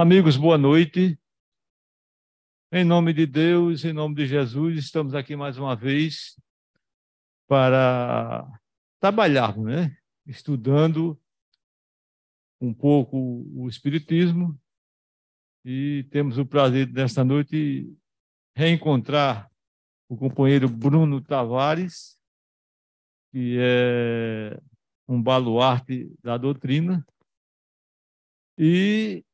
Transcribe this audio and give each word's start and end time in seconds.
Amigos, 0.00 0.36
boa 0.36 0.56
noite. 0.56 1.18
Em 2.70 2.84
nome 2.84 3.12
de 3.12 3.26
Deus, 3.26 3.84
em 3.84 3.92
nome 3.92 4.14
de 4.14 4.28
Jesus, 4.28 4.78
estamos 4.78 5.12
aqui 5.12 5.34
mais 5.34 5.58
uma 5.58 5.74
vez 5.74 6.40
para 7.48 8.46
trabalharmos, 9.00 9.66
né? 9.66 9.98
Estudando 10.24 11.20
um 12.60 12.72
pouco 12.72 13.44
o 13.52 13.68
Espiritismo 13.68 14.56
e 15.64 16.06
temos 16.12 16.38
o 16.38 16.46
prazer 16.46 16.86
desta 16.86 17.24
noite 17.24 17.92
reencontrar 18.54 19.50
o 20.08 20.16
companheiro 20.16 20.68
Bruno 20.68 21.20
Tavares, 21.20 22.16
que 23.32 23.58
é 23.58 24.60
um 25.08 25.20
baluarte 25.20 26.08
da 26.22 26.38
doutrina, 26.38 27.04
e 28.56 29.24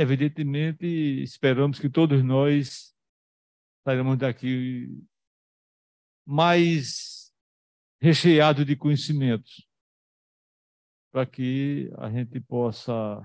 evidentemente, 0.00 0.86
esperamos 1.22 1.78
que 1.78 1.90
todos 1.90 2.24
nós 2.24 2.94
sairemos 3.84 4.16
daqui 4.16 4.88
mais 6.26 7.30
recheados 8.00 8.64
de 8.64 8.76
conhecimentos, 8.76 9.68
para 11.12 11.26
que 11.26 11.90
a 11.98 12.08
gente 12.10 12.40
possa 12.40 13.20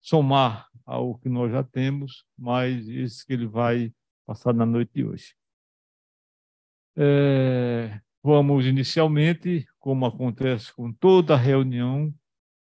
somar 0.00 0.68
ao 0.84 1.18
que 1.18 1.28
nós 1.28 1.50
já 1.50 1.64
temos, 1.64 2.24
mais 2.38 2.86
isso 2.86 3.26
que 3.26 3.32
ele 3.32 3.46
vai 3.46 3.92
passar 4.24 4.54
na 4.54 4.64
noite 4.64 4.92
de 4.94 5.04
hoje. 5.04 5.34
É, 6.96 8.00
vamos 8.22 8.66
inicialmente, 8.66 9.66
como 9.80 10.06
acontece 10.06 10.72
com 10.72 10.92
toda 10.92 11.34
reunião, 11.34 12.14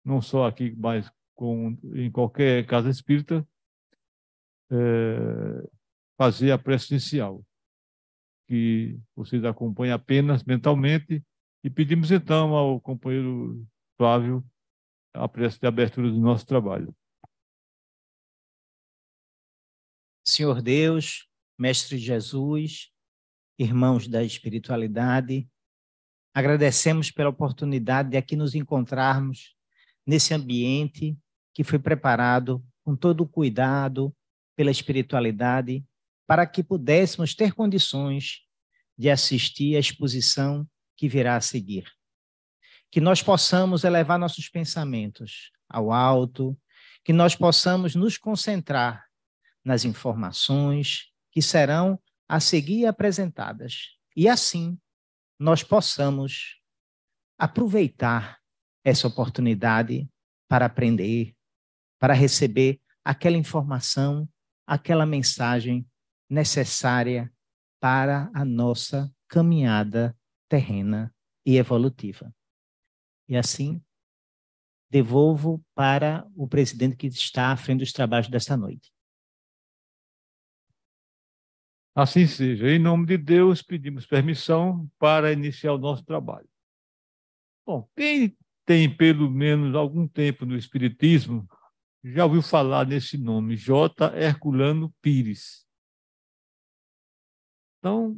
não 0.06 0.22
só 0.22 0.46
aqui, 0.46 0.76
mas 0.76 1.12
com, 1.42 1.76
em 1.96 2.12
qualquer 2.12 2.68
casa 2.68 2.88
espírita, 2.88 3.44
é, 4.70 5.68
fazer 6.16 6.52
a 6.52 6.58
prece 6.60 6.94
inicial, 6.94 7.44
que 8.48 9.00
vocês 9.16 9.44
acompanhem 9.44 9.92
apenas 9.92 10.44
mentalmente, 10.44 11.26
e 11.64 11.70
pedimos 11.70 12.12
então 12.12 12.54
ao 12.56 12.80
companheiro 12.80 13.68
Flávio 13.98 14.46
a 15.16 15.28
prece 15.28 15.60
de 15.60 15.66
abertura 15.66 16.12
do 16.12 16.20
nosso 16.20 16.46
trabalho. 16.46 16.96
Senhor 20.24 20.62
Deus, 20.62 21.28
Mestre 21.58 21.98
Jesus, 21.98 22.92
irmãos 23.58 24.08
da 24.08 24.24
espiritualidade, 24.24 25.50
agradecemos 26.36 27.10
pela 27.10 27.32
oportunidade 27.32 28.12
de 28.12 28.18
aqui 28.18 28.36
nos 28.36 28.54
encontrarmos 28.54 29.56
nesse 30.06 30.36
ambiente 30.36 31.18
que 31.54 31.64
foi 31.64 31.80
preparado 31.80 32.64
com 32.84 32.96
todo 32.96 33.22
o 33.22 33.28
cuidado 33.28 34.16
pela 34.56 34.72
espiritualidade 34.72 35.86
para 36.28 36.46
que 36.46 36.64
pudéssemos 36.64 37.36
ter 37.36 37.54
condições 37.54 38.42
de 38.98 39.10
assistir 39.10 39.76
à 39.76 39.80
exposição 39.80 40.68
que 40.96 41.10
virá 41.10 41.36
a 41.36 41.42
seguir. 41.42 41.92
Que 42.90 43.02
nós 43.02 43.22
possamos 43.22 43.84
elevar 43.84 44.20
nossos 44.20 44.48
pensamentos 44.48 45.52
ao 45.68 45.92
alto, 45.92 46.58
que 47.04 47.12
nós 47.12 47.36
possamos 47.36 47.96
nos 47.96 48.18
concentrar 48.18 49.06
nas 49.64 49.86
informações 49.86 51.12
que 51.32 51.42
serão 51.42 52.00
a 52.28 52.40
seguir 52.40 52.86
apresentadas. 52.86 53.98
E 54.16 54.28
assim 54.28 54.78
nós 55.40 55.64
possamos 55.64 56.62
aproveitar 57.38 58.40
essa 58.84 59.08
oportunidade 59.08 60.08
para 60.48 60.66
aprender, 60.66 61.36
para 62.02 62.16
receber 62.16 62.82
aquela 63.06 63.38
informação, 63.38 64.28
aquela 64.66 65.06
mensagem 65.06 65.88
necessária 66.28 67.32
para 67.80 68.32
a 68.34 68.44
nossa 68.44 69.14
caminhada 69.28 70.18
terrena 70.50 71.14
e 71.46 71.58
evolutiva. 71.58 72.34
E 73.30 73.38
assim, 73.38 73.80
devolvo 74.90 75.64
para 75.76 76.28
o 76.36 76.48
presidente 76.48 76.96
que 76.96 77.06
está 77.06 77.52
à 77.52 77.56
frente 77.56 77.82
dos 77.82 77.94
trabalhos 77.94 78.28
desta 78.30 78.58
noite. 78.58 78.92
Assim 81.94 82.26
seja. 82.26 82.68
Em 82.68 82.80
nome 82.80 83.06
de 83.06 83.18
Deus, 83.18 83.62
pedimos 83.62 84.08
permissão 84.08 84.90
para 84.98 85.32
iniciar 85.32 85.74
o 85.74 85.78
nosso 85.78 86.04
trabalho. 86.04 86.50
Bom, 87.64 87.88
quem 87.96 88.36
tem 88.66 88.90
pelo 88.90 89.30
menos 89.30 89.76
algum 89.76 90.08
tempo 90.08 90.48
no 90.48 90.58
Espiritismo 90.58 91.48
já 92.04 92.26
ouviu 92.26 92.42
falar 92.42 92.88
nesse 92.88 93.18
nome, 93.18 93.56
J. 93.56 94.16
Herculano 94.18 94.94
Pires. 95.02 95.68
Então, 97.78 98.18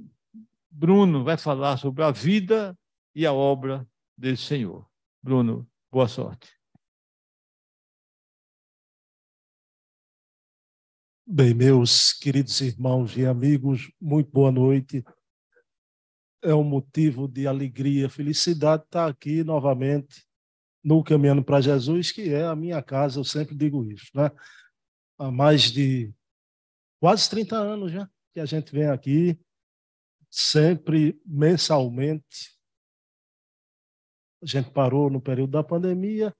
Bruno 0.70 1.24
vai 1.24 1.38
falar 1.38 1.78
sobre 1.78 2.04
a 2.04 2.12
vida 2.12 2.78
e 3.14 3.26
a 3.26 3.34
obra 3.34 3.88
desse 4.18 4.44
Senhor. 4.44 4.90
Bruno, 5.22 5.70
boa 5.92 6.08
sorte. 6.08 6.50
Bem, 11.26 11.54
meus 11.54 12.14
queridos 12.14 12.60
irmãos 12.62 13.16
e 13.18 13.26
amigos, 13.26 13.92
muito 14.00 14.30
boa 14.32 14.52
noite. 14.52 15.04
É 16.42 16.54
um 16.54 16.64
motivo 16.64 17.28
de 17.28 17.48
alegria, 17.48 18.10
felicidade 18.10 18.84
estar 18.84 19.10
aqui 19.10 19.44
novamente 19.44 20.28
no 20.84 21.04
Caminhando 21.04 21.44
para 21.44 21.62
Jesus, 21.62 22.12
que 22.12 22.34
é 22.34 22.44
a 22.44 22.56
minha 22.56 22.82
casa, 22.84 23.20
eu 23.20 23.24
sempre 23.24 23.56
digo 23.56 23.86
isso. 23.86 24.12
Né? 24.14 24.30
Há 25.18 25.32
mais 25.32 25.72
de 25.72 26.14
quase 27.00 27.30
30 27.30 27.56
anos 27.56 27.92
já 27.92 28.10
que 28.34 28.40
a 28.40 28.46
gente 28.46 28.72
vem 28.72 28.88
aqui, 28.88 29.40
sempre 30.30 31.22
mensalmente. 31.26 32.58
A 34.42 34.46
gente 34.46 34.72
parou 34.72 35.10
no 35.10 35.22
período 35.22 35.52
da 35.52 35.64
pandemia 35.64 36.36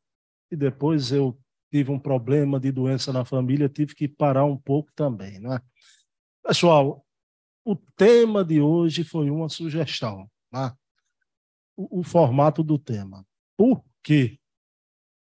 e 0.52 0.56
depois 0.56 1.12
eu 1.12 1.40
tive 1.72 1.92
um 1.92 2.00
problema 2.00 2.60
de 2.60 2.72
doença 2.72 3.14
na 3.14 3.24
família, 3.24 3.70
tive 3.70 3.96
que 3.96 4.08
parar 4.08 4.46
um 4.46 4.58
pouco 4.58 4.92
também. 4.94 5.40
Né? 5.40 5.62
Pessoal, 6.44 7.06
o 7.64 7.76
tema 7.76 8.44
de 8.44 8.60
hoje 8.60 9.04
foi 9.04 9.30
uma 9.30 9.48
sugestão. 9.48 10.30
Né? 10.52 10.76
O, 11.78 12.00
o 12.00 12.04
formato 12.04 12.64
do 12.64 12.78
tema. 12.78 13.26
Por 13.56 13.84
que 14.04 14.40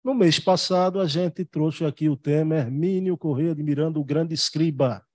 no 0.03 0.13
mês 0.13 0.39
passado 0.39 0.99
a 0.99 1.07
gente 1.07 1.45
trouxe 1.45 1.85
aqui 1.85 2.09
o 2.09 2.17
tema 2.17 2.55
Hermínio 2.55 3.17
Correia 3.17 3.55
de 3.55 3.63
Miranda, 3.63 3.99
o 3.99 4.03
grande 4.03 4.33
escriba. 4.33 5.05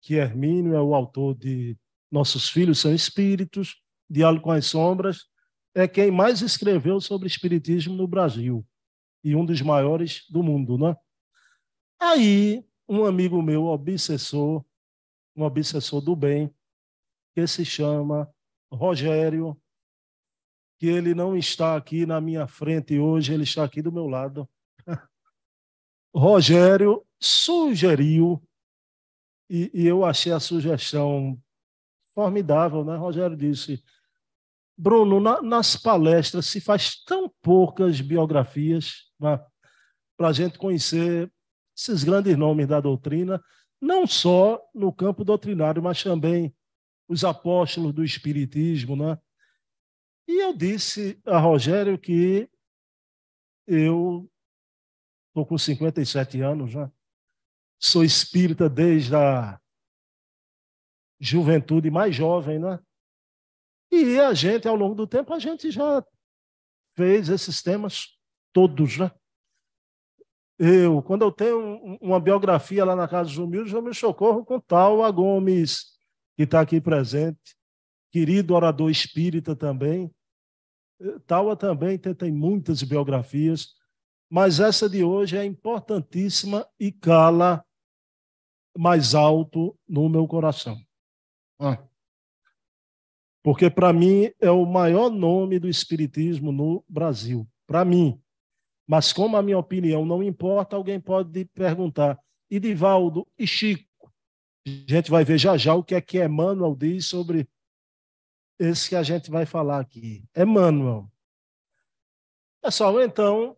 Que 0.00 0.14
Hermínio 0.14 0.74
é 0.74 0.80
o 0.80 0.94
autor 0.94 1.34
de 1.34 1.76
Nossos 2.12 2.48
Filhos 2.48 2.78
São 2.78 2.94
Espíritos, 2.94 3.82
Diálogo 4.08 4.44
com 4.44 4.50
as 4.52 4.66
Sombras, 4.66 5.26
é 5.74 5.88
quem 5.88 6.10
mais 6.10 6.42
escreveu 6.42 7.00
sobre 7.00 7.26
espiritismo 7.26 7.96
no 7.96 8.06
Brasil 8.06 8.64
e 9.24 9.34
um 9.34 9.44
dos 9.44 9.60
maiores 9.62 10.24
do 10.30 10.42
mundo, 10.42 10.78
né? 10.78 10.94
Aí, 11.98 12.64
um 12.88 13.04
amigo 13.04 13.42
meu, 13.42 13.64
obsessor, 13.64 14.64
um 15.34 15.42
obsessor 15.42 16.00
do 16.02 16.14
bem, 16.14 16.54
que 17.34 17.44
se 17.46 17.64
chama 17.64 18.32
Rogério 18.70 19.60
que 20.84 20.90
ele 20.90 21.14
não 21.14 21.34
está 21.34 21.76
aqui 21.76 22.04
na 22.04 22.20
minha 22.20 22.46
frente 22.46 22.98
hoje, 22.98 23.32
ele 23.32 23.44
está 23.44 23.64
aqui 23.64 23.80
do 23.80 23.90
meu 23.90 24.06
lado. 24.06 24.46
Rogério 26.14 27.02
sugeriu, 27.18 28.42
e, 29.48 29.70
e, 29.72 29.86
eu 29.86 30.04
achei 30.04 30.30
a 30.30 30.38
sugestão 30.38 31.40
formidável, 32.14 32.84
né? 32.84 32.96
Rogério 32.96 33.34
disse: 33.34 33.82
Bruno, 34.76 35.20
na, 35.20 35.40
nas 35.40 35.74
palestras 35.74 36.46
se 36.46 36.60
faz 36.60 37.02
tão 37.02 37.32
poucas 37.40 38.02
biografias 38.02 39.10
né, 39.18 39.42
para 40.18 40.28
a 40.28 40.32
gente 40.34 40.58
conhecer 40.58 41.32
esses 41.74 42.04
grandes 42.04 42.36
nomes 42.36 42.66
da 42.66 42.78
doutrina, 42.78 43.42
não 43.80 44.06
só 44.06 44.60
no 44.74 44.92
campo 44.92 45.24
doutrinário, 45.24 45.82
mas 45.82 46.02
também 46.02 46.54
os 47.08 47.24
apóstolos 47.24 47.94
do 47.94 48.04
Espiritismo, 48.04 48.96
né? 48.96 49.18
E 50.26 50.42
eu 50.42 50.56
disse 50.56 51.20
a 51.24 51.38
Rogério 51.38 51.98
que 51.98 52.48
eu 53.66 54.30
estou 55.28 55.46
com 55.46 55.58
57 55.58 56.40
anos 56.40 56.72
já, 56.72 56.90
sou 57.78 58.04
espírita 58.04 58.68
desde 58.68 59.14
a 59.14 59.60
juventude 61.20 61.90
mais 61.90 62.14
jovem, 62.14 62.58
né? 62.58 62.78
E 63.90 64.18
a 64.18 64.32
gente, 64.34 64.66
ao 64.66 64.74
longo 64.74 64.94
do 64.94 65.06
tempo, 65.06 65.32
a 65.32 65.38
gente 65.38 65.70
já 65.70 66.04
fez 66.96 67.28
esses 67.28 67.62
temas 67.62 68.18
todos, 68.52 68.98
né? 68.98 69.10
Eu, 70.58 71.02
quando 71.02 71.22
eu 71.22 71.32
tenho 71.32 71.98
uma 72.00 72.20
biografia 72.20 72.84
lá 72.84 72.94
na 72.94 73.08
Casa 73.08 73.28
dos 73.28 73.38
Humildes, 73.38 73.72
eu 73.72 73.82
me 73.82 73.92
socorro 73.92 74.44
com 74.44 74.60
tal 74.60 75.12
Gomes, 75.12 75.96
que 76.36 76.44
está 76.44 76.60
aqui 76.60 76.80
presente 76.80 77.56
querido 78.14 78.54
orador 78.54 78.88
espírita 78.92 79.56
também. 79.56 80.13
Taua 81.26 81.56
também 81.56 81.98
tem, 81.98 82.14
tem 82.14 82.32
muitas 82.32 82.82
biografias, 82.82 83.74
mas 84.30 84.60
essa 84.60 84.88
de 84.88 85.04
hoje 85.04 85.36
é 85.36 85.44
importantíssima 85.44 86.66
e 86.78 86.90
cala 86.90 87.64
mais 88.76 89.14
alto 89.14 89.78
no 89.88 90.08
meu 90.08 90.26
coração. 90.26 90.80
Ah. 91.58 91.78
Porque, 93.42 93.68
para 93.68 93.92
mim, 93.92 94.30
é 94.40 94.50
o 94.50 94.64
maior 94.64 95.10
nome 95.10 95.58
do 95.58 95.68
Espiritismo 95.68 96.50
no 96.50 96.82
Brasil. 96.88 97.46
Para 97.66 97.84
mim. 97.84 98.20
Mas, 98.86 99.12
como 99.12 99.36
a 99.36 99.42
minha 99.42 99.58
opinião 99.58 100.04
não 100.04 100.22
importa, 100.22 100.76
alguém 100.76 100.98
pode 100.98 101.44
perguntar: 101.46 102.18
e 102.50 102.58
Divaldo 102.58 103.26
e 103.38 103.46
Chico? 103.46 104.12
A 104.66 104.70
gente 104.92 105.10
vai 105.10 105.24
ver 105.24 105.38
já 105.38 105.56
já 105.58 105.74
o 105.74 105.84
que 105.84 105.94
é 105.94 106.00
que 106.00 106.24
Emmanuel 106.24 106.74
diz 106.74 107.06
sobre 107.06 107.46
esse 108.58 108.88
que 108.88 108.96
a 108.96 109.02
gente 109.02 109.30
vai 109.30 109.46
falar 109.46 109.80
aqui. 109.80 110.24
Emmanuel. 110.36 111.10
Pessoal, 112.62 113.00
então, 113.02 113.56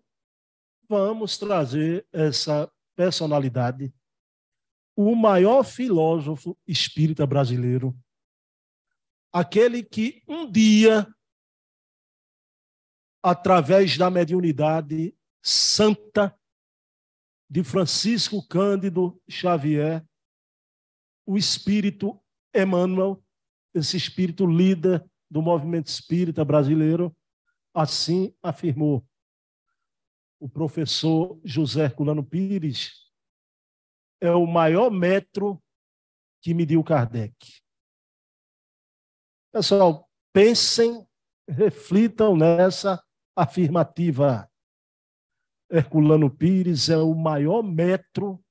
vamos 0.89 1.39
trazer 1.39 2.07
essa 2.13 2.71
personalidade, 2.95 3.93
o 4.97 5.15
maior 5.15 5.63
filósofo 5.63 6.59
espírita 6.67 7.27
brasileiro, 7.27 7.97
aquele 9.33 9.83
que 9.83 10.23
um 10.27 10.51
dia, 10.51 11.07
através 13.23 13.99
da 13.99 14.11
mediunidade 14.11 15.15
santa 15.43 16.37
de 17.49 17.63
Francisco 17.63 18.45
Cândido 18.49 19.21
Xavier, 19.29 20.05
o 21.25 21.37
espírito 21.37 22.19
Emmanuel, 22.55 23.23
esse 23.77 23.97
espírito 23.97 24.47
líder 24.47 25.05
do 25.31 25.43
movimento 25.43 25.89
espírita 25.89 26.45
brasileiro, 26.45 27.15
assim 27.75 28.35
afirmou 28.43 29.07
o 30.41 30.49
professor 30.49 31.39
José 31.45 31.85
Herculano 31.85 32.25
Pires, 32.25 33.11
é 34.21 34.31
o 34.31 34.47
maior 34.47 34.91
metro 34.91 35.63
que 36.41 36.55
mediu 36.55 36.83
Kardec. 36.83 37.35
Pessoal, 39.53 40.09
pensem, 40.33 41.07
reflitam 41.49 42.37
nessa 42.37 43.03
afirmativa. 43.35 44.51
Herculano 45.71 46.31
Pires 46.35 46.89
é 46.89 46.97
o 46.97 47.15
maior 47.15 47.63
metro 47.63 48.43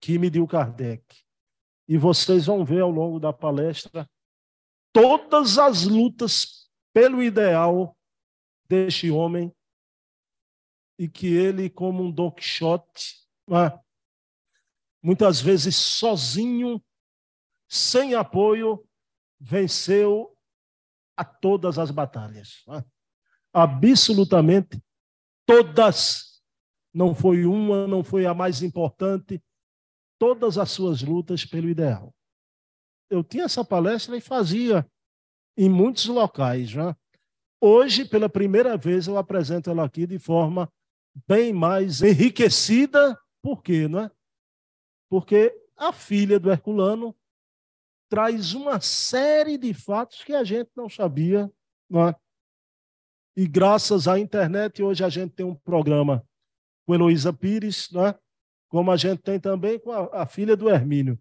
que 0.00 0.18
mediu 0.18 0.46
Kardec. 0.46 1.27
E 1.88 1.96
vocês 1.96 2.46
vão 2.46 2.64
ver 2.64 2.82
ao 2.82 2.90
longo 2.90 3.18
da 3.18 3.32
palestra 3.32 4.08
todas 4.92 5.58
as 5.58 5.84
lutas 5.84 6.68
pelo 6.92 7.22
ideal 7.22 7.96
deste 8.68 9.10
homem 9.10 9.54
e 10.98 11.08
que 11.08 11.28
ele, 11.28 11.70
como 11.70 12.02
um 12.02 12.10
Don 12.10 12.30
Quixote, 12.30 13.26
né, 13.46 13.78
muitas 15.02 15.40
vezes 15.40 15.76
sozinho, 15.76 16.82
sem 17.68 18.14
apoio, 18.14 18.84
venceu 19.38 20.36
a 21.16 21.24
todas 21.24 21.78
as 21.78 21.90
batalhas. 21.90 22.62
Né. 22.66 22.84
Absolutamente 23.52 24.82
todas. 25.46 26.42
Não 26.92 27.14
foi 27.14 27.44
uma, 27.44 27.86
não 27.86 28.02
foi 28.02 28.26
a 28.26 28.34
mais 28.34 28.62
importante, 28.62 29.42
todas 30.18 30.58
as 30.58 30.70
suas 30.70 31.02
lutas 31.02 31.44
pelo 31.44 31.68
ideal. 31.68 32.14
Eu 33.10 33.24
tinha 33.24 33.44
essa 33.44 33.64
palestra 33.64 34.16
e 34.16 34.20
fazia 34.20 34.86
em 35.56 35.68
muitos 35.68 36.06
locais. 36.06 36.74
Né? 36.74 36.94
Hoje, 37.60 38.04
pela 38.04 38.28
primeira 38.28 38.76
vez, 38.76 39.06
eu 39.06 39.16
apresento 39.16 39.70
ela 39.70 39.84
aqui 39.84 40.06
de 40.06 40.18
forma 40.18 40.70
bem 41.26 41.52
mais 41.52 42.02
enriquecida. 42.02 43.18
Por 43.42 43.62
quê? 43.62 43.88
Não 43.88 44.00
é? 44.00 44.10
Porque 45.08 45.56
a 45.76 45.92
filha 45.92 46.38
do 46.38 46.50
Herculano 46.50 47.16
traz 48.10 48.52
uma 48.54 48.80
série 48.80 49.56
de 49.56 49.72
fatos 49.72 50.22
que 50.22 50.34
a 50.34 50.44
gente 50.44 50.70
não 50.76 50.88
sabia. 50.88 51.50
Não 51.88 52.08
é? 52.08 52.16
E 53.36 53.46
graças 53.46 54.08
à 54.08 54.18
internet, 54.18 54.82
hoje 54.82 55.04
a 55.04 55.08
gente 55.08 55.32
tem 55.32 55.46
um 55.46 55.54
programa 55.54 56.26
com 56.84 56.94
Heloísa 56.94 57.32
Pires, 57.32 57.88
não 57.92 58.06
é? 58.06 58.18
Como 58.68 58.90
a 58.90 58.96
gente 58.96 59.22
tem 59.22 59.40
também 59.40 59.78
com 59.78 59.90
a, 59.90 60.22
a 60.22 60.26
filha 60.26 60.56
do 60.56 60.68
Hermínio. 60.68 61.18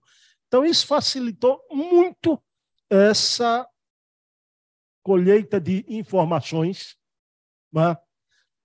Então, 0.48 0.64
isso 0.66 0.86
facilitou 0.86 1.62
muito 1.70 2.42
essa 2.90 3.68
colheita 5.04 5.60
de 5.60 5.86
informações, 5.88 6.98
né? 7.72 7.98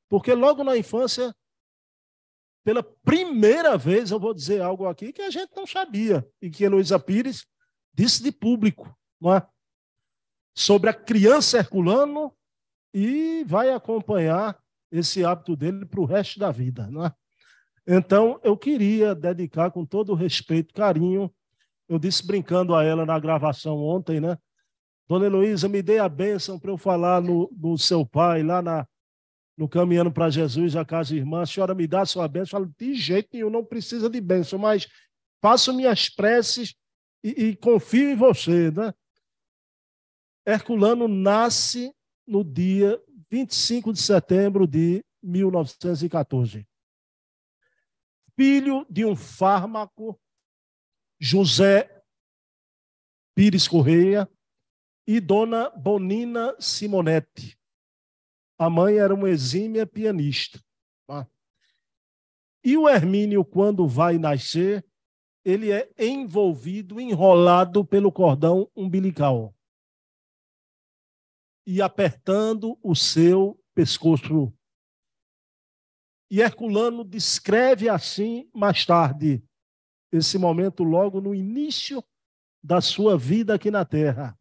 porque 0.08 0.34
logo 0.34 0.64
na 0.64 0.76
infância, 0.76 1.34
pela 2.64 2.82
primeira 2.82 3.76
vez, 3.78 4.10
eu 4.10 4.18
vou 4.18 4.34
dizer 4.34 4.60
algo 4.60 4.86
aqui 4.86 5.12
que 5.12 5.22
a 5.22 5.30
gente 5.30 5.54
não 5.56 5.66
sabia, 5.66 6.28
e 6.40 6.50
que 6.50 6.64
Heloísa 6.64 6.98
Pires 6.98 7.46
disse 7.94 8.22
de 8.22 8.32
público, 8.32 8.96
né? 9.20 9.46
sobre 10.54 10.90
a 10.90 10.94
criança 10.94 11.58
Herculano, 11.58 12.36
e 12.94 13.44
vai 13.44 13.70
acompanhar 13.70 14.60
esse 14.90 15.24
hábito 15.24 15.56
dele 15.56 15.86
para 15.86 16.00
o 16.00 16.04
resto 16.04 16.38
da 16.38 16.50
vida. 16.50 16.86
Né? 16.88 17.12
Então, 17.86 18.40
eu 18.44 18.56
queria 18.56 19.14
dedicar 19.14 19.70
com 19.70 19.84
todo 19.84 20.14
respeito, 20.14 20.72
carinho. 20.72 21.32
Eu 21.88 21.98
disse 21.98 22.24
brincando 22.24 22.74
a 22.74 22.84
ela 22.84 23.04
na 23.04 23.18
gravação 23.18 23.78
ontem, 23.78 24.20
né? 24.20 24.38
Dona 25.08 25.26
Heloísa, 25.26 25.68
me 25.68 25.82
dê 25.82 25.98
a 25.98 26.08
bênção 26.08 26.58
para 26.58 26.70
eu 26.70 26.78
falar 26.78 27.20
no, 27.20 27.50
no 27.52 27.76
seu 27.76 28.06
pai, 28.06 28.42
lá 28.42 28.62
na, 28.62 28.86
no 29.56 29.68
Caminhando 29.68 30.12
para 30.12 30.30
Jesus, 30.30 30.76
a 30.76 30.84
casa 30.84 31.16
irmã. 31.16 31.42
A 31.42 31.46
senhora 31.46 31.74
me 31.74 31.86
dá 31.86 32.02
a 32.02 32.06
sua 32.06 32.28
bênção. 32.28 32.58
Eu 32.58 32.64
falo, 32.64 32.74
de 32.78 32.94
jeito 32.94 33.28
nenhum, 33.32 33.50
não 33.50 33.64
precisa 33.64 34.08
de 34.08 34.20
bênção, 34.20 34.58
mas 34.58 34.88
faço 35.40 35.74
minhas 35.74 36.08
preces 36.08 36.74
e, 37.22 37.30
e 37.30 37.56
confio 37.56 38.10
em 38.10 38.16
você, 38.16 38.70
né? 38.70 38.94
Herculano 40.46 41.08
nasce 41.08 41.92
no 42.26 42.44
dia 42.44 43.00
25 43.30 43.92
de 43.92 44.00
setembro 44.00 44.66
de 44.66 45.04
1914 45.22 46.66
filho 48.36 48.86
de 48.88 49.04
um 49.04 49.14
fármaco, 49.14 50.20
José 51.20 52.02
Pires 53.34 53.66
Correia, 53.66 54.28
e 55.06 55.20
dona 55.20 55.70
Bonina 55.70 56.54
Simonetti. 56.60 57.58
A 58.58 58.70
mãe 58.70 58.98
era 58.98 59.14
uma 59.14 59.28
exímia 59.28 59.86
pianista. 59.86 60.62
Tá? 61.06 61.26
E 62.64 62.76
o 62.76 62.88
Hermínio, 62.88 63.44
quando 63.44 63.88
vai 63.88 64.18
nascer, 64.18 64.84
ele 65.44 65.72
é 65.72 65.90
envolvido, 65.98 67.00
enrolado 67.00 67.84
pelo 67.84 68.12
cordão 68.12 68.70
umbilical 68.76 69.54
e 71.66 71.80
apertando 71.80 72.78
o 72.82 72.94
seu 72.94 73.58
pescoço 73.74 74.52
e 76.32 76.40
Herculano 76.40 77.04
descreve 77.04 77.90
assim 77.90 78.48
mais 78.54 78.86
tarde, 78.86 79.44
esse 80.10 80.38
momento 80.38 80.82
logo 80.82 81.20
no 81.20 81.34
início 81.34 82.02
da 82.64 82.80
sua 82.80 83.18
vida 83.18 83.52
aqui 83.52 83.70
na 83.70 83.84
terra. 83.84 84.34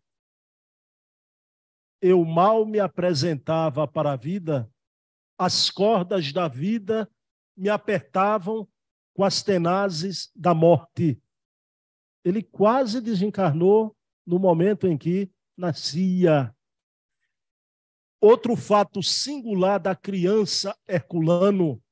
Eu 2.02 2.24
mal 2.24 2.66
me 2.66 2.80
apresentava 2.80 3.86
para 3.86 4.14
a 4.14 4.16
vida, 4.16 4.72
as 5.38 5.70
cordas 5.70 6.32
da 6.32 6.48
vida 6.48 7.12
me 7.58 7.68
apertavam 7.68 8.66
com 9.14 9.26
as 9.26 9.44
tenazes 9.44 10.32
da 10.34 10.54
morte. 10.54 11.22
Ele 12.24 12.42
quase 12.42 13.02
desencarnou 13.02 13.94
no 14.26 14.40
momento 14.40 14.88
em 14.88 14.98
que 14.98 15.30
nascia. 15.58 16.56
Outro 18.22 18.56
fato 18.56 19.02
singular 19.02 19.80
da 19.80 19.96
criança 19.96 20.78
Herculano, 20.88 21.84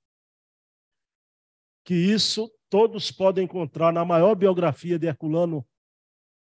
que 1.83 1.95
isso 1.95 2.53
todos 2.69 3.09
podem 3.09 3.45
encontrar 3.45 3.91
na 3.91 4.05
maior 4.05 4.36
biografia 4.36 5.00
de 5.00 5.07
Herculano, 5.07 5.67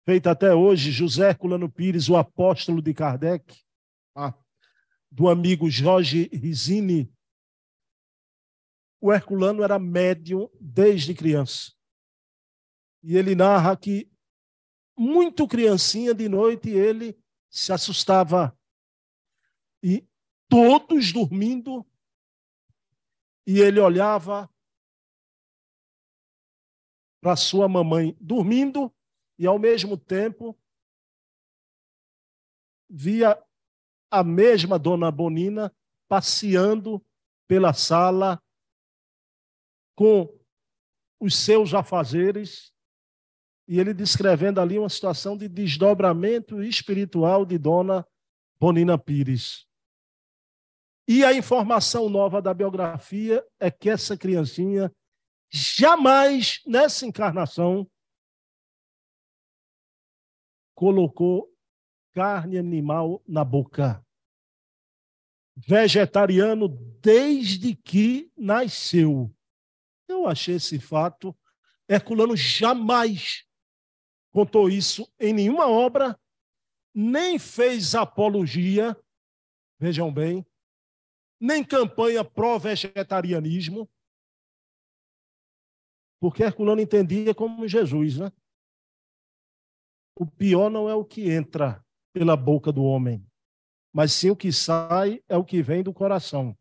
feita 0.05 0.31
até 0.31 0.55
hoje, 0.55 0.91
José 0.91 1.31
Herculano 1.31 1.69
Pires, 1.69 2.07
o 2.07 2.15
apóstolo 2.15 2.81
de 2.81 2.93
Kardec, 2.93 3.61
ah, 4.15 4.33
do 5.11 5.27
amigo 5.27 5.69
Jorge 5.69 6.29
Risini. 6.31 7.11
O 9.01 9.11
Herculano 9.11 9.61
era 9.61 9.77
médium 9.77 10.49
desde 10.57 11.13
criança. 11.13 11.73
E 13.03 13.17
ele 13.17 13.35
narra 13.35 13.75
que, 13.75 14.09
muito 14.97 15.45
criancinha 15.49 16.13
de 16.13 16.29
noite, 16.29 16.69
ele 16.69 17.19
se 17.49 17.73
assustava 17.73 18.57
e 19.87 20.03
todos 20.49 21.13
dormindo, 21.13 21.85
e 23.45 23.59
ele 23.59 23.79
olhava 23.79 24.51
para 27.21 27.35
sua 27.35 27.69
mamãe 27.69 28.17
dormindo 28.19 28.91
e, 29.37 29.45
ao 29.45 29.59
mesmo 29.59 29.95
tempo, 29.95 30.57
via 32.89 33.39
a 34.09 34.23
mesma 34.23 34.79
dona 34.79 35.11
Bonina 35.11 35.71
passeando 36.07 37.05
pela 37.47 37.71
sala 37.71 38.41
com 39.95 40.35
os 41.19 41.35
seus 41.35 41.75
afazeres, 41.75 42.73
e 43.67 43.79
ele 43.79 43.93
descrevendo 43.93 44.59
ali 44.59 44.79
uma 44.79 44.89
situação 44.89 45.37
de 45.37 45.47
desdobramento 45.47 46.63
espiritual 46.63 47.45
de 47.45 47.59
Dona 47.59 48.03
Bonina 48.59 48.97
Pires. 48.97 49.67
E 51.07 51.23
a 51.23 51.33
informação 51.33 52.09
nova 52.09 52.41
da 52.41 52.53
biografia 52.53 53.45
é 53.59 53.69
que 53.69 53.89
essa 53.89 54.17
criancinha 54.17 54.91
jamais 55.51 56.61
nessa 56.65 57.05
encarnação 57.05 57.89
colocou 60.73 61.53
carne 62.11 62.57
animal 62.57 63.23
na 63.27 63.43
boca. 63.43 64.03
Vegetariano 65.55 66.67
desde 67.01 67.75
que 67.75 68.31
nasceu. 68.35 69.33
Eu 70.07 70.27
achei 70.27 70.55
esse 70.55 70.79
fato. 70.79 71.37
Herculano 71.87 72.35
jamais 72.35 73.45
contou 74.31 74.69
isso 74.69 75.09
em 75.19 75.33
nenhuma 75.33 75.69
obra, 75.69 76.19
nem 76.93 77.39
fez 77.39 77.95
apologia, 77.95 78.97
vejam 79.79 80.11
bem, 80.11 80.45
nem 81.45 81.63
campanha 81.63 82.25
pró-vegetarianismo, 82.25 83.87
porque 86.19 86.41
Herculano 86.41 86.81
entendia 86.81 87.35
como 87.35 87.67
Jesus, 87.67 88.17
né? 88.17 88.31
O 90.17 90.25
pior 90.25 90.71
não 90.71 90.89
é 90.89 90.95
o 90.95 91.05
que 91.05 91.29
entra 91.29 91.85
pela 92.11 92.35
boca 92.35 92.71
do 92.71 92.83
homem, 92.83 93.23
mas 93.93 94.11
sim 94.11 94.31
o 94.31 94.35
que 94.35 94.51
sai 94.51 95.23
é 95.29 95.37
o 95.37 95.45
que 95.45 95.61
vem 95.61 95.83
do 95.83 95.93
coração. 95.93 96.57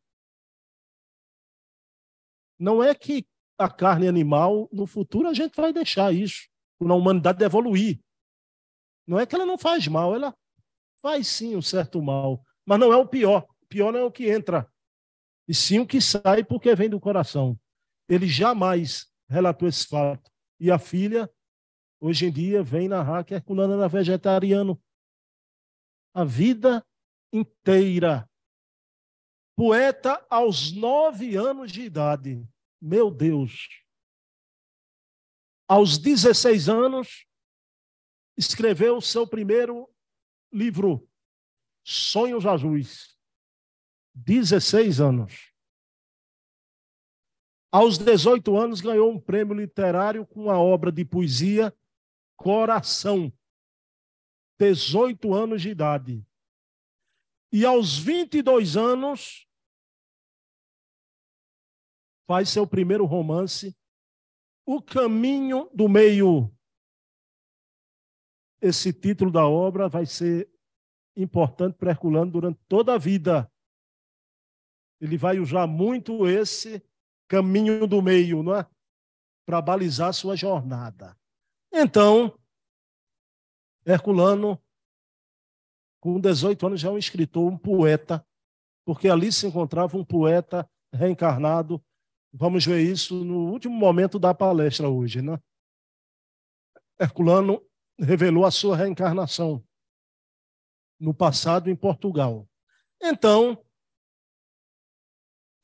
Não 2.59 2.83
é 2.83 2.95
que 2.95 3.27
a 3.57 3.71
carne 3.71 4.07
animal, 4.07 4.69
no 4.71 4.87
futuro 4.87 5.29
a 5.29 5.33
gente 5.33 5.57
vai 5.57 5.73
deixar 5.73 6.13
isso, 6.13 6.47
na 6.79 6.95
humanidade 6.95 7.43
evoluir. 7.43 8.01
Não 9.07 9.19
é 9.19 9.25
que 9.25 9.35
ela 9.35 9.47
não 9.47 9.57
faz 9.57 9.89
mal, 9.89 10.15
ela 10.15 10.37
faz 11.01 11.29
sim 11.29 11.57
um 11.57 11.63
certo 11.63 12.03
mal, 12.03 12.45
mas 12.67 12.79
não 12.79 12.93
é 12.93 12.97
o 12.97 13.09
pior. 13.09 13.47
O 13.63 13.67
pior 13.67 13.93
não 13.93 14.01
é 14.01 14.05
o 14.05 14.13
que 14.13 14.29
entra, 14.29 14.71
e 15.47 15.55
sim 15.55 15.79
o 15.79 15.87
que 15.87 16.01
sai 16.01 16.43
porque 16.43 16.75
vem 16.75 16.89
do 16.89 17.01
coração. 17.01 17.59
Ele 18.09 18.27
jamais 18.27 19.11
relatou 19.29 19.69
esse 19.69 19.87
fato. 19.87 20.31
E 20.59 20.71
a 20.71 20.79
filha, 20.79 21.31
hoje 22.01 22.27
em 22.27 22.33
dia, 22.33 22.63
vem 22.63 22.89
narrar 22.89 23.25
que 23.25 23.35
Herculano 23.35 23.75
era 23.75 23.89
vegetariano. 23.89 24.81
A 26.15 26.25
vida 26.25 26.85
inteira. 27.33 28.29
Poeta 29.57 30.25
aos 30.31 30.73
nove 30.73 31.37
anos 31.37 31.71
de 31.71 31.83
idade. 31.83 32.47
Meu 32.81 33.11
Deus. 33.11 33.69
Aos 35.69 35.99
16 35.99 36.69
anos, 36.69 37.27
escreveu 38.37 39.01
seu 39.01 39.27
primeiro 39.27 39.89
livro, 40.53 41.09
Sonhos 41.83 42.47
Azuis. 42.47 43.14
16 44.15 45.01
anos. 45.01 45.53
Aos 47.73 47.99
18 47.99 48.57
anos, 48.57 48.81
ganhou 48.81 49.11
um 49.11 49.21
prêmio 49.21 49.55
literário 49.55 50.25
com 50.25 50.51
a 50.51 50.59
obra 50.59 50.93
de 50.93 51.05
poesia 51.05 51.77
Coração. 52.37 53.33
18 54.59 55.35
anos 55.35 55.63
de 55.63 55.71
idade. 55.71 56.27
E 57.53 57.65
aos 57.65 57.99
22 57.99 58.77
anos, 58.77 59.49
faz 62.27 62.49
seu 62.49 62.67
primeiro 62.67 63.05
romance, 63.05 63.77
O 64.67 64.81
Caminho 64.81 65.69
do 65.75 65.89
Meio. 65.89 66.53
Esse 68.61 68.93
título 68.93 69.31
da 69.31 69.47
obra 69.47 69.89
vai 69.89 70.07
ser 70.07 70.51
importante 71.17 71.77
para 71.77 71.91
Herculano 71.91 72.31
durante 72.31 72.61
toda 72.67 72.95
a 72.95 72.99
vida. 72.99 73.51
Ele 75.05 75.19
vai 75.19 75.39
usar 75.39 75.67
muito 75.67 76.27
esse 76.27 76.83
caminho 77.29 77.87
do 77.87 78.01
meio, 78.01 78.43
não 78.43 78.57
é? 78.57 78.67
Para 79.47 79.61
balizar 79.61 80.15
sua 80.15 80.35
jornada. 80.35 81.15
Então, 81.71 82.35
Herculano, 83.85 84.59
com 86.01 86.19
18 86.19 86.67
anos, 86.67 86.81
já 86.81 86.89
é 86.89 86.93
um 86.93 86.97
escritor, 86.97 87.53
um 87.53 87.59
poeta, 87.59 88.27
porque 88.83 89.07
ali 89.07 89.31
se 89.31 89.47
encontrava 89.47 89.95
um 89.99 90.05
poeta 90.05 90.67
reencarnado. 90.91 91.85
Vamos 92.33 92.65
ver 92.65 92.81
isso 92.81 93.23
no 93.27 93.51
último 93.51 93.75
momento 93.75 94.19
da 94.19 94.33
palestra 94.33 94.89
hoje, 94.89 95.21
né? 95.21 95.39
Herculano 96.99 97.63
revelou 97.99 98.47
a 98.47 98.51
sua 98.51 98.75
reencarnação 98.75 99.63
no 100.99 101.13
passado 101.13 101.69
em 101.69 101.77
Portugal. 101.77 102.49
Então, 103.03 103.63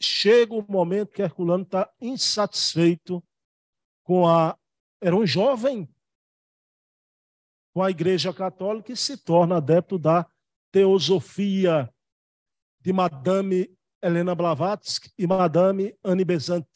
chega 0.01 0.55
o 0.55 0.65
momento 0.67 1.13
que 1.13 1.23
Herculano 1.23 1.65
está 1.65 1.93
insatisfeito 2.01 3.23
com 4.03 4.27
a. 4.27 4.59
Era 5.01 5.15
um 5.15 5.27
jovem 5.27 5.89
com 7.73 7.83
a 7.83 7.91
Igreja 7.91 8.33
Católica 8.33 8.93
e 8.93 8.97
se 8.97 9.17
torna 9.17 9.59
adepto 9.59 9.99
da 9.99 10.27
teosofia 10.73 11.93
de 12.81 12.93
Madame 12.93 13.71
Helena 14.03 14.35
Blavatsky 14.35 15.11
e 15.19 15.27
Madame 15.27 15.97
Anne 16.03 16.25
Besant. 16.25 16.67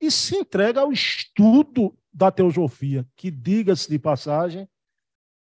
E 0.00 0.10
se 0.10 0.36
entrega 0.36 0.82
ao 0.82 0.92
estudo 0.92 1.98
da 2.12 2.30
teosofia, 2.30 3.06
que, 3.16 3.30
diga-se 3.30 3.88
de 3.88 3.98
passagem, 3.98 4.68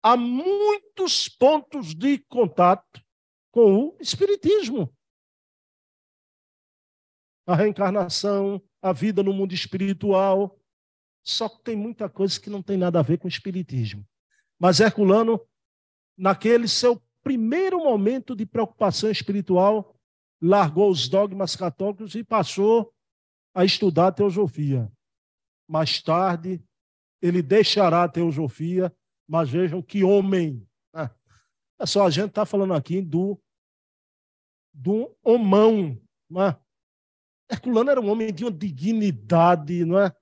há 0.02 0.16
muitos 0.16 1.28
pontos 1.28 1.94
de 1.94 2.20
contato 2.20 3.04
com 3.52 3.90
o 3.90 3.98
Espiritismo 4.00 4.95
a 7.46 7.56
reencarnação, 7.56 8.62
a 8.82 8.92
vida 8.92 9.22
no 9.22 9.34
mundo 9.34 9.54
espiritual. 9.54 10.60
Só 11.24 11.50
que 11.50 11.64
tem 11.64 11.76
muita 11.76 12.10
coisa 12.10 12.40
que 12.40 12.50
não 12.50 12.62
tem 12.62 12.78
nada 12.78 13.00
a 13.00 13.04
ver 13.04 13.18
com 13.18 13.28
o 13.28 13.30
espiritismo. 13.30 14.06
Mas 14.60 14.80
Herculano, 14.80 15.40
naquele 16.18 16.68
seu 16.68 17.02
primeiro 17.24 17.80
momento 17.80 18.36
de 18.36 18.46
preocupação 18.46 19.10
espiritual, 19.10 19.96
largou 20.42 20.90
os 20.90 21.10
dogmas 21.10 21.56
católicos 21.56 22.14
e 22.16 22.24
passou 22.24 22.94
a 23.54 23.66
estudar 23.66 24.12
teosofia. 24.12 24.92
Mais 25.68 26.02
tarde, 26.02 26.64
ele 27.22 27.42
deixará 27.42 28.04
a 28.04 28.10
teosofia, 28.10 28.96
mas 29.28 29.50
vejam 29.50 29.82
que 29.82 30.04
homem. 30.04 30.68
Né? 30.94 31.10
É 31.80 31.86
só 31.86 32.06
a 32.06 32.10
gente 32.10 32.30
está 32.30 32.46
falando 32.46 32.74
aqui 32.74 33.02
do, 33.02 33.42
do 34.72 35.16
homão, 35.24 36.00
né? 36.30 36.56
Herculano 37.50 37.92
era 37.92 38.02
um 38.02 38.10
homem 38.10 38.34
de 38.34 38.44
uma 38.44 38.52
dignidade, 38.52 39.86
não 39.86 40.00
é? 40.00 40.14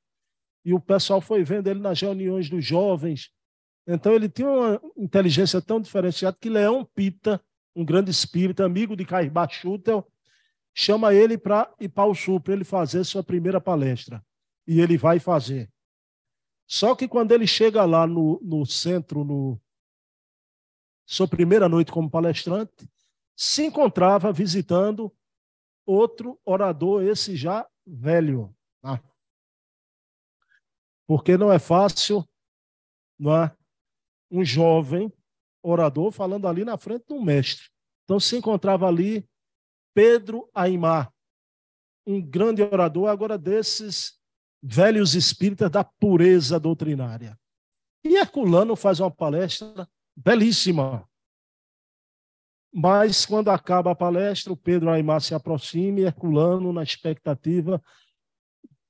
e 0.65 0.73
o 0.73 0.79
pessoal 0.79 1.21
foi 1.21 1.43
vendo 1.43 1.67
ele 1.67 1.79
nas 1.79 2.01
reuniões 2.01 2.49
dos 2.49 2.65
jovens. 2.65 3.29
Então, 3.87 4.11
ele 4.11 4.27
tinha 4.27 4.49
uma 4.49 4.81
inteligência 4.97 5.61
tão 5.61 5.79
diferenciada 5.79 6.35
que 6.41 6.49
Leão 6.49 6.83
Pita, 6.83 7.39
um 7.75 7.85
grande 7.85 8.09
espírita, 8.09 8.65
amigo 8.65 8.95
de 8.95 9.05
Caibá 9.05 9.47
Schutel, 9.47 10.11
chama 10.73 11.13
ele 11.13 11.37
para 11.37 11.71
ir 11.79 11.89
para 11.89 12.09
o 12.09 12.15
sul, 12.15 12.39
para 12.39 12.53
ele 12.53 12.63
fazer 12.63 13.03
sua 13.03 13.23
primeira 13.23 13.61
palestra. 13.61 14.25
E 14.67 14.81
ele 14.81 14.97
vai 14.97 15.19
fazer. 15.19 15.71
Só 16.67 16.95
que 16.95 17.07
quando 17.07 17.31
ele 17.31 17.45
chega 17.45 17.85
lá 17.85 18.07
no, 18.07 18.41
no 18.43 18.65
centro, 18.65 19.24
no 19.24 19.61
sua 21.05 21.27
primeira 21.27 21.69
noite 21.69 21.91
como 21.91 22.09
palestrante, 22.09 22.89
se 23.35 23.65
encontrava 23.65 24.31
visitando 24.31 25.13
outro 25.85 26.39
orador, 26.45 27.03
esse 27.03 27.35
já 27.35 27.67
velho. 27.85 28.55
Ah. 28.83 29.00
Porque 31.07 31.37
não 31.37 31.51
é 31.51 31.59
fácil, 31.59 32.27
não 33.19 33.43
é? 33.43 33.55
Um 34.31 34.43
jovem 34.43 35.13
orador 35.61 36.11
falando 36.11 36.48
ali 36.48 36.63
na 36.63 36.77
frente 36.77 37.05
de 37.07 37.13
um 37.13 37.21
mestre. 37.21 37.69
Então 38.03 38.19
se 38.19 38.37
encontrava 38.37 38.87
ali 38.87 39.27
Pedro 39.93 40.50
Aimar, 40.53 41.11
um 42.05 42.21
grande 42.21 42.61
orador, 42.61 43.09
agora 43.09 43.37
desses 43.37 44.19
velhos 44.61 45.15
espíritas 45.15 45.69
da 45.71 45.83
pureza 45.83 46.59
doutrinária. 46.59 47.39
E 48.03 48.15
Herculano 48.15 48.75
faz 48.75 49.00
uma 49.00 49.09
palestra 49.09 49.87
belíssima. 50.15 51.07
Mas 52.77 53.25
quando 53.25 53.48
acaba 53.48 53.92
a 53.92 53.96
palestra, 53.96 54.51
o 54.51 54.57
Pedro 54.57 54.90
Aimar 54.90 55.22
se 55.22 55.33
aproxima 55.33 56.01
e 56.01 56.03
Herculano, 56.03 56.74
na 56.74 56.83
expectativa, 56.83 57.81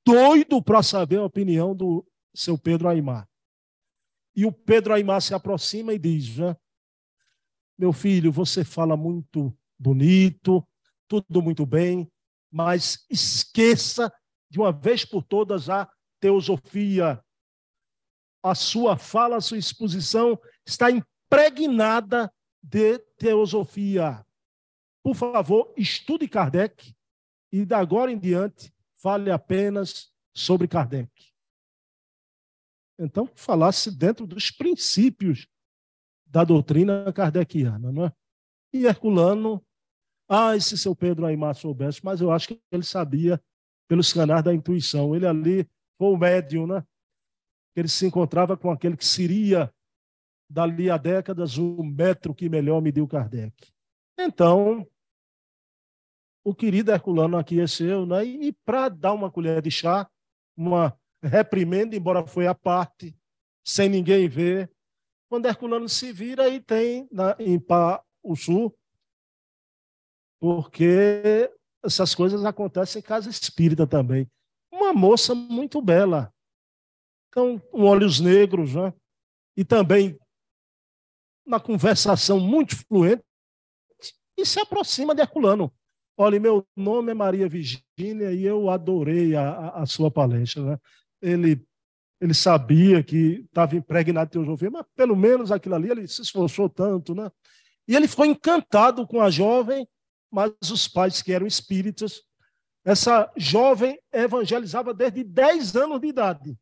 doido 0.03 0.59
para 0.59 0.81
saber 0.81 1.17
a 1.17 1.25
opinião 1.25 1.75
do 1.75 2.03
seu 2.33 2.57
Pedro 2.57 2.89
Aimar. 2.89 3.29
E 4.35 4.43
o 4.43 4.51
Pedro 4.51 4.91
Aimar 4.91 5.21
se 5.21 5.35
aproxima 5.35 5.93
e 5.93 5.99
diz: 5.99 6.35
né, 6.35 6.57
Meu 7.77 7.93
filho, 7.93 8.31
você 8.31 8.65
fala 8.65 8.97
muito 8.97 9.55
bonito, 9.77 10.67
tudo 11.07 11.39
muito 11.39 11.63
bem, 11.63 12.11
mas 12.51 13.05
esqueça 13.07 14.11
de 14.49 14.57
uma 14.57 14.71
vez 14.71 15.05
por 15.05 15.21
todas 15.21 15.69
a 15.69 15.87
teosofia. 16.19 17.23
A 18.41 18.55
sua 18.55 18.97
fala, 18.97 19.35
a 19.35 19.41
sua 19.41 19.59
exposição 19.59 20.39
está 20.65 20.89
impregnada 20.89 22.33
de 22.65 22.97
teosofia. 23.17 24.25
Por 25.03 25.15
favor, 25.15 25.71
estude 25.77 26.27
Kardec 26.27 26.95
e, 27.51 27.63
da 27.63 27.77
agora 27.77 28.11
em 28.11 28.17
diante, 28.17 28.73
fale 28.95 29.29
apenas 29.29 30.11
sobre 30.33 30.67
Kardec. 30.67 31.11
Então, 32.97 33.29
falasse 33.35 33.91
dentro 33.91 34.25
dos 34.25 34.49
princípios 34.49 35.47
da 36.25 36.43
doutrina 36.43 37.11
kardeciana, 37.13 37.91
não 37.91 38.05
é? 38.05 38.13
E 38.73 38.85
Herculano, 38.85 39.63
ah, 40.27 40.55
esse 40.55 40.77
seu 40.77 40.95
Pedro 40.95 41.25
Aymar 41.25 41.55
soubesse, 41.55 42.03
mas 42.03 42.19
eu 42.19 42.31
acho 42.31 42.47
que 42.47 42.61
ele 42.71 42.83
sabia 42.83 43.41
pelos 43.87 44.11
canais 44.11 44.43
da 44.43 44.53
intuição. 44.53 45.15
Ele 45.15 45.27
ali 45.27 45.69
foi 45.97 46.07
o 46.07 46.17
médium, 46.17 46.65
né? 46.65 46.83
Ele 47.75 47.87
se 47.87 48.05
encontrava 48.07 48.57
com 48.57 48.71
aquele 48.71 48.97
que 48.97 49.05
seria, 49.05 49.71
dali 50.49 50.89
a 50.89 50.97
décadas, 50.97 51.57
o 51.57 51.83
metro 51.83 52.33
que 52.33 52.49
melhor 52.49 52.81
mediu 52.81 53.07
Kardec. 53.07 53.53
Então, 54.17 54.87
o 56.43 56.53
querido 56.53 56.91
Herculano 56.91 57.37
aqueceu, 57.37 58.05
né? 58.05 58.23
E 58.23 58.53
para 58.53 58.89
dar 58.89 59.13
uma 59.13 59.31
colher 59.31 59.61
de 59.61 59.71
chá, 59.71 60.09
uma 60.55 60.97
reprimenda, 61.21 61.95
embora 61.95 62.25
foi 62.25 62.47
a 62.47 62.53
parte, 62.53 63.17
sem 63.65 63.89
ninguém 63.89 64.29
ver, 64.29 64.71
quando 65.27 65.47
Herculano 65.47 65.89
se 65.89 66.11
vira 66.11 66.47
e 66.47 66.61
tem 66.61 67.07
na, 67.11 67.35
em 67.39 67.59
Pá, 67.59 68.03
o 68.21 68.35
Sul, 68.35 68.77
porque 70.39 71.51
essas 71.83 72.13
coisas 72.13 72.45
acontecem 72.45 72.99
em 72.99 73.03
casa 73.03 73.29
espírita 73.29 73.87
também. 73.87 74.29
Uma 74.71 74.93
moça 74.93 75.33
muito 75.33 75.81
bela, 75.81 76.31
com 77.33 77.59
olhos 77.73 78.19
negros, 78.19 78.75
né? 78.75 78.93
e 79.57 79.63
também 79.63 80.17
na 81.45 81.59
conversação 81.59 82.39
muito 82.39 82.75
fluente, 82.75 83.23
e 84.37 84.45
se 84.45 84.59
aproxima 84.59 85.15
de 85.15 85.21
Herculano. 85.21 85.73
Olha, 86.17 86.39
meu 86.39 86.65
nome 86.75 87.11
é 87.11 87.13
Maria 87.13 87.47
Virgínia 87.47 88.31
e 88.31 88.43
eu 88.45 88.69
adorei 88.69 89.35
a, 89.35 89.69
a 89.69 89.85
sua 89.85 90.11
palestra. 90.11 90.63
Né? 90.63 90.79
Ele, 91.21 91.65
ele 92.19 92.33
sabia 92.33 93.01
que 93.03 93.45
estava 93.45 93.75
impregnado 93.75 94.27
de 94.27 94.31
teosofia, 94.33 94.69
mas 94.69 94.85
pelo 94.95 95.15
menos 95.15 95.51
aquilo 95.51 95.75
ali 95.75 95.89
ele 95.89 96.07
se 96.07 96.21
esforçou 96.21 96.69
tanto. 96.69 97.15
Né? 97.15 97.31
E 97.87 97.95
ele 97.95 98.07
ficou 98.07 98.25
encantado 98.25 99.07
com 99.07 99.21
a 99.21 99.29
jovem 99.29 99.87
mas 100.35 100.51
os 100.69 100.85
pais 100.85 101.21
que 101.21 101.31
eram 101.31 101.47
espíritas, 101.47 102.21
essa 102.83 103.31
jovem 103.37 103.97
evangelizava 104.11 104.93
desde 104.93 105.23
10 105.23 105.77
anos 105.77 106.01
de 106.01 106.07
idade. 106.07 106.59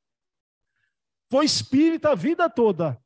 Foi 1.27 1.43
espírita 1.43 2.11
a 2.11 2.15
vida 2.15 2.47
toda. 2.47 3.01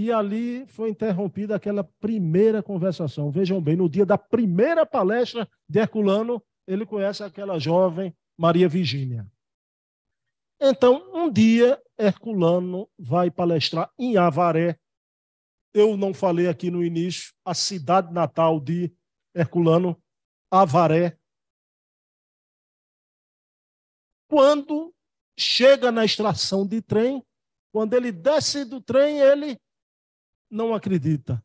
E 0.00 0.12
ali 0.12 0.64
foi 0.68 0.90
interrompida 0.90 1.56
aquela 1.56 1.82
primeira 1.82 2.62
conversação. 2.62 3.32
Vejam 3.32 3.60
bem, 3.60 3.74
no 3.74 3.88
dia 3.88 4.06
da 4.06 4.16
primeira 4.16 4.86
palestra 4.86 5.50
de 5.68 5.80
Herculano, 5.80 6.40
ele 6.68 6.86
conhece 6.86 7.24
aquela 7.24 7.58
jovem 7.58 8.16
Maria 8.36 8.68
Virgínia. 8.68 9.26
Então, 10.60 11.10
um 11.12 11.28
dia, 11.28 11.82
Herculano 11.98 12.88
vai 12.96 13.28
palestrar 13.28 13.92
em 13.98 14.16
Avaré. 14.16 14.78
Eu 15.74 15.96
não 15.96 16.14
falei 16.14 16.46
aqui 16.46 16.70
no 16.70 16.84
início, 16.84 17.34
a 17.44 17.52
cidade 17.52 18.14
natal 18.14 18.60
de 18.60 18.94
Herculano, 19.34 20.00
Avaré. 20.48 21.18
Quando 24.28 24.94
chega 25.36 25.90
na 25.90 26.04
extração 26.04 26.64
de 26.64 26.80
trem, 26.80 27.20
quando 27.72 27.94
ele 27.94 28.12
desce 28.12 28.64
do 28.64 28.80
trem, 28.80 29.18
ele 29.18 29.58
não 30.50 30.74
acredita. 30.74 31.42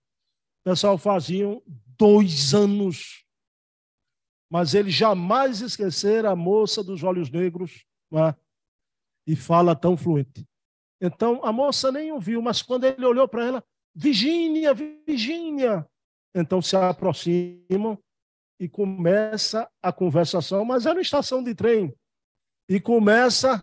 O 0.62 0.70
pessoal 0.70 0.98
faziam 0.98 1.62
dois 1.98 2.54
anos, 2.54 3.26
mas 4.50 4.74
ele 4.74 4.90
jamais 4.90 5.62
esquecer 5.62 6.26
a 6.26 6.36
moça 6.36 6.84
dos 6.84 7.04
olhos 7.04 7.30
negros 7.30 7.86
é? 8.14 8.36
e 9.28 9.36
fala 9.36 9.76
tão 9.76 9.98
fluente. 9.98 10.48
Então 11.02 11.44
a 11.44 11.52
moça 11.52 11.92
nem 11.92 12.12
ouviu, 12.12 12.42
mas 12.42 12.62
quando 12.62 12.86
ele 12.86 13.06
olhou 13.06 13.28
para 13.28 13.46
ela, 13.46 13.64
Virgínia, 13.94 14.74
Virgínia, 14.74 15.88
então 16.34 16.62
se 16.62 16.76
aproximam 16.76 18.02
e 18.60 18.70
começa 18.70 19.70
a 19.82 19.92
conversação, 19.92 20.64
mas 20.64 20.86
era 20.86 20.96
uma 20.96 21.02
estação 21.02 21.44
de 21.44 21.54
trem. 21.54 21.94
E 22.70 22.80
começa 22.80 23.62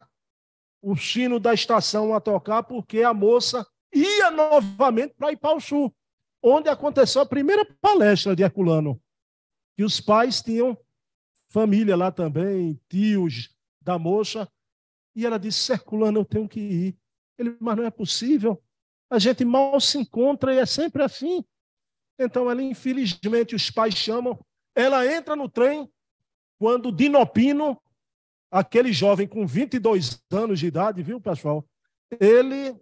o 0.82 0.96
sino 0.96 1.40
da 1.40 1.54
estação 1.54 2.14
a 2.14 2.20
tocar, 2.20 2.62
porque 2.62 3.02
a 3.02 3.14
moça 3.14 3.66
ia 3.92 4.30
novamente 4.30 5.14
para 5.14 5.60
Sul, 5.60 5.94
onde 6.42 6.68
aconteceu 6.68 7.22
a 7.22 7.26
primeira 7.26 7.66
palestra 7.80 8.34
de 8.34 8.42
Herculano. 8.42 9.00
E 9.76 9.84
os 9.84 10.00
pais 10.00 10.42
tinham 10.42 10.78
família 11.48 11.96
lá 11.96 12.10
também, 12.10 12.80
tios 12.88 13.54
da 13.80 13.98
moça. 13.98 14.50
E 15.14 15.26
ela 15.26 15.38
disse: 15.38 15.72
Herculano, 15.72 16.20
eu 16.20 16.24
tenho 16.24 16.48
que 16.48 16.60
ir. 16.60 16.98
Ele, 17.38 17.56
mas 17.60 17.76
não 17.76 17.84
é 17.84 17.90
possível. 17.90 18.62
A 19.08 19.18
gente 19.18 19.44
mal 19.44 19.80
se 19.80 19.98
encontra 19.98 20.54
e 20.54 20.58
é 20.58 20.66
sempre 20.66 21.02
assim. 21.02 21.44
Então, 22.18 22.50
ela, 22.50 22.62
infelizmente, 22.62 23.54
os 23.54 23.70
pais 23.70 23.94
chamam. 23.94 24.38
Ela 24.74 25.06
entra 25.06 25.34
no 25.34 25.48
trem 25.48 25.90
quando 26.58 26.92
Dinopino, 26.92 27.80
aquele 28.50 28.92
jovem 28.92 29.26
com 29.26 29.46
22 29.46 30.22
anos 30.30 30.60
de 30.60 30.66
idade, 30.66 31.02
viu, 31.02 31.18
pessoal? 31.18 31.66
Ele, 32.20 32.78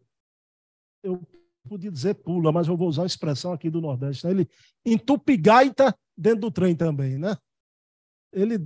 eu 1.02 1.20
podia 1.68 1.90
dizer 1.90 2.14
pula, 2.14 2.50
mas 2.50 2.66
eu 2.66 2.76
vou 2.76 2.88
usar 2.88 3.02
a 3.02 3.06
expressão 3.06 3.52
aqui 3.52 3.68
do 3.70 3.80
Nordeste. 3.80 4.26
Né? 4.26 4.32
Ele 4.32 4.50
entupe 4.84 5.36
gaita 5.36 5.96
dentro 6.16 6.40
do 6.40 6.50
trem 6.50 6.74
também, 6.74 7.18
né? 7.18 7.36
Ele 8.32 8.58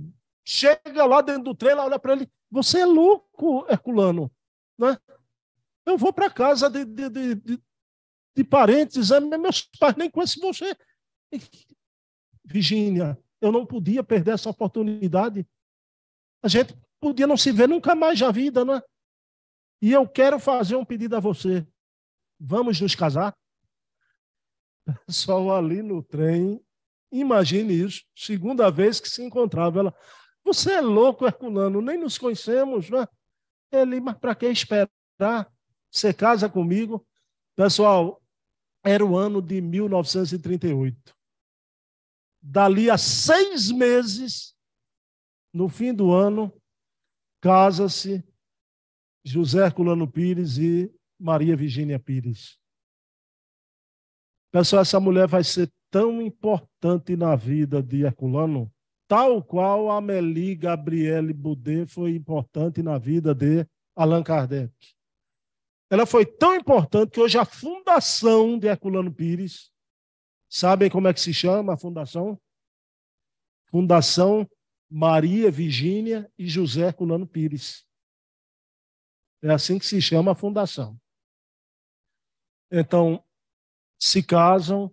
chega 0.45 1.05
lá 1.05 1.21
dentro 1.21 1.43
do 1.43 1.55
trem, 1.55 1.75
olha 1.75 1.99
para 1.99 2.13
ele: 2.13 2.29
Você 2.49 2.79
é 2.79 2.85
louco, 2.85 3.65
Herculano, 3.69 4.31
né? 4.77 4.97
Eu 5.85 5.97
vou 5.97 6.13
para 6.13 6.29
casa 6.29 6.69
de, 6.69 6.85
de, 6.85 7.09
de, 7.09 7.61
de 8.35 8.43
parentes, 8.43 9.09
meus 9.39 9.61
pais 9.79 9.95
nem 9.95 10.09
conhecem 10.09 10.41
você. 10.41 10.75
Virgínia, 12.45 13.17
eu 13.41 13.51
não 13.51 13.65
podia 13.65 14.03
perder 14.03 14.35
essa 14.35 14.49
oportunidade. 14.49 15.45
A 16.41 16.47
gente 16.47 16.75
podia 16.99 17.27
não 17.27 17.35
se 17.35 17.51
ver 17.51 17.67
nunca 17.67 17.95
mais 17.95 18.19
na 18.19 18.31
vida, 18.31 18.63
não 18.63 18.75
é? 18.75 18.83
E 19.81 19.91
eu 19.91 20.07
quero 20.07 20.39
fazer 20.39 20.77
um 20.77 20.85
pedido 20.85 21.15
a 21.17 21.19
você. 21.19 21.67
Vamos 22.45 22.81
nos 22.81 22.93
casar? 22.93 23.33
Pessoal 25.07 25.55
ali 25.55 25.81
no 25.81 26.03
trem, 26.03 26.61
imagine 27.09 27.73
isso, 27.73 28.03
segunda 28.13 28.69
vez 28.69 28.99
que 28.99 29.07
se 29.07 29.23
encontrava. 29.23 29.79
Ela, 29.79 29.95
você 30.43 30.73
é 30.73 30.81
louco, 30.81 31.25
Herculano, 31.25 31.81
nem 31.81 31.97
nos 31.97 32.17
conhecemos, 32.17 32.89
não 32.89 33.01
é? 33.01 33.07
Ele, 33.71 34.01
mas 34.01 34.17
para 34.17 34.35
que 34.35 34.45
esperar? 34.47 35.49
Você 35.89 36.13
casa 36.13 36.49
comigo? 36.49 37.07
Pessoal, 37.55 38.21
era 38.83 39.05
o 39.05 39.15
ano 39.15 39.41
de 39.41 39.61
1938. 39.61 41.15
Dali 42.41 42.89
a 42.89 42.97
seis 42.97 43.71
meses, 43.71 44.53
no 45.53 45.69
fim 45.69 45.93
do 45.93 46.11
ano, 46.11 46.51
casa-se 47.39 48.21
José 49.23 49.65
Herculano 49.65 50.11
Pires 50.11 50.57
e 50.57 50.93
Maria 51.19 51.55
Virgínia 51.55 51.99
Pires. 51.99 52.57
Pessoal, 54.51 54.81
essa 54.83 54.99
mulher 54.99 55.27
vai 55.27 55.43
ser 55.43 55.71
tão 55.89 56.21
importante 56.21 57.15
na 57.15 57.35
vida 57.35 57.81
de 57.81 58.03
Herculano, 58.03 58.71
tal 59.07 59.43
qual 59.43 59.89
Amélie 59.91 60.55
Gabriele 60.55 61.33
Boudet 61.33 61.87
foi 61.87 62.15
importante 62.15 62.81
na 62.81 62.97
vida 62.97 63.33
de 63.33 63.67
Allan 63.95 64.23
Kardec. 64.23 64.73
Ela 65.89 66.05
foi 66.05 66.25
tão 66.25 66.55
importante 66.55 67.11
que 67.11 67.19
hoje 67.19 67.37
a 67.37 67.45
fundação 67.45 68.57
de 68.57 68.67
Herculano 68.67 69.13
Pires, 69.13 69.71
sabem 70.49 70.89
como 70.89 71.07
é 71.07 71.13
que 71.13 71.21
se 71.21 71.33
chama 71.33 71.73
a 71.73 71.77
fundação? 71.77 72.39
Fundação 73.65 74.49
Maria 74.89 75.49
Virgínia 75.49 76.31
e 76.37 76.47
José 76.47 76.87
Herculano 76.87 77.27
Pires. 77.27 77.87
É 79.41 79.51
assim 79.51 79.77
que 79.77 79.85
se 79.85 80.01
chama 80.01 80.31
a 80.31 80.35
fundação. 80.35 80.99
Então, 82.75 83.23
se 83.99 84.23
casam, 84.23 84.91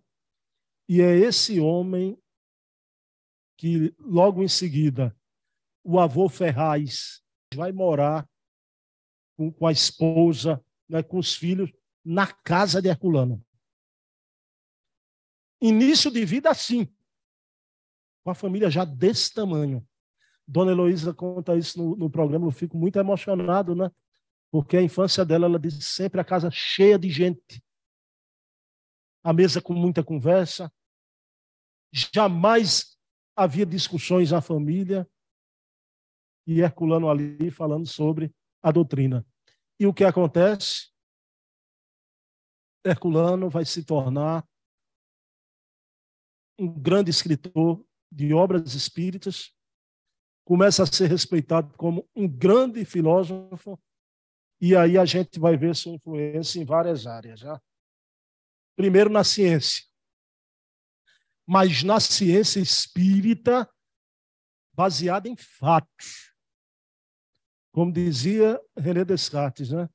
e 0.87 1.01
é 1.01 1.17
esse 1.17 1.59
homem 1.59 2.23
que, 3.57 3.95
logo 3.99 4.43
em 4.43 4.49
seguida, 4.49 5.17
o 5.83 5.99
avô 5.99 6.29
Ferraz 6.29 7.23
vai 7.55 7.73
morar 7.73 8.29
com, 9.35 9.51
com 9.51 9.67
a 9.67 9.73
esposa, 9.73 10.63
né, 10.87 11.03
com 11.03 11.17
os 11.17 11.35
filhos, 11.35 11.73
na 12.05 12.27
casa 12.27 12.83
de 12.83 12.89
Herculano. 12.91 13.43
Início 15.59 16.11
de 16.11 16.23
vida 16.27 16.51
assim, 16.51 16.87
com 18.23 18.31
a 18.31 18.35
família 18.35 18.71
já 18.71 18.85
desse 18.85 19.33
tamanho. 19.33 19.89
Dona 20.47 20.73
Heloísa 20.73 21.15
conta 21.15 21.57
isso 21.57 21.79
no, 21.79 21.97
no 21.97 22.11
programa, 22.11 22.47
eu 22.47 22.51
fico 22.51 22.77
muito 22.77 22.99
emocionado, 22.99 23.75
né? 23.75 23.91
Porque 24.51 24.77
a 24.77 24.83
infância 24.83 25.25
dela, 25.25 25.47
ela 25.47 25.59
disse 25.59 25.81
sempre 25.81 26.21
a 26.21 26.25
casa 26.25 26.51
cheia 26.51 26.99
de 26.99 27.09
gente. 27.09 27.65
A 29.23 29.33
mesa 29.33 29.61
com 29.61 29.75
muita 29.75 30.03
conversa. 30.03 30.73
Jamais 31.93 32.97
havia 33.37 33.67
discussões 33.67 34.31
na 34.31 34.41
família. 34.41 35.09
E 36.47 36.61
Herculano 36.61 37.09
ali 37.09 37.51
falando 37.51 37.87
sobre 37.87 38.35
a 38.63 38.71
doutrina. 38.71 39.27
E 39.79 39.87
o 39.87 39.95
que 39.95 40.05
acontece? 40.05 40.91
Herculano 42.85 43.51
vai 43.51 43.65
se 43.65 43.85
tornar 43.85 44.47
um 46.59 46.69
grande 46.69 47.11
escritor 47.11 47.83
de 48.13 48.35
obras 48.35 48.75
espíritas, 48.75 49.55
começa 50.45 50.83
a 50.83 50.87
ser 50.87 51.09
respeitado 51.09 51.75
como 51.77 52.09
um 52.15 52.29
grande 52.29 52.85
filósofo 52.85 53.79
e 54.61 54.77
aí 54.77 54.99
a 54.99 55.07
gente 55.07 55.41
vai 55.41 55.57
ver 55.57 55.75
sua 55.75 55.93
influência 55.93 56.61
em 56.61 56.65
várias 56.65 57.07
áreas. 57.07 57.41
Já. 57.41 57.61
Primeiro 58.81 59.11
na 59.11 59.23
ciência. 59.23 59.85
Mas 61.47 61.83
na 61.83 62.01
ciência 62.01 62.61
espírita, 62.61 63.71
baseada 64.73 65.29
em 65.29 65.37
fatos. 65.37 66.33
Como 67.73 67.93
dizia 67.93 68.59
René 68.75 69.05
Descartes, 69.05 69.71
né? 69.71 69.87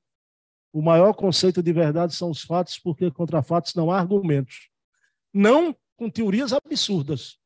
O 0.72 0.84
maior 0.84 1.16
conceito 1.16 1.64
de 1.64 1.74
verdade 1.74 2.14
são 2.14 2.30
os 2.30 2.44
fatos, 2.44 2.78
porque 2.78 3.10
contra 3.10 3.42
fatos 3.42 3.74
não 3.74 3.90
há 3.90 3.98
argumentos. 3.98 4.70
Não 5.34 5.76
com 5.98 6.08
teorias 6.08 6.54
absurdas. 6.54 7.40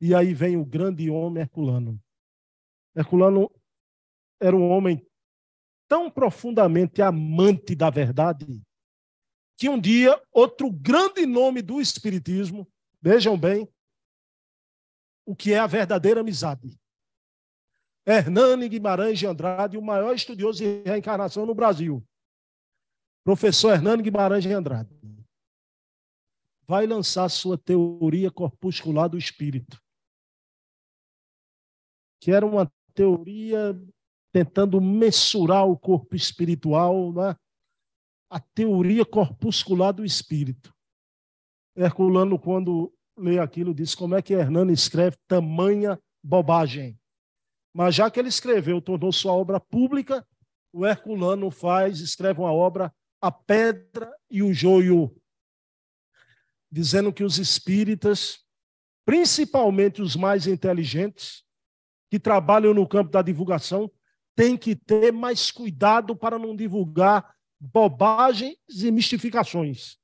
E 0.00 0.14
aí 0.14 0.32
vem 0.32 0.56
o 0.56 0.64
grande 0.64 1.10
homem 1.10 1.42
Herculano. 1.42 2.00
Herculano 2.94 3.50
era 4.40 4.54
um 4.54 4.70
homem 4.70 5.04
tão 5.88 6.08
profundamente 6.08 7.02
amante 7.02 7.74
da 7.74 7.90
verdade 7.90 8.62
que 9.60 9.68
um 9.68 9.78
dia 9.78 10.18
outro 10.32 10.72
grande 10.72 11.26
nome 11.26 11.60
do 11.60 11.82
Espiritismo, 11.82 12.66
vejam 12.98 13.38
bem, 13.38 13.70
o 15.26 15.36
que 15.36 15.52
é 15.52 15.58
a 15.58 15.66
verdadeira 15.66 16.22
amizade. 16.22 16.80
Hernani 18.06 18.70
Guimarães 18.70 19.18
de 19.18 19.26
Andrade, 19.26 19.76
o 19.76 19.82
maior 19.82 20.14
estudioso 20.14 20.60
de 20.60 20.82
reencarnação 20.84 21.44
no 21.44 21.54
Brasil. 21.54 22.02
Professor 23.22 23.74
Hernani 23.74 24.02
Guimarães 24.02 24.44
de 24.44 24.50
Andrade. 24.50 24.98
Vai 26.66 26.86
lançar 26.86 27.28
sua 27.28 27.58
teoria 27.58 28.30
corpuscular 28.30 29.10
do 29.10 29.18
espírito. 29.18 29.78
Que 32.18 32.32
era 32.32 32.46
uma 32.46 32.72
teoria 32.94 33.78
tentando 34.32 34.80
mensurar 34.80 35.66
o 35.66 35.76
corpo 35.78 36.16
espiritual, 36.16 37.12
né? 37.12 37.36
A 38.30 38.38
teoria 38.38 39.04
corpuscular 39.04 39.92
do 39.92 40.04
espírito. 40.04 40.72
Herculano, 41.76 42.38
quando 42.38 42.94
lê 43.18 43.40
aquilo, 43.40 43.74
diz 43.74 43.94
como 43.94 44.14
é 44.14 44.22
que 44.22 44.32
Hernani 44.32 44.72
escreve 44.72 45.16
tamanha 45.26 46.00
bobagem. 46.22 46.98
Mas 47.74 47.96
já 47.96 48.10
que 48.10 48.20
ele 48.20 48.28
escreveu, 48.28 48.80
tornou 48.80 49.12
sua 49.12 49.32
obra 49.32 49.58
pública, 49.58 50.26
o 50.72 50.86
Herculano 50.86 51.50
faz, 51.50 52.00
escreve 52.00 52.40
uma 52.40 52.52
obra, 52.52 52.94
A 53.20 53.32
Pedra 53.32 54.14
e 54.30 54.42
o 54.42 54.52
Joio, 54.52 55.14
dizendo 56.70 57.12
que 57.12 57.24
os 57.24 57.38
espíritas, 57.38 58.44
principalmente 59.04 60.00
os 60.00 60.14
mais 60.14 60.46
inteligentes, 60.46 61.44
que 62.10 62.18
trabalham 62.18 62.72
no 62.72 62.88
campo 62.88 63.10
da 63.10 63.22
divulgação, 63.22 63.90
tem 64.36 64.56
que 64.56 64.74
ter 64.74 65.12
mais 65.12 65.50
cuidado 65.50 66.16
para 66.16 66.38
não 66.38 66.56
divulgar 66.56 67.36
bobagens 67.60 68.56
e 68.68 68.90
mistificações. 68.90 69.98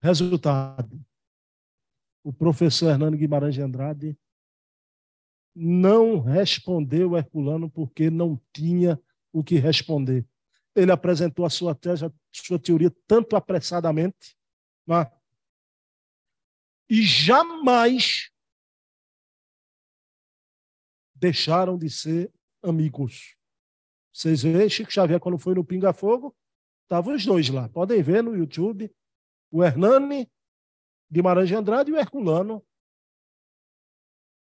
Resultado: 0.00 1.04
o 2.24 2.32
professor 2.32 2.90
Hernando 2.90 3.16
Guimarães 3.16 3.54
de 3.54 3.60
Andrade 3.60 4.18
não 5.54 6.18
respondeu 6.18 7.16
Herculano 7.16 7.70
porque 7.70 8.08
não 8.08 8.40
tinha 8.52 9.00
o 9.32 9.44
que 9.44 9.56
responder. 9.56 10.26
Ele 10.74 10.90
apresentou 10.90 11.44
a 11.44 11.50
sua, 11.50 11.74
tese, 11.74 12.06
a 12.06 12.12
sua 12.32 12.58
teoria 12.58 12.90
tanto 13.06 13.36
apressadamente, 13.36 14.36
né? 14.86 15.10
e 16.88 17.02
jamais 17.02 18.30
deixaram 21.14 21.78
de 21.78 21.88
ser 21.88 22.32
amigos. 22.62 23.36
Vocês 24.12 24.42
veem, 24.42 24.68
Chico 24.68 24.92
Xavier, 24.92 25.18
quando 25.18 25.38
foi 25.38 25.54
no 25.54 25.64
Pinga 25.64 25.92
Fogo, 25.92 26.36
estavam 26.82 27.14
os 27.14 27.24
dois 27.24 27.48
lá. 27.48 27.68
Podem 27.68 28.02
ver 28.02 28.22
no 28.22 28.36
YouTube. 28.36 28.94
O 29.50 29.64
Hernani 29.64 30.30
Guimarães 31.10 31.48
de 31.48 31.54
Andrade 31.54 31.90
e 31.90 31.94
o 31.94 31.98
Herculano. 31.98 32.64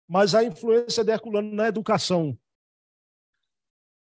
Mas 0.08 0.34
a 0.34 0.44
influência 0.44 1.04
de 1.04 1.12
Herculano 1.12 1.52
na 1.52 1.68
educação. 1.68 2.38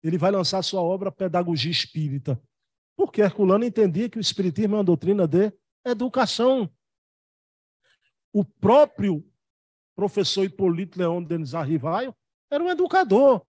Ele 0.03 0.19
vai 0.19 0.31
lançar 0.31 0.63
sua 0.63 0.83
obra 0.83 1.13
Pedagogia 1.13 1.71
Espírita. 1.71 2.41
Porque 2.97 3.23
Herculano 3.23 3.65
entendia 3.65 4.09
que 4.09 4.19
o 4.19 4.21
Espiritismo 4.21 4.75
é 4.75 4.79
uma 4.79 4.85
doutrina 4.85 5.27
de 5.27 5.53
educação. 5.85 6.71
O 8.33 8.45
próprio 8.45 9.27
professor 9.95 10.45
Hipólito 10.45 10.99
Leão 10.99 11.23
Denis 11.23 11.55
Arrivaio 11.55 12.15
era 12.51 12.63
um 12.63 12.69
educador. 12.69 13.47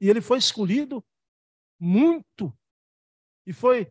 E 0.00 0.08
ele 0.08 0.20
foi 0.20 0.38
escolhido 0.38 1.04
muito. 1.80 2.56
E 3.46 3.52
foi, 3.52 3.90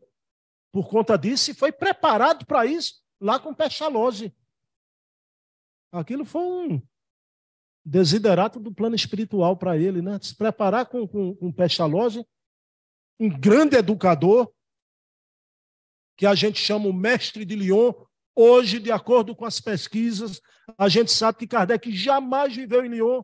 por 0.72 0.88
conta 0.90 1.18
disso, 1.18 1.52
e 1.52 1.54
foi 1.54 1.72
preparado 1.72 2.46
para 2.46 2.66
isso 2.66 3.02
lá 3.20 3.40
com 3.40 3.54
Pestalozzi. 3.54 4.34
Aquilo 5.92 6.24
foi 6.24 6.42
um 6.42 6.88
desiderato 7.84 8.60
do 8.60 8.74
plano 8.74 8.96
espiritual 8.96 9.58
para 9.58 9.78
ele, 9.78 10.02
né? 10.02 10.20
Se 10.22 10.36
preparar 10.36 10.86
com, 10.86 11.08
com, 11.08 11.36
com 11.36 11.52
Pestalozzi, 11.52 12.26
um 13.20 13.30
grande 13.30 13.76
educador, 13.76 14.54
que 16.16 16.26
a 16.26 16.36
gente 16.36 16.60
chama 16.60 16.88
o 16.88 16.94
mestre 16.94 17.44
de 17.44 17.56
Lyon, 17.56 17.94
Hoje, 18.42 18.80
de 18.80 18.90
acordo 18.90 19.36
com 19.36 19.44
as 19.44 19.60
pesquisas, 19.60 20.40
a 20.78 20.88
gente 20.88 21.12
sabe 21.12 21.40
que 21.40 21.46
Kardec 21.46 21.92
jamais 21.92 22.56
viveu 22.56 22.86
em 22.86 22.88
Lyon, 22.88 23.22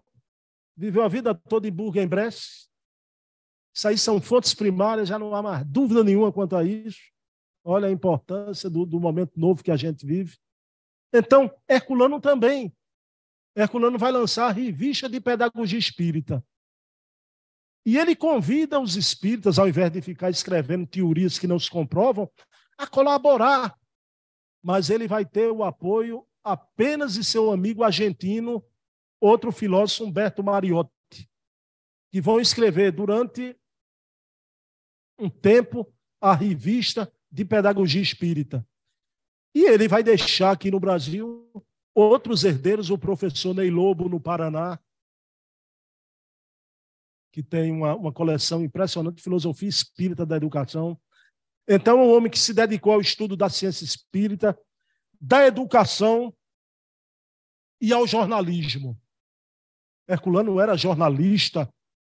viveu 0.75 1.03
a 1.03 1.07
vida 1.07 1.33
toda 1.33 1.65
em 1.69 1.71
Bourg-en-Bresse. 1.71 2.64
Isso 3.75 3.87
aí 3.89 3.97
são 3.97 4.21
fontes 4.21 4.53
primárias, 4.53 5.09
já 5.09 5.19
não 5.19 5.35
há 5.35 5.41
mais 5.41 5.65
dúvida 5.65 6.01
nenhuma 6.01 6.31
quanto 6.31 6.55
a 6.55 6.63
isso. 6.63 6.99
Olha 7.61 7.89
a 7.89 7.91
importância 7.91 8.69
do, 8.69 8.85
do 8.85 8.99
momento 8.99 9.37
novo 9.37 9.61
que 9.61 9.71
a 9.71 9.75
gente 9.75 10.05
vive. 10.05 10.37
Então, 11.13 11.51
Herculano 11.67 12.21
também. 12.21 12.73
Herculano 13.55 13.97
vai 13.97 14.11
lançar 14.11 14.47
a 14.47 14.51
revista 14.51 15.09
de 15.09 15.19
pedagogia 15.19 15.77
espírita. 15.77 16.43
E 17.85 17.97
ele 17.97 18.15
convida 18.15 18.79
os 18.79 18.95
espíritas, 18.95 19.59
ao 19.59 19.67
invés 19.67 19.91
de 19.91 20.01
ficar 20.01 20.29
escrevendo 20.29 20.87
teorias 20.87 21.37
que 21.37 21.47
não 21.47 21.59
se 21.59 21.69
comprovam, 21.69 22.29
a 22.77 22.87
colaborar. 22.87 23.77
Mas 24.63 24.89
ele 24.89 25.07
vai 25.07 25.25
ter 25.25 25.51
o 25.51 25.63
apoio 25.63 26.25
apenas 26.43 27.15
de 27.15 27.25
seu 27.25 27.51
amigo 27.51 27.83
argentino, 27.83 28.63
outro 29.19 29.51
filósofo, 29.51 30.05
Humberto 30.05 30.43
Mariotti, 30.43 31.29
que 32.11 32.21
vão 32.21 32.39
escrever 32.39 32.91
durante 32.91 33.55
um 35.17 35.29
tempo 35.29 35.91
a 36.19 36.33
revista 36.33 37.11
de 37.31 37.45
pedagogia 37.45 38.01
espírita. 38.01 38.65
E 39.53 39.63
ele 39.65 39.87
vai 39.87 40.03
deixar 40.03 40.51
aqui 40.51 40.69
no 40.69 40.79
Brasil 40.79 41.49
outros 41.93 42.43
herdeiros, 42.43 42.89
o 42.89 42.97
professor 42.97 43.53
Ney 43.53 43.69
Lobo, 43.69 44.09
no 44.09 44.19
Paraná, 44.19 44.79
que 47.31 47.41
tem 47.43 47.71
uma, 47.71 47.95
uma 47.95 48.13
coleção 48.13 48.63
impressionante 48.63 49.17
de 49.17 49.23
filosofia 49.23 49.69
espírita 49.69 50.25
da 50.25 50.37
educação. 50.37 50.99
Então, 51.67 51.99
é 51.99 52.03
um 52.03 52.15
homem 52.15 52.31
que 52.31 52.39
se 52.39 52.53
dedicou 52.53 52.93
ao 52.93 53.01
estudo 53.01 53.35
da 53.35 53.49
ciência 53.49 53.83
espírita, 53.83 54.57
da 55.19 55.45
educação 55.45 56.33
e 57.81 57.91
ao 57.91 58.05
jornalismo. 58.07 58.99
Herculano 60.07 60.59
era 60.59 60.77
jornalista 60.77 61.69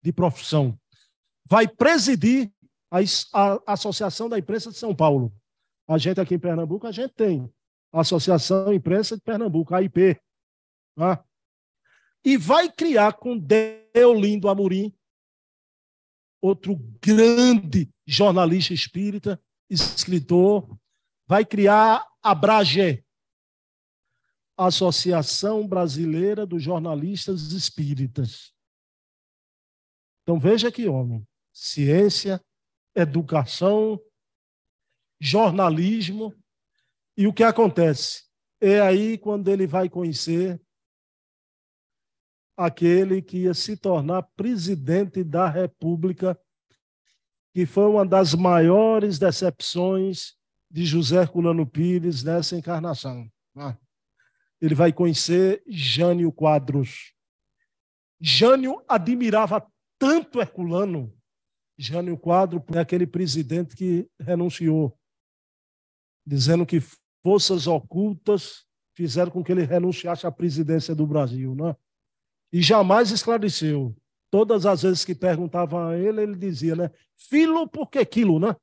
de 0.02 0.12
profissão. 0.12 0.78
Vai 1.44 1.66
presidir 1.66 2.52
a, 2.90 2.98
a, 3.32 3.72
Associação 3.72 4.28
da 4.28 4.38
Imprensa 4.38 4.70
de 4.70 4.76
São 4.76 4.94
Paulo. 4.94 5.32
A 5.86 5.98
gente 5.98 6.20
aqui 6.20 6.34
em 6.34 6.38
Pernambuco, 6.38 6.86
a 6.86 6.92
gente 6.92 7.14
tem 7.14 7.52
a 7.92 8.00
Associação 8.00 8.72
Imprensa 8.72 9.16
de 9.16 9.22
Pernambuco, 9.22 9.74
a 9.74 9.82
IP. 9.82 10.20
Tá? 10.96 11.24
E 12.24 12.36
vai 12.36 12.70
criar 12.70 13.14
com 13.14 13.38
Deolindo 13.38 14.48
Amorim 14.48 14.94
outro 16.40 16.76
grande 17.00 17.90
jornalista 18.06 18.72
espírita, 18.72 19.40
escritor, 19.68 20.78
vai 21.26 21.44
criar 21.44 22.06
a 22.22 22.34
Brage, 22.34 23.04
Associação 24.56 25.66
Brasileira 25.66 26.46
dos 26.46 26.62
Jornalistas 26.62 27.52
Espíritas. 27.52 28.52
Então 30.22 30.38
veja 30.38 30.70
que 30.70 30.88
homem, 30.88 31.26
ciência, 31.52 32.40
educação, 33.00 34.00
jornalismo, 35.20 36.34
e 37.16 37.26
o 37.26 37.32
que 37.32 37.42
acontece? 37.42 38.24
É 38.60 38.80
aí 38.80 39.16
quando 39.18 39.48
ele 39.48 39.66
vai 39.66 39.88
conhecer 39.88 40.60
aquele 42.56 43.22
que 43.22 43.38
ia 43.38 43.54
se 43.54 43.76
tornar 43.76 44.22
presidente 44.36 45.22
da 45.22 45.48
República, 45.48 46.38
que 47.52 47.64
foi 47.64 47.86
uma 47.86 48.04
das 48.04 48.34
maiores 48.34 49.18
decepções 49.18 50.36
de 50.70 50.84
José 50.84 51.20
Herculano 51.22 51.66
Pires 51.66 52.22
nessa 52.22 52.56
encarnação. 52.56 53.30
Né? 53.54 53.76
Ele 54.60 54.74
vai 54.74 54.92
conhecer 54.92 55.62
Jânio 55.66 56.32
Quadros. 56.32 57.14
Jânio 58.20 58.82
admirava 58.88 59.64
tanto 59.98 60.40
Herculano, 60.40 61.16
Jânio 61.78 62.18
Quadro 62.18 62.62
é 62.74 62.80
aquele 62.80 63.06
presidente 63.06 63.76
que 63.76 64.10
renunciou, 64.18 64.98
dizendo 66.26 66.66
que 66.66 66.82
forças 67.22 67.66
ocultas 67.66 68.66
fizeram 68.94 69.30
com 69.30 69.44
que 69.44 69.52
ele 69.52 69.64
renunciasse 69.64 70.26
à 70.26 70.32
presidência 70.32 70.94
do 70.94 71.06
Brasil. 71.06 71.54
Né? 71.54 71.76
e 72.52 72.62
jamais 72.62 73.10
esclareceu. 73.10 73.94
Todas 74.30 74.66
as 74.66 74.82
vezes 74.82 75.04
que 75.04 75.14
perguntavam 75.14 75.88
a 75.88 75.96
ele, 75.96 76.22
ele 76.22 76.36
dizia, 76.36 76.76
né? 76.76 76.90
Filo 77.16 77.66
por 77.68 77.90
que 77.90 78.04
quilo, 78.04 78.38
né? 78.38 78.54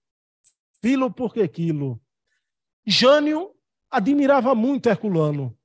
Filo 0.81 1.11
por 1.11 1.33
que 1.33 1.47
quilo. 1.47 1.99
Jânio 2.85 3.51
admirava 3.89 4.53
muito 4.53 4.89
Herculano. 4.89 5.57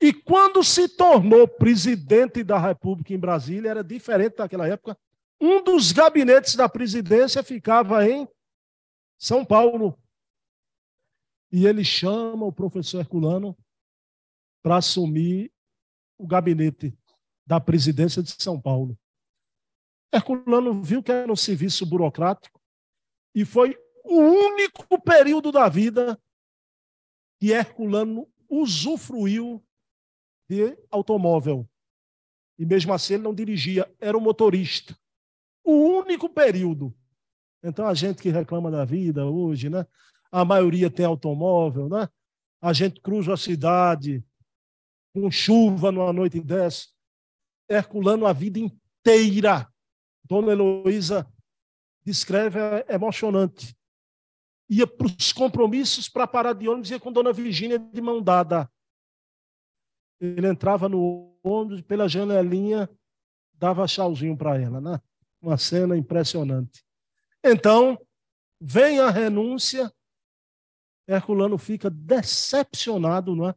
E 0.00 0.12
quando 0.12 0.62
se 0.62 0.88
tornou 0.88 1.46
presidente 1.46 2.42
da 2.42 2.58
República 2.58 3.12
em 3.12 3.18
Brasília, 3.18 3.70
era 3.70 3.84
diferente 3.84 4.36
daquela 4.36 4.66
época. 4.66 4.96
Um 5.40 5.62
dos 5.62 5.92
gabinetes 5.92 6.56
da 6.56 6.68
presidência 6.68 7.42
ficava 7.42 8.08
em 8.08 8.28
São 9.16 9.44
Paulo. 9.44 9.98
E 11.50 11.66
ele 11.66 11.84
chama 11.84 12.44
o 12.44 12.52
professor 12.52 13.00
Herculano 13.00 13.56
para 14.62 14.76
assumir 14.76 15.52
o 16.18 16.26
gabinete 16.26 16.96
da 17.46 17.60
presidência 17.60 18.22
de 18.22 18.30
São 18.30 18.60
Paulo. 18.60 18.98
Herculano 20.12 20.82
viu 20.82 21.02
que 21.02 21.12
era 21.12 21.30
um 21.30 21.36
serviço 21.36 21.86
burocrático 21.86 22.60
e 23.34 23.44
foi 23.44 23.78
o 24.04 24.18
único 24.18 25.00
período 25.00 25.52
da 25.52 25.68
vida 25.68 26.20
que 27.38 27.52
Herculano 27.52 28.28
usufruiu 28.48 29.64
de 30.48 30.76
automóvel. 30.90 31.68
E 32.58 32.66
mesmo 32.66 32.92
assim 32.92 33.14
ele 33.14 33.22
não 33.22 33.34
dirigia, 33.34 33.90
era 34.00 34.16
um 34.16 34.20
motorista. 34.20 34.98
O 35.68 35.98
único 35.98 36.30
período. 36.30 36.96
Então 37.62 37.86
a 37.86 37.92
gente 37.92 38.22
que 38.22 38.30
reclama 38.30 38.70
da 38.70 38.86
vida 38.86 39.26
hoje, 39.26 39.68
né? 39.68 39.86
A 40.32 40.42
maioria 40.42 40.90
tem 40.90 41.04
automóvel, 41.04 41.90
né? 41.90 42.08
A 42.58 42.72
gente 42.72 43.02
cruza 43.02 43.34
a 43.34 43.36
cidade 43.36 44.24
com 45.12 45.30
chuva 45.30 45.92
numa 45.92 46.10
noite 46.10 46.40
dessa. 46.40 46.86
Herculano 47.68 48.24
a 48.24 48.32
vida 48.32 48.58
inteira. 48.58 49.70
Dona 50.24 50.52
Heloísa 50.52 51.30
descreve, 52.02 52.58
é 52.58 52.94
emocionante. 52.94 53.76
Ia 54.70 54.86
para 54.86 55.06
os 55.06 55.34
compromissos 55.34 56.08
para 56.08 56.26
parar 56.26 56.54
de 56.54 56.66
ônibus, 56.66 56.90
ia 56.92 56.98
com 56.98 57.12
Dona 57.12 57.30
Virgínia 57.30 57.78
de 57.78 58.00
mão 58.00 58.22
dada. 58.22 58.72
Ele 60.18 60.48
entrava 60.48 60.88
no 60.88 61.38
ônibus, 61.44 61.82
pela 61.82 62.08
janelinha, 62.08 62.88
dava 63.52 63.86
tchauzinho 63.86 64.34
para 64.34 64.58
ela, 64.58 64.80
né? 64.80 64.98
Uma 65.40 65.56
cena 65.56 65.96
impressionante. 65.96 66.84
Então, 67.44 67.98
vem 68.60 68.98
a 69.00 69.10
renúncia, 69.10 69.92
Herculano 71.06 71.56
fica 71.56 71.88
decepcionado, 71.88 73.34
não 73.34 73.48
é? 73.48 73.54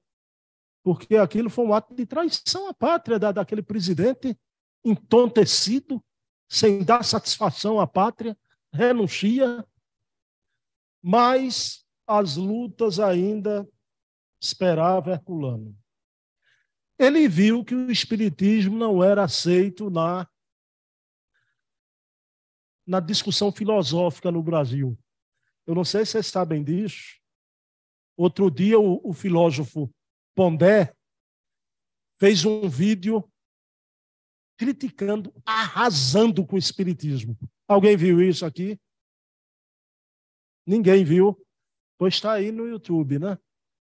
porque 0.83 1.15
aquilo 1.15 1.49
foi 1.49 1.65
um 1.65 1.73
ato 1.73 1.93
de 1.93 2.05
traição 2.05 2.67
à 2.67 2.73
pátria 2.73 3.19
da, 3.19 3.31
daquele 3.31 3.61
presidente 3.61 4.37
entontecido, 4.83 6.03
sem 6.49 6.83
dar 6.83 7.03
satisfação 7.03 7.79
à 7.79 7.85
pátria, 7.85 8.37
renuncia, 8.73 9.65
mas 11.01 11.85
as 12.07 12.35
lutas 12.35 12.99
ainda 12.99 13.67
esperava 14.41 15.11
Herculano. 15.11 15.77
Ele 16.97 17.27
viu 17.27 17.63
que 17.63 17.75
o 17.75 17.91
espiritismo 17.91 18.77
não 18.77 19.03
era 19.03 19.23
aceito 19.23 19.89
na 19.89 20.27
na 22.91 22.99
discussão 22.99 23.53
filosófica 23.53 24.29
no 24.29 24.43
Brasil. 24.43 24.99
Eu 25.65 25.73
não 25.73 25.85
sei 25.85 26.05
se 26.05 26.11
vocês 26.11 26.27
sabem 26.27 26.61
disso. 26.61 27.21
Outro 28.17 28.51
dia 28.51 28.77
o, 28.77 28.99
o 29.01 29.13
filósofo 29.13 29.89
Pondé 30.35 30.93
fez 32.19 32.43
um 32.43 32.67
vídeo 32.67 33.23
criticando, 34.57 35.33
arrasando 35.45 36.45
com 36.45 36.57
o 36.57 36.59
espiritismo. 36.59 37.39
Alguém 37.65 37.95
viu 37.95 38.21
isso 38.21 38.45
aqui? 38.45 38.77
Ninguém 40.67 41.05
viu? 41.05 41.41
Pois 41.97 42.15
está 42.15 42.33
aí 42.33 42.51
no 42.51 42.67
YouTube, 42.67 43.19
né? 43.19 43.39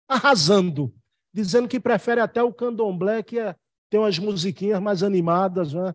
Arrasando, 0.05 0.93
dizendo 1.33 1.69
que 1.69 1.79
prefere 1.79 2.19
até 2.19 2.43
o 2.43 2.53
candomblé, 2.53 3.23
que 3.23 3.39
é, 3.39 3.55
tem 3.89 4.01
umas 4.01 4.19
musiquinhas 4.19 4.81
mais 4.81 5.01
animadas, 5.01 5.71
né? 5.71 5.93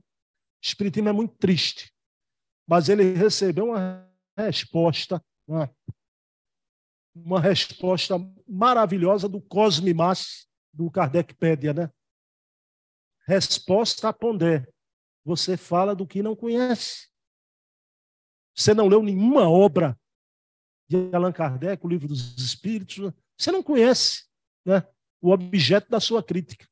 Espiritismo 0.62 1.10
é 1.10 1.12
muito 1.12 1.36
triste. 1.36 1.91
Mas 2.72 2.88
ele 2.88 3.12
recebeu 3.12 3.66
uma 3.66 4.10
resposta, 4.34 5.22
né? 5.46 5.68
uma 7.14 7.38
resposta 7.38 8.14
maravilhosa 8.48 9.28
do 9.28 9.42
Cosme 9.42 9.92
Massi, 9.92 10.46
do 10.72 10.90
Kardecpédia, 10.90 11.74
né? 11.74 11.92
Resposta 13.28 14.08
a 14.08 14.12
Pondé. 14.14 14.66
Você 15.22 15.54
fala 15.54 15.94
do 15.94 16.06
que 16.06 16.22
não 16.22 16.34
conhece. 16.34 17.10
Você 18.56 18.72
não 18.72 18.88
leu 18.88 19.02
nenhuma 19.02 19.50
obra 19.50 19.94
de 20.88 21.14
Allan 21.14 21.30
Kardec, 21.30 21.84
o 21.84 21.90
livro 21.90 22.08
dos 22.08 22.38
Espíritos. 22.38 23.12
Você 23.36 23.52
não 23.52 23.62
conhece. 23.62 24.24
né, 24.64 24.82
o 25.20 25.30
objeto 25.30 25.90
da 25.90 26.00
sua 26.00 26.22
crítica 26.22 26.66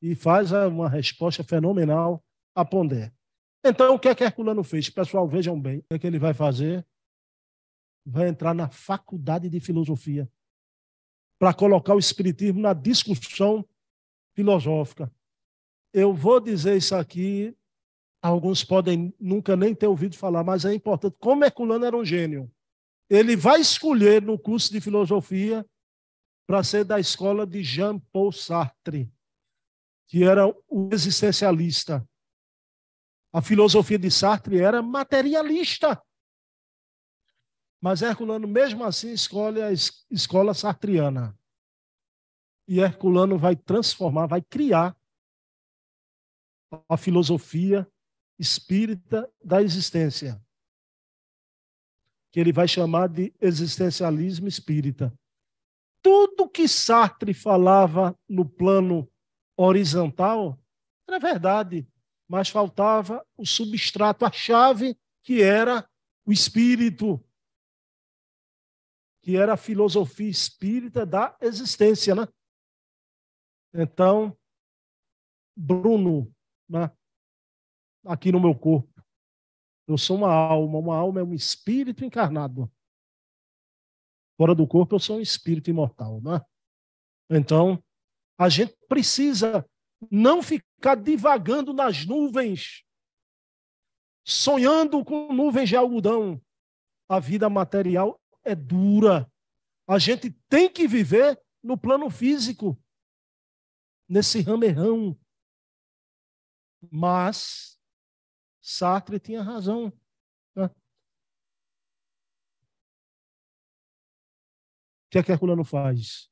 e 0.00 0.14
faz 0.14 0.50
uma 0.50 0.88
resposta 0.88 1.44
fenomenal 1.44 2.24
a 2.54 2.64
Pondé. 2.64 3.12
Então, 3.68 3.96
o 3.96 3.98
que 3.98 4.08
é 4.08 4.14
que 4.14 4.22
Herculano 4.22 4.62
fez? 4.62 4.88
Pessoal, 4.88 5.26
vejam 5.26 5.60
bem, 5.60 5.78
o 5.78 5.82
que, 5.82 5.94
é 5.94 5.98
que 5.98 6.06
ele 6.06 6.20
vai 6.20 6.32
fazer? 6.32 6.86
Vai 8.06 8.28
entrar 8.28 8.54
na 8.54 8.68
faculdade 8.68 9.50
de 9.50 9.58
filosofia 9.58 10.30
para 11.36 11.52
colocar 11.52 11.92
o 11.94 11.98
espiritismo 11.98 12.60
na 12.60 12.72
discussão 12.72 13.68
filosófica. 14.36 15.12
Eu 15.92 16.14
vou 16.14 16.38
dizer 16.38 16.76
isso 16.76 16.94
aqui, 16.94 17.56
alguns 18.22 18.62
podem 18.62 19.12
nunca 19.18 19.56
nem 19.56 19.74
ter 19.74 19.88
ouvido 19.88 20.16
falar, 20.16 20.44
mas 20.44 20.64
é 20.64 20.72
importante. 20.72 21.16
Como 21.18 21.44
Herculano 21.44 21.84
era 21.84 21.96
um 21.96 22.04
gênio, 22.04 22.48
ele 23.10 23.34
vai 23.34 23.60
escolher 23.60 24.22
no 24.22 24.38
curso 24.38 24.72
de 24.72 24.80
filosofia 24.80 25.66
para 26.46 26.62
ser 26.62 26.84
da 26.84 27.00
escola 27.00 27.44
de 27.44 27.64
Jean-Paul 27.64 28.30
Sartre, 28.30 29.12
que 30.06 30.22
era 30.22 30.46
o 30.68 30.88
existencialista. 30.92 32.06
A 33.36 33.42
filosofia 33.42 33.98
de 33.98 34.10
Sartre 34.10 34.62
era 34.62 34.80
materialista. 34.80 36.02
Mas 37.78 38.00
Herculano, 38.00 38.48
mesmo 38.48 38.82
assim, 38.82 39.12
escolhe 39.12 39.60
a 39.60 39.70
escola 40.10 40.54
sartriana. 40.54 41.38
E 42.66 42.80
Herculano 42.80 43.36
vai 43.36 43.54
transformar, 43.54 44.24
vai 44.26 44.40
criar 44.40 44.96
a 46.88 46.96
filosofia 46.96 47.86
espírita 48.38 49.30
da 49.44 49.62
existência, 49.62 50.42
que 52.32 52.40
ele 52.40 52.54
vai 52.54 52.66
chamar 52.66 53.06
de 53.06 53.34
existencialismo 53.38 54.48
espírita. 54.48 55.12
Tudo 56.00 56.48
que 56.48 56.66
Sartre 56.66 57.34
falava 57.34 58.18
no 58.26 58.48
plano 58.48 59.06
horizontal 59.58 60.58
era 61.06 61.18
verdade 61.18 61.86
mas 62.28 62.48
faltava 62.48 63.24
o 63.36 63.46
substrato, 63.46 64.24
a 64.24 64.32
chave, 64.32 64.98
que 65.22 65.42
era 65.42 65.88
o 66.24 66.32
espírito, 66.32 67.22
que 69.22 69.36
era 69.36 69.54
a 69.54 69.56
filosofia 69.56 70.28
espírita 70.28 71.04
da 71.06 71.36
existência, 71.40 72.14
né? 72.14 72.28
Então, 73.74 74.36
Bruno, 75.56 76.32
né? 76.68 76.90
aqui 78.04 78.30
no 78.30 78.40
meu 78.40 78.54
corpo, 78.54 78.92
eu 79.86 79.96
sou 79.96 80.16
uma 80.16 80.32
alma, 80.32 80.78
uma 80.78 80.96
alma 80.96 81.20
é 81.20 81.24
um 81.24 81.34
espírito 81.34 82.04
encarnado. 82.04 82.70
Fora 84.36 84.54
do 84.54 84.66
corpo, 84.66 84.94
eu 84.94 84.98
sou 84.98 85.18
um 85.18 85.20
espírito 85.20 85.70
imortal, 85.70 86.20
né? 86.20 86.40
Então, 87.30 87.82
a 88.38 88.48
gente 88.48 88.76
precisa 88.88 89.68
não 90.10 90.42
ficar 90.42 90.65
divagando 91.02 91.72
nas 91.72 92.04
nuvens, 92.04 92.84
sonhando 94.24 95.04
com 95.04 95.32
nuvens 95.32 95.68
de 95.68 95.76
algodão. 95.76 96.40
A 97.08 97.20
vida 97.20 97.48
material 97.48 98.20
é 98.44 98.54
dura. 98.54 99.30
A 99.86 99.98
gente 99.98 100.30
tem 100.48 100.70
que 100.70 100.88
viver 100.88 101.40
no 101.62 101.78
plano 101.78 102.10
físico, 102.10 102.80
nesse 104.08 104.40
ramerrão. 104.40 105.18
Mas 106.90 107.78
Sartre 108.60 109.18
tinha 109.18 109.42
razão. 109.42 109.92
Né? 110.54 110.66
O 110.66 110.74
que 115.10 115.18
é 115.18 115.22
que 115.22 115.32
Herculano 115.32 115.64
faz? 115.64 116.28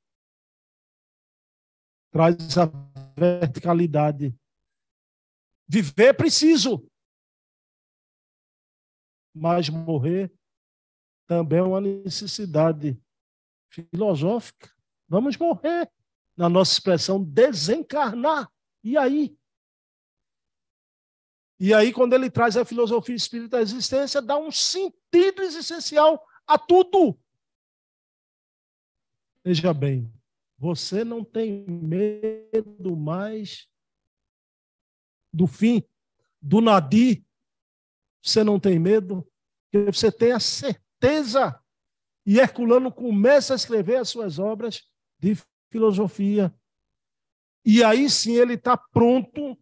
Traz 2.15 2.57
a 2.57 2.67
verticalidade. 3.19 4.33
Viver 5.67 6.11
é 6.11 6.13
preciso, 6.13 6.89
mas 9.35 9.69
morrer 9.69 10.33
também 11.27 11.59
é 11.59 11.63
uma 11.63 11.81
necessidade 11.81 12.97
filosófica. 13.69 14.73
Vamos 15.09 15.37
morrer, 15.37 15.91
na 16.37 16.49
nossa 16.49 16.75
expressão, 16.75 17.21
desencarnar. 17.21 18.49
E 18.85 18.97
aí? 18.97 19.37
E 21.59 21.75
aí, 21.75 21.93
quando 21.93 22.13
ele 22.13 22.31
traz 22.31 22.57
a 22.57 22.65
filosofia 22.65 23.17
espírita 23.17 23.57
da 23.57 23.61
existência, 23.61 24.23
dá 24.23 24.37
um 24.37 24.53
sentido 24.53 25.43
existencial 25.43 26.25
a 26.47 26.57
tudo. 26.57 27.19
Veja 29.43 29.75
bem, 29.75 30.09
você 30.59 31.05
não 31.05 31.25
tem 31.25 31.65
medo 31.69 32.97
mais 32.97 33.69
do 35.33 35.47
fim, 35.47 35.83
do 36.41 36.61
nadir. 36.61 37.25
Você 38.23 38.43
não 38.43 38.59
tem 38.59 38.79
medo, 38.79 39.27
porque 39.71 39.91
você 39.91 40.11
tem 40.11 40.33
a 40.33 40.41
certeza. 40.41 41.61
E 42.25 42.39
Herculano 42.39 42.91
começa 42.91 43.53
a 43.53 43.57
escrever 43.57 43.97
as 43.97 44.09
suas 44.09 44.39
obras 44.39 44.83
de 45.19 45.37
filosofia. 45.71 46.55
E 47.65 47.83
aí 47.83 48.09
sim 48.09 48.35
ele 48.37 48.55
está 48.55 48.77
pronto 48.77 49.59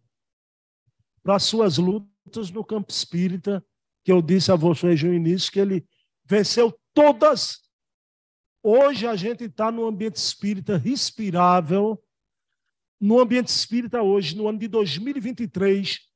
para 1.21 1.35
as 1.35 1.43
suas 1.43 1.77
lutas 1.77 2.51
no 2.51 2.63
campo 2.63 2.91
espírita, 2.91 3.65
que 4.03 4.11
eu 4.11 4.21
disse 4.21 4.51
a 4.51 4.55
vocês 4.55 5.01
no 5.01 5.13
início, 5.13 5.51
que 5.51 5.59
ele 5.59 5.87
venceu 6.25 6.77
todas 6.93 7.61
Hoje 8.65 9.05
a 9.05 9.13
gente 9.13 9.43
está 9.43 9.69
no 9.69 9.85
ambiente 9.85 10.15
espírita 10.15 10.77
respirável, 10.77 12.01
no 12.97 13.19
ambiente 13.19 13.49
espírita 13.49 14.01
hoje, 14.01 14.37
no 14.37 14.47
ano 14.47 14.57
de 14.57 14.69
2023, 14.69 16.09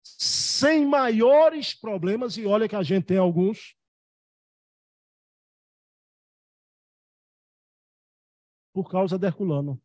sem 0.00 0.86
maiores 0.86 1.74
problemas, 1.74 2.36
e 2.36 2.46
olha 2.46 2.68
que 2.68 2.76
a 2.76 2.84
gente 2.84 3.06
tem 3.06 3.18
alguns. 3.18 3.76
Por 8.72 8.88
causa 8.88 9.18
de 9.18 9.26
Herculano. 9.26 9.82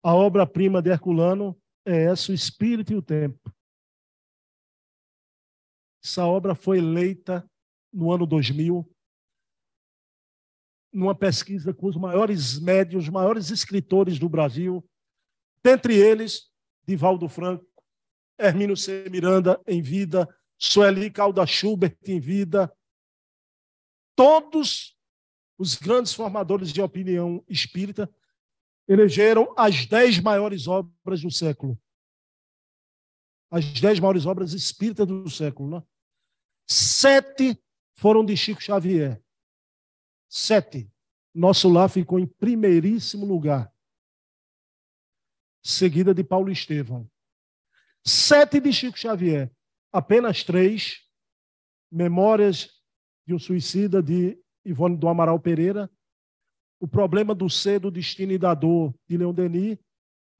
A 0.00 0.14
obra-prima 0.14 0.80
de 0.80 0.90
Herculano 0.90 1.60
é 1.84 2.04
essa, 2.04 2.30
o 2.30 2.34
Espírito 2.34 2.92
e 2.92 2.96
o 2.96 3.02
Tempo. 3.02 3.52
Essa 6.04 6.24
obra 6.24 6.54
foi 6.54 6.78
eleita 6.78 7.50
no 7.92 8.12
ano 8.12 8.24
2000 8.26 8.93
numa 10.94 11.14
pesquisa 11.14 11.74
com 11.74 11.88
os 11.88 11.96
maiores 11.96 12.60
médios, 12.60 13.04
os 13.04 13.10
maiores 13.10 13.50
escritores 13.50 14.18
do 14.18 14.28
Brasil, 14.28 14.88
dentre 15.62 15.94
eles, 15.94 16.50
Divaldo 16.86 17.28
Franco, 17.28 17.66
Hermínio 18.38 18.76
C. 18.76 19.08
Miranda 19.10 19.60
em 19.66 19.82
vida, 19.82 20.28
Sueli 20.56 21.10
Calda 21.10 21.44
Schubert 21.44 21.96
em 22.06 22.20
vida, 22.20 22.72
todos 24.14 24.96
os 25.58 25.74
grandes 25.74 26.14
formadores 26.14 26.72
de 26.72 26.80
opinião 26.80 27.44
espírita 27.48 28.08
elegeram 28.86 29.52
as 29.56 29.86
dez 29.86 30.20
maiores 30.20 30.68
obras 30.68 31.22
do 31.22 31.30
século. 31.30 31.78
As 33.50 33.80
dez 33.80 33.98
maiores 33.98 34.26
obras 34.26 34.52
espíritas 34.52 35.06
do 35.06 35.28
século. 35.28 35.76
Né? 35.76 35.82
Sete 36.68 37.58
foram 37.94 38.24
de 38.24 38.36
Chico 38.36 38.62
Xavier. 38.62 39.23
Sete. 40.36 40.92
Nosso 41.32 41.68
lar 41.68 41.88
ficou 41.88 42.18
em 42.18 42.26
primeiríssimo 42.26 43.24
lugar. 43.24 43.72
Seguida 45.62 46.12
de 46.12 46.24
Paulo 46.24 46.50
Estevão. 46.50 47.08
Sete 48.04 48.58
de 48.58 48.72
Chico 48.72 48.98
Xavier. 48.98 49.54
Apenas 49.92 50.42
três. 50.42 51.08
Memórias 51.88 52.82
de 53.24 53.32
um 53.32 53.38
suicida 53.38 54.02
de 54.02 54.36
Ivone 54.64 54.96
do 54.96 55.06
Amaral 55.06 55.38
Pereira. 55.38 55.88
O 56.80 56.88
problema 56.88 57.32
do 57.32 57.48
ser, 57.48 57.78
do 57.78 57.88
destino 57.88 58.32
e 58.32 58.38
da 58.38 58.54
dor 58.54 58.92
de 59.08 59.16
Leon 59.16 59.32
Denis. 59.32 59.78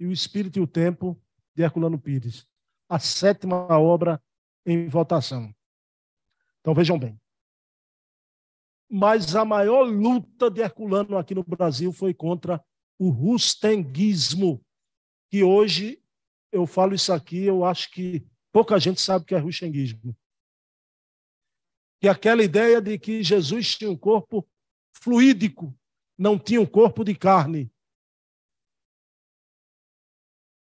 E 0.01 0.07
o 0.07 0.11
Espírito 0.11 0.59
e 0.59 0.63
o 0.63 0.67
Tempo 0.67 1.17
de 1.55 1.63
Herculano 1.63 2.01
Pires. 2.01 2.45
A 2.89 2.99
sétima 2.99 3.69
obra 3.79 4.21
em 4.67 4.89
votação. 4.89 5.55
Então 6.61 6.75
vejam 6.75 6.99
bem 6.99 7.17
mas 8.91 9.35
a 9.35 9.45
maior 9.45 9.83
luta 9.83 10.51
de 10.51 10.61
Herculano 10.61 11.17
aqui 11.17 11.35
no 11.35 11.43
Brasil 11.43 11.93
foi 11.93 12.15
contra 12.15 12.65
o 12.99 13.11
rustenguismo, 13.11 14.65
que 15.31 15.43
hoje 15.43 16.03
eu 16.53 16.67
falo 16.67 16.95
isso 16.95 17.13
aqui, 17.13 17.45
eu 17.45 17.65
acho 17.65 17.91
que 17.91 18.25
pouca 18.53 18.79
gente 18.79 19.01
sabe 19.01 19.25
o 19.25 19.27
que 19.27 19.35
é 19.35 19.39
rustenguismo. 19.39 20.17
Que 22.01 22.09
aquela 22.09 22.45
ideia 22.45 22.81
de 22.81 22.99
que 22.99 23.23
Jesus 23.23 23.77
tinha 23.77 23.91
um 23.91 23.97
corpo 23.97 24.47
fluídico, 24.93 25.77
não 26.17 26.39
tinha 26.39 26.61
um 26.61 26.67
corpo 26.67 27.03
de 27.03 27.15
carne. 27.15 27.73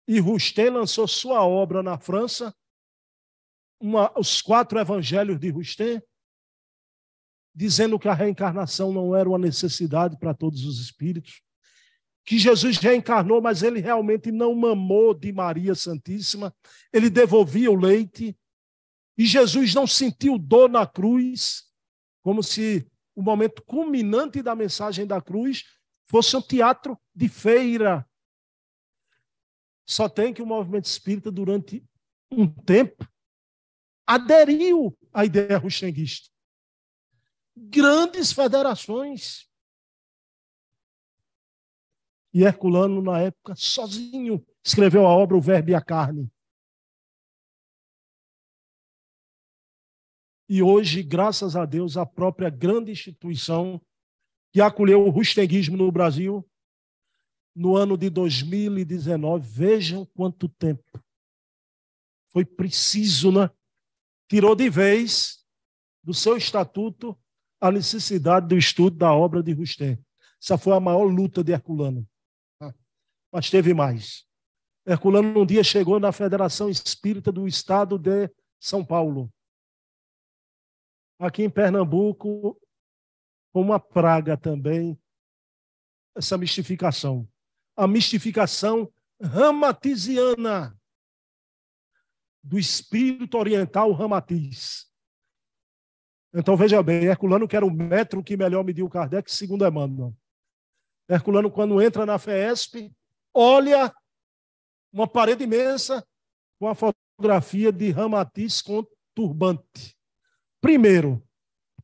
E 0.09 0.19
Rustem 0.19 0.71
lançou 0.71 1.07
sua 1.07 1.45
obra 1.47 1.83
na 1.83 1.99
França, 1.99 2.55
uma, 3.81 4.13
os 4.19 4.41
quatro 4.41 4.79
evangelhos 4.79 5.39
de 5.39 5.51
Rustem, 5.51 6.03
dizendo 7.57 7.99
que 7.99 8.07
a 8.07 8.13
reencarnação 8.13 8.93
não 8.93 9.17
era 9.17 9.27
uma 9.27 9.39
necessidade 9.39 10.19
para 10.19 10.35
todos 10.35 10.67
os 10.67 10.79
espíritos, 10.79 11.41
que 12.23 12.39
Jesus 12.39 12.77
reencarnou, 12.77 13.41
mas 13.41 13.63
ele 13.63 13.81
realmente 13.81 14.31
não 14.31 14.55
mamou 14.55 15.15
de 15.15 15.33
Maria 15.33 15.75
Santíssima, 15.75 16.55
ele 16.93 17.09
devolvia 17.09 17.71
o 17.71 17.75
leite, 17.75 18.37
e 19.17 19.25
Jesus 19.25 19.73
não 19.73 19.87
sentiu 19.87 20.37
dor 20.37 20.69
na 20.69 20.87
cruz, 20.87 21.65
como 22.23 22.43
se 22.43 22.87
o 23.15 23.23
momento 23.23 23.63
culminante 23.63 24.43
da 24.43 24.55
mensagem 24.55 25.07
da 25.07 25.23
cruz 25.23 25.65
fosse 26.05 26.37
um 26.37 26.43
teatro 26.43 26.99
de 27.15 27.27
feira. 27.27 28.07
Só 29.89 30.11
tem 30.11 30.35
que 30.35 30.43
o 30.43 30.47
movimento 30.47 30.85
espírita, 30.85 31.31
durante 31.31 31.83
um 32.31 32.47
tempo, 32.47 33.09
aderiu 34.07 34.95
à 35.15 35.25
ideia 35.25 35.57
rustenguista. 35.57 36.36
Grandes 37.57 38.33
federações. 38.33 39.49
E 42.35 42.43
Herculano, 42.43 43.01
na 43.01 43.19
época, 43.19 43.55
sozinho, 43.57 44.47
escreveu 44.63 45.07
a 45.07 45.11
obra 45.11 45.37
O 45.37 45.41
Verbo 45.41 45.71
e 45.71 45.75
a 45.75 45.81
Carne. 45.81 46.31
E 50.49 50.63
hoje, 50.63 51.03
graças 51.03 51.57
a 51.57 51.65
Deus, 51.65 51.97
a 51.97 52.05
própria 52.05 52.51
grande 52.51 52.93
instituição 52.93 53.81
que 54.53 54.61
acolheu 54.61 55.05
o 55.05 55.11
rustenguismo 55.11 55.77
no 55.77 55.91
Brasil, 55.91 56.49
no 57.55 57.75
ano 57.75 57.97
de 57.97 58.11
2019, 58.11 59.49
vejam 59.49 60.05
quanto 60.05 60.47
tempo. 60.47 61.03
Foi 62.29 62.45
preciso, 62.45 63.33
né? 63.33 63.51
Tirou 64.29 64.55
de 64.55 64.69
vez 64.69 65.43
do 66.05 66.13
seu 66.13 66.37
estatuto 66.37 67.19
a 67.61 67.71
necessidade 67.71 68.47
do 68.47 68.57
estudo 68.57 68.97
da 68.97 69.13
obra 69.13 69.43
de 69.43 69.53
Rustem. 69.53 69.99
Essa 70.43 70.59
foi 70.59 70.75
a 70.75 70.81
maior 70.81 71.05
luta 71.05 71.43
de 71.43 71.53
Herculano. 71.53 72.07
Ah, 72.61 72.75
mas 73.33 73.51
teve 73.51 73.73
mais. 73.75 74.27
Herculano 74.87 75.41
um 75.41 75.47
dia 75.47 75.65
chegou 75.65 75.99
na 75.99 76.13
Federação 76.13 76.69
Espírita 76.69 77.33
do 77.33 77.49
Estado 77.49 77.99
de 77.99 78.31
São 78.61 78.85
Paulo 78.85 79.33
aqui 81.19 81.43
em 81.43 81.51
Pernambuco, 81.51 82.61
uma 83.55 83.81
praga 83.81 84.37
também, 84.37 84.99
essa 86.15 86.37
mistificação. 86.37 87.29
A 87.77 87.87
mistificação 87.87 88.93
ramatiziana 89.21 90.79
do 92.43 92.59
espírito 92.59 93.37
oriental 93.37 93.93
ramatiz. 93.93 94.91
Então, 96.39 96.55
veja 96.55 96.83
bem, 96.83 97.05
Herculano, 97.05 97.49
que 97.49 97.57
era 97.57 97.65
o 97.65 97.71
metro 97.71 98.23
que 98.23 98.37
melhor 98.37 98.63
mediu 98.63 98.91
Kardec, 98.91 99.33
segundo 99.33 99.67
Emmanuel. 99.67 100.15
Herculano, 101.09 101.51
quando 101.51 101.81
entra 101.81 102.05
na 102.05 102.19
FESP, 102.19 102.93
olha 103.33 103.91
uma 104.93 105.09
parede 105.09 105.45
imensa 105.45 106.07
com 106.59 106.69
a 106.69 106.75
fotografia 106.75 107.73
de 107.73 107.91
Ramatiz 107.91 108.61
com 108.61 108.87
turbante. 109.15 109.97
Primeiro, 110.61 111.27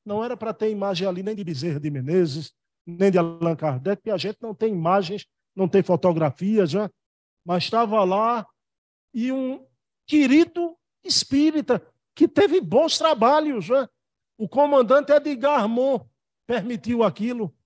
não 0.05 0.23
era 0.23 0.37
para 0.37 0.53
ter 0.53 0.71
imagem 0.71 1.09
ali 1.09 1.23
nem 1.23 1.35
de 1.35 1.43
Bezerra 1.43 1.81
de 1.81 1.91
Menezes, 1.91 2.53
nem 2.87 3.11
de 3.11 3.17
Allan 3.17 3.57
Kardec, 3.57 4.03
porque 4.03 4.11
a 4.11 4.19
gente 4.19 4.37
não 4.43 4.55
tem 4.55 4.75
imagens, 4.75 5.27
não 5.57 5.67
tem 5.67 5.83
fotografias, 5.83 6.71
já, 6.71 6.91
mas 7.43 7.65
estava 7.65 8.05
lá 8.05 8.47
e 9.15 9.33
um 9.33 9.65
querido 10.07 10.77
espírita 11.03 11.81
que 12.15 12.29
teve 12.29 12.61
bons 12.61 12.99
trabalhos. 12.99 13.65
Já. 13.65 13.89
O 14.43 14.49
comandante 14.49 15.13
Edgar 15.13 15.61
Armon 15.61 16.05
permitiu 16.49 17.05
aquilo. 17.05 17.57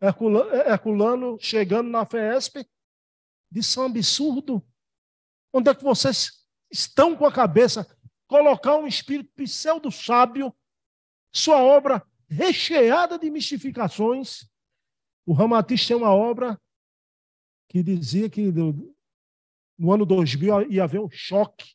Herculano, 0.00 0.54
Herculano 0.54 1.38
chegando 1.40 1.90
na 1.90 2.06
FESP, 2.06 2.64
disse 3.50 3.80
um 3.80 3.86
absurdo. 3.86 4.64
Onde 5.52 5.70
é 5.70 5.74
que 5.74 5.82
vocês 5.82 6.46
estão 6.70 7.16
com 7.16 7.26
a 7.26 7.32
cabeça? 7.32 7.84
colocar 8.28 8.76
um 8.76 8.86
espírito 8.86 9.32
pseudo-sábio, 9.34 10.54
sua 11.32 11.62
obra 11.62 12.06
recheada 12.28 13.18
de 13.18 13.30
mistificações. 13.30 14.48
O 15.26 15.32
Ramatiz 15.32 15.84
tem 15.84 15.96
uma 15.96 16.14
obra 16.14 16.60
que 17.68 17.82
dizia 17.82 18.28
que 18.30 18.52
no 18.52 19.92
ano 19.92 20.04
2000 20.04 20.70
ia 20.70 20.84
haver 20.84 21.00
um 21.00 21.10
choque 21.10 21.74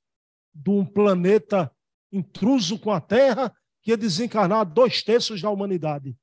de 0.54 0.70
um 0.70 0.86
planeta 0.86 1.73
intruso 2.14 2.80
com 2.80 2.92
a 2.92 3.02
Terra 3.02 3.54
que 3.82 3.92
ia 3.92 3.98
desencarnar 3.98 4.66
dois 4.66 5.02
terços 5.04 5.42
da 5.42 5.50
humanidade. 5.50 6.16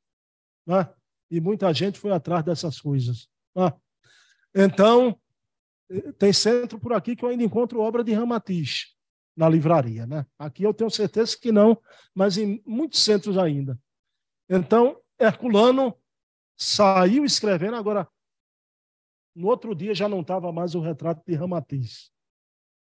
Né? 0.67 0.89
E 1.31 1.41
muita 1.41 1.73
gente 1.75 1.99
foi 1.99 2.13
atrás 2.13 2.45
dessas 2.45 2.81
coisas. 2.81 3.29
Né? 3.55 3.73
Então, 4.55 5.21
tem 6.19 6.33
centro 6.33 6.79
por 6.79 6.93
aqui 6.93 7.17
que 7.17 7.25
eu 7.25 7.29
ainda 7.29 7.43
encontro 7.43 7.81
obra 7.81 8.05
de 8.05 8.13
Ramatiz 8.13 8.97
na 9.37 9.49
livraria. 9.49 10.07
Né? 10.07 10.25
Aqui 10.39 10.63
eu 10.63 10.73
tenho 10.73 10.91
certeza 10.91 11.37
que 11.39 11.51
não, 11.51 11.81
mas 12.15 12.39
em 12.39 12.63
muitos 12.65 13.03
centros 13.03 13.37
ainda. 13.37 13.79
Então, 14.49 15.01
Herculano 15.19 15.95
saiu 16.57 17.25
escrevendo, 17.25 17.77
agora, 17.77 18.09
no 19.35 19.49
outro 19.49 19.75
dia 19.75 19.95
já 19.95 20.09
não 20.09 20.21
estava 20.21 20.53
mais 20.53 20.75
o 20.75 20.81
retrato 20.81 21.23
de 21.27 21.35
Ramatiz. 21.35 22.11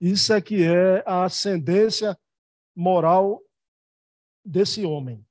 Isso 0.00 0.32
é 0.32 0.40
que 0.40 0.62
é 0.62 1.02
a 1.06 1.24
ascendência 1.24 2.18
moral 2.74 3.42
desse 4.44 4.84
homem. 4.84 5.26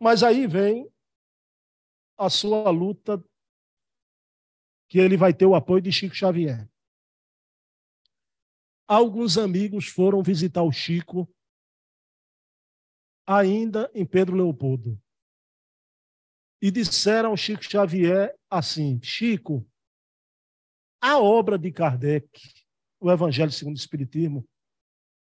Mas 0.00 0.22
aí 0.22 0.46
vem 0.46 0.90
a 2.18 2.28
sua 2.28 2.70
luta, 2.70 3.22
que 4.88 4.98
ele 4.98 5.16
vai 5.16 5.32
ter 5.32 5.46
o 5.46 5.54
apoio 5.54 5.80
de 5.80 5.92
Chico 5.92 6.14
Xavier 6.14 6.68
alguns 8.94 9.38
amigos 9.38 9.88
foram 9.88 10.22
visitar 10.22 10.62
o 10.62 10.70
Chico, 10.70 11.26
ainda 13.26 13.90
em 13.94 14.04
Pedro 14.04 14.36
Leopoldo. 14.36 15.00
E 16.60 16.70
disseram 16.70 17.30
ao 17.30 17.36
Chico 17.36 17.64
Xavier 17.64 18.36
assim: 18.50 19.00
Chico, 19.02 19.66
a 21.00 21.18
obra 21.18 21.58
de 21.58 21.72
Kardec, 21.72 22.28
o 23.00 23.10
Evangelho 23.10 23.50
segundo 23.50 23.76
o 23.76 23.80
Espiritismo, 23.80 24.46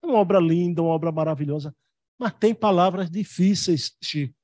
é 0.04 0.08
uma 0.08 0.20
obra 0.20 0.40
linda, 0.40 0.82
uma 0.82 0.92
obra 0.92 1.12
maravilhosa, 1.12 1.76
mas 2.20 2.34
tem 2.34 2.54
palavras 2.54 3.10
difíceis, 3.10 3.96
Chico. 4.04 4.36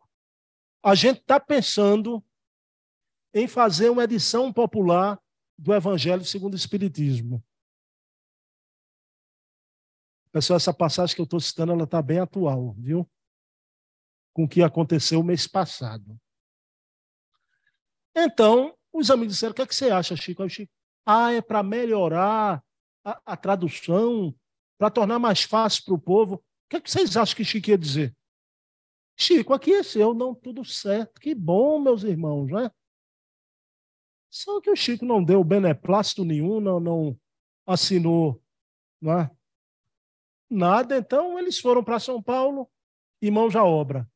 A 0.82 0.96
gente 0.96 1.20
está 1.20 1.40
pensando 1.40 2.24
em 3.34 3.48
fazer 3.48 3.90
uma 3.90 4.06
edição 4.06 4.52
popular 4.52 5.22
do 5.58 5.74
Evangelho 5.74 6.24
segundo 6.24 6.54
o 6.54 6.58
Espiritismo. 6.58 7.44
Pessoal, 10.32 10.58
essa 10.58 10.74
passagem 10.74 11.16
que 11.16 11.22
eu 11.22 11.26
estou 11.26 11.40
citando, 11.40 11.74
ela 11.74 11.84
está 11.84 12.02
bem 12.02 12.20
atual, 12.20 12.74
viu? 12.74 13.10
Com 14.34 14.46
o 14.46 14.48
que 14.48 14.62
aconteceu 14.62 15.22
mês 15.22 15.48
passado. 15.48 16.18
Então, 18.16 18.76
os 18.94 19.12
amigos 19.12 19.34
disseram, 19.34 19.52
o 19.52 19.56
que, 19.56 19.62
é 19.62 19.68
que 19.68 19.76
você 19.76 19.90
acha, 19.90 20.16
Chico? 20.16 20.44
Aí, 20.44 20.50
Chico, 20.50 20.72
ah, 21.06 21.34
é 21.34 21.42
para 21.42 21.64
melhorar 21.64 22.64
a, 23.04 23.22
a 23.26 23.38
tradução, 23.38 24.34
para 24.80 24.90
tornar 24.90 25.20
mais 25.20 25.44
fácil 25.44 25.84
para 25.86 25.94
o 25.94 26.00
povo. 26.00 26.36
O 26.36 26.42
que, 26.70 26.78
é 26.78 26.82
que 26.82 26.90
vocês 26.90 27.16
acham 27.16 27.36
que 27.36 27.46
Chico 27.46 27.70
ia 27.70 27.78
dizer? 27.78 28.16
Chico, 29.16 29.54
aqui 29.54 29.74
é 29.74 29.84
seu, 29.84 30.14
não, 30.16 30.34
tudo 30.34 30.66
certo. 30.66 31.20
Que 31.20 31.36
bom, 31.36 31.80
meus 31.80 32.04
irmãos, 32.04 32.50
né? 32.50 32.72
Só 34.32 34.62
que 34.62 34.72
o 34.72 34.76
Chico 34.76 35.06
não 35.06 35.24
deu 35.24 35.44
beneplácito 35.44 36.24
nenhum, 36.24 36.60
não, 36.60 36.80
não 36.80 37.20
assinou 37.68 38.42
não 39.02 39.20
é? 39.20 39.32
Nada, 40.50 40.98
então 40.98 41.38
eles 41.38 41.60
foram 41.60 41.84
para 41.84 42.00
São 42.00 42.22
Paulo 42.22 42.70
e 43.22 43.30
mãos 43.30 43.56
à 43.56 43.64
obra. 43.64 44.10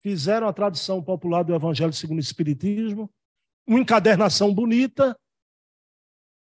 Fizeram 0.00 0.48
a 0.48 0.52
tradução 0.52 1.02
popular 1.02 1.42
do 1.42 1.54
Evangelho 1.54 1.92
segundo 1.92 2.18
o 2.18 2.22
Espiritismo, 2.22 3.12
uma 3.66 3.80
encadernação 3.80 4.52
bonita, 4.52 5.18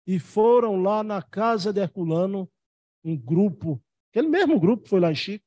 e 0.06 0.20
foram 0.20 0.82
lá 0.82 1.04
na 1.04 1.22
casa 1.22 1.74
de 1.74 1.82
Herculano, 1.82 2.50
um 3.08 3.18
grupo, 3.18 3.82
aquele 4.10 4.28
mesmo 4.28 4.60
grupo 4.60 4.88
foi 4.88 5.00
lá 5.00 5.12
em 5.12 5.16
Chico, 5.16 5.46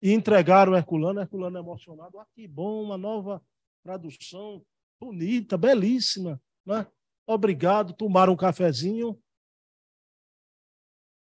e 0.00 0.12
entregaram 0.12 0.76
Herculano, 0.76 1.20
Herculano 1.20 1.58
emocionado, 1.58 2.18
ah, 2.18 2.26
que 2.34 2.46
bom, 2.46 2.84
uma 2.84 2.96
nova 2.96 3.44
tradução, 3.82 4.64
bonita, 5.00 5.58
belíssima, 5.58 6.40
né? 6.64 6.86
Obrigado, 7.26 7.92
tomaram 7.92 8.32
um 8.32 8.36
cafezinho 8.36 9.20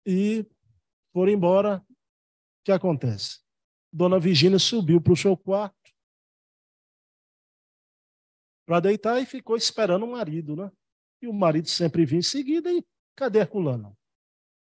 e 0.07 0.47
foram 1.13 1.33
embora. 1.33 1.79
O 1.79 2.65
que 2.65 2.73
acontece? 2.73 3.41
Dona 3.93 4.19
Virgínia 4.19 4.59
subiu 4.59 5.01
para 5.01 5.13
o 5.13 5.17
seu 5.17 5.37
quarto 5.37 5.77
para 8.67 8.81
deitar 8.81 9.21
e 9.21 9.27
ficou 9.27 9.57
esperando 9.57 10.05
o 10.05 10.11
marido, 10.11 10.57
né? 10.57 10.73
E 11.21 11.29
o 11.29 11.33
marido 11.33 11.69
sempre 11.69 12.07
vinha 12.07 12.21
em 12.21 12.23
seguida 12.23 12.73
e 12.73 12.83
cadê 13.15 13.41
Herculano? 13.41 13.97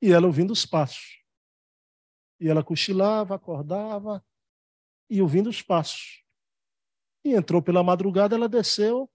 E 0.00 0.12
ela 0.12 0.26
ouvindo 0.26 0.52
os 0.52 0.64
passos. 0.64 1.22
E 2.40 2.48
ela 2.48 2.62
cochilava, 2.62 3.34
acordava 3.34 4.24
e 5.10 5.20
ouvindo 5.20 5.50
os 5.50 5.62
passos. 5.62 6.24
E 7.24 7.34
entrou 7.34 7.62
pela 7.62 7.82
madrugada, 7.82 8.36
ela 8.36 8.48
desceu 8.48 9.10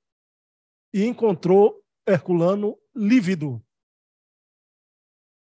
e 0.94 1.06
encontrou 1.06 1.84
Herculano 2.06 2.78
lívido. 2.94 3.66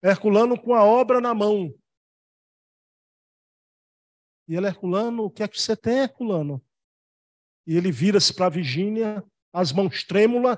Herculano 0.01 0.59
com 0.59 0.73
a 0.73 0.84
obra 0.84 1.19
na 1.19 1.34
mão. 1.34 1.78
E 4.47 4.55
ele, 4.55 4.67
Herculano, 4.67 5.25
o 5.25 5.32
que 5.32 5.43
é 5.43 5.47
que 5.47 5.59
você 5.59 5.75
tem, 5.75 5.99
Herculano? 5.99 6.65
E 7.65 7.75
ele 7.75 7.91
vira-se 7.91 8.34
para 8.34 8.49
Virgínia, 8.49 9.21
as 9.51 9.73
mãos 9.73 10.05
trêmulas. 10.05 10.57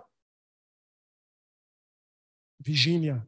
Virgínia, 2.59 3.27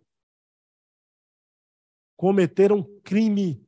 cometeram 2.21 2.83
crime. 3.01 3.67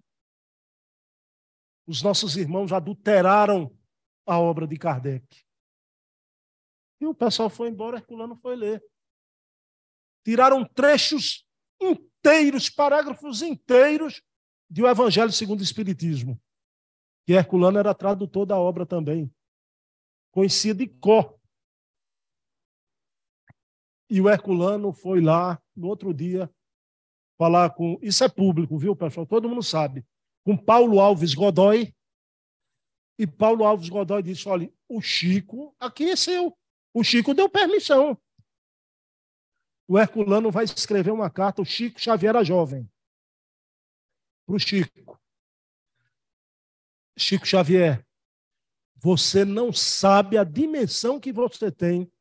Os 1.88 2.04
nossos 2.04 2.38
irmãos 2.38 2.72
adulteraram 2.72 3.76
a 4.28 4.40
obra 4.40 4.68
de 4.68 4.78
Kardec. 4.78 5.44
E 7.02 7.08
o 7.08 7.16
pessoal 7.16 7.50
foi 7.50 7.70
embora, 7.70 7.98
Herculano 7.98 8.36
foi 8.36 8.56
ler. 8.56 8.86
Tiraram 10.24 10.64
trechos 10.64 11.50
inteiros, 11.82 12.70
parágrafos 12.70 13.42
inteiros 13.42 14.22
de 14.70 14.84
O 14.84 14.88
Evangelho 14.88 15.32
segundo 15.32 15.62
o 15.62 15.64
Espiritismo. 15.64 16.40
Que 17.26 17.34
Herculano 17.34 17.80
era 17.80 17.96
tradutor 17.96 18.46
da 18.46 18.60
obra 18.60 18.86
também. 18.86 19.34
Conhecia 20.30 20.76
de 20.76 20.86
cor. 20.86 21.40
E 24.08 24.22
o 24.22 24.30
Herculano 24.30 24.94
foi 24.94 25.22
lá 25.22 25.60
no 25.76 25.88
outro 25.88 26.14
dia 26.14 26.48
falar 27.38 27.72
com. 27.72 27.98
Isso 28.02 28.24
é 28.24 28.30
público, 28.30 28.78
viu, 28.78 28.96
pessoal? 28.96 29.26
Todo 29.26 29.50
mundo 29.50 29.64
sabe. 29.64 30.06
Com 30.44 30.58
Paulo 30.58 31.00
Alves 31.00 31.34
Godoy. 31.34 31.94
E 33.18 33.28
Paulo 33.28 33.64
Alves 33.64 33.90
Godoy 33.90 34.24
disse: 34.24 34.48
olha, 34.48 34.72
o 34.88 35.02
Chico 35.02 35.76
aqui 35.80 36.10
é 36.10 36.16
seu. 36.16 36.58
O 36.94 37.04
Chico 37.04 37.34
deu 37.34 37.50
permissão. 37.50 38.18
O 39.88 40.00
Herculano 40.00 40.52
vai 40.52 40.64
escrever 40.64 41.12
uma 41.12 41.30
carta, 41.30 41.62
o 41.62 41.66
Chico 41.66 42.00
Xavier 42.00 42.30
era 42.30 42.44
jovem. 42.44 42.90
Para 44.46 44.56
o 44.56 44.60
Chico. 44.60 45.20
Chico 47.18 47.46
Xavier, 47.46 48.06
você 48.96 49.44
não 49.46 49.72
sabe 49.72 50.38
a 50.38 50.44
dimensão 50.44 51.20
que 51.20 51.32
você 51.32 51.72
tem 51.72 52.12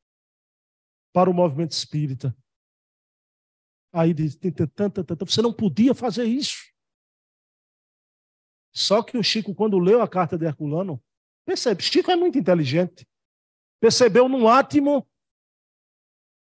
para 1.12 1.30
o 1.30 1.34
movimento 1.34 1.72
espírita. 1.72 2.36
Aí 3.93 4.14
diz, 4.14 4.38
você 5.20 5.43
não 5.43 5.53
podia 5.53 5.95
fazer 5.95 6.24
isso. 6.24 6.72
Só 8.74 9.03
que 9.03 9.18
o 9.18 9.22
Chico, 9.22 9.55
quando 9.55 9.78
leu 9.78 10.01
a 10.01 10.09
carta 10.09 10.38
de 10.38 10.47
Herculano, 10.47 11.03
percebe, 11.45 11.82
Chico 11.82 12.11
é 12.11 12.16
muito 12.16 12.38
inteligente. 12.38 13.07
Percebeu 13.78 14.28
num 14.28 14.49
átimo 14.49 15.07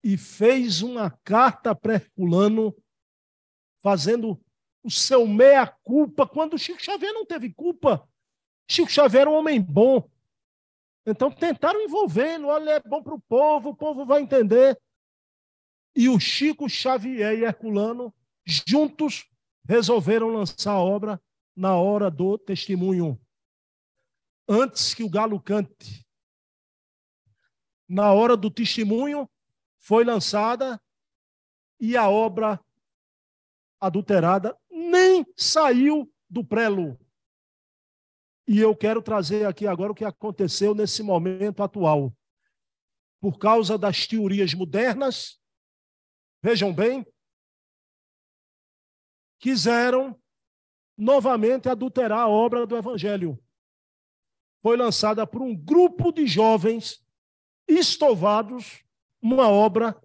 e 0.03 0.17
fez 0.17 0.81
uma 0.81 1.11
carta 1.23 1.75
para 1.75 1.95
Herculano, 1.95 2.75
fazendo 3.83 4.41
o 4.83 4.89
seu 4.89 5.27
meia-culpa, 5.27 6.25
quando 6.25 6.57
Chico 6.57 6.81
Xavier 6.81 7.13
não 7.13 7.25
teve 7.25 7.53
culpa. 7.53 8.09
Chico 8.67 8.89
Xavier 8.89 9.21
era 9.21 9.29
um 9.29 9.35
homem 9.35 9.61
bom. 9.61 10.09
Então 11.05 11.29
tentaram 11.29 11.81
envolvê-lo, 11.81 12.47
olha, 12.47 12.71
é 12.71 12.79
bom 12.79 13.03
para 13.03 13.13
o 13.13 13.21
povo, 13.21 13.69
o 13.69 13.75
povo 13.75 14.05
vai 14.05 14.21
entender. 14.21 14.79
E 15.99 16.07
o 16.09 16.19
Chico 16.19 16.69
Xavier 16.69 17.39
e 17.39 17.43
Herculano, 17.43 18.13
juntos, 18.45 19.27
resolveram 19.67 20.27
lançar 20.27 20.73
a 20.73 20.79
obra 20.79 21.19
na 21.55 21.75
hora 21.75 22.11
do 22.11 22.37
testemunho. 22.37 23.19
Antes 24.47 24.93
que 24.93 25.01
o 25.01 25.09
galo 25.09 25.41
cante. 25.41 26.07
Na 27.89 28.13
hora 28.13 28.37
do 28.37 28.51
testemunho, 28.51 29.27
foi 29.79 30.03
lançada 30.03 30.79
e 31.79 31.97
a 31.97 32.07
obra 32.07 32.63
adulterada 33.79 34.55
nem 34.69 35.25
saiu 35.35 36.13
do 36.29 36.45
prelo. 36.45 36.95
E 38.47 38.59
eu 38.59 38.75
quero 38.75 39.01
trazer 39.01 39.47
aqui 39.47 39.65
agora 39.65 39.93
o 39.93 39.95
que 39.95 40.05
aconteceu 40.05 40.75
nesse 40.75 41.01
momento 41.01 41.63
atual. 41.63 42.15
Por 43.19 43.39
causa 43.39 43.79
das 43.79 44.05
teorias 44.05 44.53
modernas, 44.53 45.39
vejam 46.41 46.73
bem, 46.73 47.05
quiseram 49.39 50.19
novamente 50.97 51.69
adulterar 51.69 52.19
a 52.19 52.27
obra 52.27 52.65
do 52.65 52.75
Evangelho. 52.75 53.37
Foi 54.61 54.75
lançada 54.75 55.25
por 55.27 55.41
um 55.41 55.55
grupo 55.55 56.11
de 56.11 56.25
jovens 56.25 57.05
estovados 57.67 58.83
uma 59.21 59.49
obra, 59.49 59.99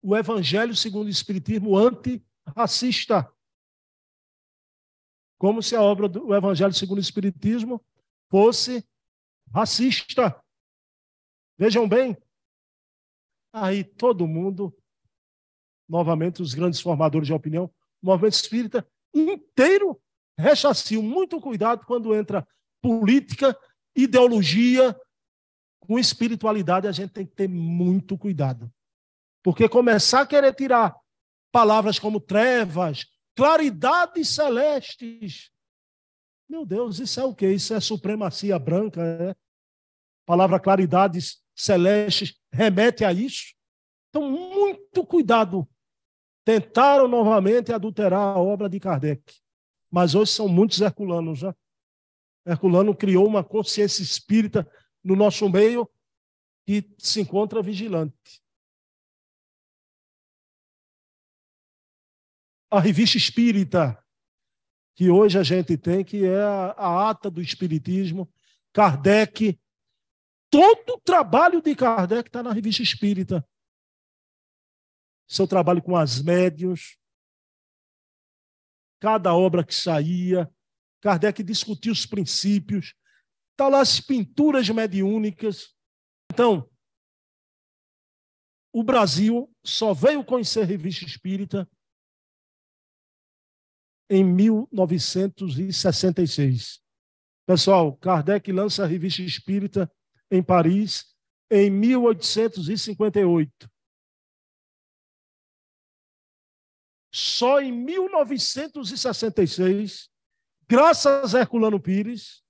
o 0.00 0.16
Evangelho 0.16 0.74
segundo 0.74 1.06
o 1.06 1.10
Espiritismo 1.10 1.76
antirracista 1.76 3.32
como 5.42 5.60
se 5.60 5.74
a 5.74 5.82
obra 5.82 6.08
do 6.08 6.32
Evangelho 6.32 6.72
segundo 6.72 6.98
o 6.98 7.00
Espiritismo 7.00 7.84
fosse 8.30 8.88
racista. 9.52 10.40
Vejam 11.58 11.88
bem, 11.88 12.16
aí 13.52 13.82
todo 13.82 14.28
mundo, 14.28 14.72
novamente 15.92 16.40
os 16.40 16.54
grandes 16.54 16.80
formadores 16.80 17.26
de 17.26 17.34
opinião, 17.34 17.70
o 18.02 18.06
movimento 18.06 18.32
espírita 18.32 18.88
inteiro 19.14 20.00
rechaciam. 20.38 21.02
Muito 21.02 21.38
cuidado 21.38 21.84
quando 21.84 22.14
entra 22.14 22.48
política, 22.80 23.54
ideologia, 23.94 24.98
com 25.80 25.98
espiritualidade, 25.98 26.88
a 26.88 26.92
gente 26.92 27.12
tem 27.12 27.26
que 27.26 27.34
ter 27.34 27.46
muito 27.46 28.16
cuidado. 28.16 28.72
Porque 29.42 29.68
começar 29.68 30.22
a 30.22 30.26
querer 30.26 30.54
tirar 30.54 30.96
palavras 31.52 31.98
como 31.98 32.18
trevas, 32.18 33.04
claridades 33.36 34.30
celestes. 34.30 35.50
Meu 36.48 36.64
Deus, 36.64 37.00
isso 37.00 37.20
é 37.20 37.24
o 37.24 37.34
quê? 37.34 37.52
Isso 37.52 37.74
é 37.74 37.80
supremacia 37.80 38.58
branca, 38.58 39.02
é? 39.02 39.30
A 39.32 39.36
palavra 40.24 40.58
claridades 40.58 41.42
celestes 41.54 42.34
remete 42.50 43.04
a 43.04 43.12
isso. 43.12 43.52
Então, 44.08 44.30
muito 44.30 45.04
cuidado. 45.04 45.68
Tentaram 46.44 47.06
novamente 47.06 47.72
adulterar 47.72 48.36
a 48.36 48.38
obra 48.38 48.68
de 48.68 48.80
Kardec. 48.80 49.22
Mas 49.90 50.14
hoje 50.14 50.32
são 50.32 50.48
muitos 50.48 50.80
herculanos 50.80 51.38
já. 51.38 51.54
Herculano 52.44 52.94
criou 52.94 53.26
uma 53.26 53.44
consciência 53.44 54.02
espírita 54.02 54.68
no 55.04 55.14
nosso 55.14 55.48
meio 55.48 55.88
que 56.66 56.88
se 56.98 57.20
encontra 57.20 57.62
vigilante. 57.62 58.42
a 62.72 62.80
revista 62.80 63.18
espírita, 63.18 64.02
que 64.96 65.10
hoje 65.10 65.38
a 65.38 65.42
gente 65.42 65.76
tem, 65.76 66.02
que 66.02 66.24
é 66.24 66.40
a, 66.40 67.10
ata 67.10 67.30
do 67.30 67.42
Espiritismo, 67.42 68.32
Kardec. 68.72 69.60
Todo 70.48 70.94
o 70.94 71.00
trabalho 71.00 71.60
de 71.60 71.74
Kardec 71.74 72.30
está 72.30 72.42
na 72.42 72.50
revista 72.50 72.82
espírita. 72.82 73.46
Seu 75.32 75.48
trabalho 75.48 75.80
com 75.80 75.96
as 75.96 76.20
médios, 76.20 76.98
cada 79.00 79.34
obra 79.34 79.64
que 79.64 79.74
saía, 79.74 80.52
Kardec 81.00 81.42
discutia 81.42 81.90
os 81.90 82.04
princípios, 82.04 82.94
está 83.52 83.66
lá 83.66 83.80
as 83.80 83.98
pinturas 83.98 84.68
mediúnicas. 84.68 85.74
Então, 86.30 86.70
o 88.74 88.82
Brasil 88.82 89.50
só 89.64 89.94
veio 89.94 90.22
conhecer 90.22 90.60
a 90.60 90.66
revista 90.66 91.06
espírita 91.06 91.66
em 94.10 94.22
1966. 94.22 96.82
Pessoal, 97.46 97.96
Kardec 97.96 98.52
lança 98.52 98.84
a 98.84 98.86
Revista 98.86 99.22
Espírita 99.22 99.90
em 100.30 100.42
Paris 100.42 101.16
em 101.50 101.70
1858. 101.70 103.71
Só 107.12 107.60
em 107.60 107.70
1966, 107.70 110.10
graças 110.66 111.34
a 111.34 111.40
Herculano 111.40 111.78
Pires, 111.78 112.42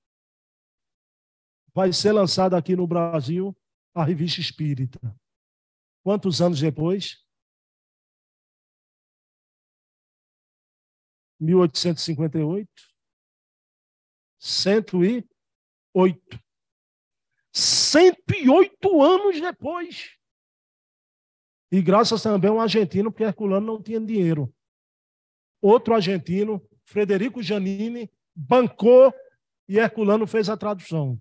vai 1.74 1.92
ser 1.92 2.12
lançada 2.12 2.56
aqui 2.56 2.76
no 2.76 2.86
Brasil 2.86 3.56
a 3.92 4.04
Revista 4.04 4.40
Espírita. 4.40 5.00
Quantos 6.04 6.40
anos 6.40 6.60
depois? 6.60 7.20
1858, 11.40 12.70
108. 14.38 16.40
108 17.52 19.02
anos 19.02 19.40
depois. 19.40 20.21
E 21.72 21.80
graças 21.80 22.22
também 22.22 22.50
a 22.50 22.52
um 22.52 22.60
argentino, 22.60 23.10
porque 23.10 23.24
Herculano 23.24 23.66
não 23.66 23.82
tinha 23.82 23.98
dinheiro. 23.98 24.54
Outro 25.58 25.94
argentino, 25.94 26.62
Frederico 26.84 27.42
Janini, 27.42 28.10
bancou 28.34 29.10
e 29.66 29.78
Herculano 29.78 30.26
fez 30.26 30.50
a 30.50 30.56
tradução. 30.56 31.18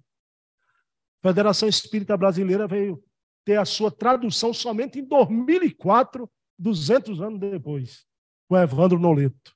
A 1.23 1.29
Federação 1.29 1.69
Espírita 1.69 2.17
Brasileira 2.17 2.67
veio 2.67 3.01
ter 3.45 3.57
a 3.57 3.63
sua 3.63 3.89
tradução 3.89 4.53
somente 4.53 4.99
em 4.99 5.05
2004, 5.05 6.29
200 6.59 7.21
anos 7.21 7.39
depois, 7.39 8.05
com 8.49 8.57
Evandro 8.57 8.99
Noleto. 8.99 9.55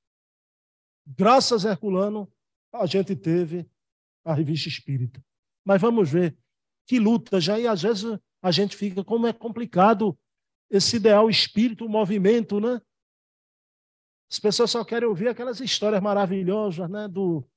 Graças 1.06 1.66
a 1.66 1.72
Herculano, 1.72 2.32
a 2.72 2.86
gente 2.86 3.18
teve 3.18 3.70
a 4.24 4.34
revista 4.34 4.70
espírita. 4.70 5.22
Mas 5.66 5.82
vamos 5.82 6.10
ver 6.10 6.38
que 6.88 7.00
luta 7.00 7.42
já, 7.42 7.60
e 7.60 7.68
às 7.68 7.82
vezes 7.82 8.18
a 8.42 8.52
gente 8.52 8.78
fica, 8.78 9.04
como 9.04 9.28
é 9.28 9.34
complicado 9.34 10.18
esse 10.76 10.98
ideal 10.98 11.30
espírito, 11.30 11.86
o 11.86 11.90
movimento, 11.90 12.60
né? 12.60 12.82
As 14.30 14.40
pessoas 14.40 14.72
só 14.72 14.84
querem 14.84 15.08
ouvir 15.08 15.28
aquelas 15.28 15.60
histórias 15.60 16.02
maravilhosas, 16.02 16.90
né? 16.90 17.08
Do, 17.08 17.48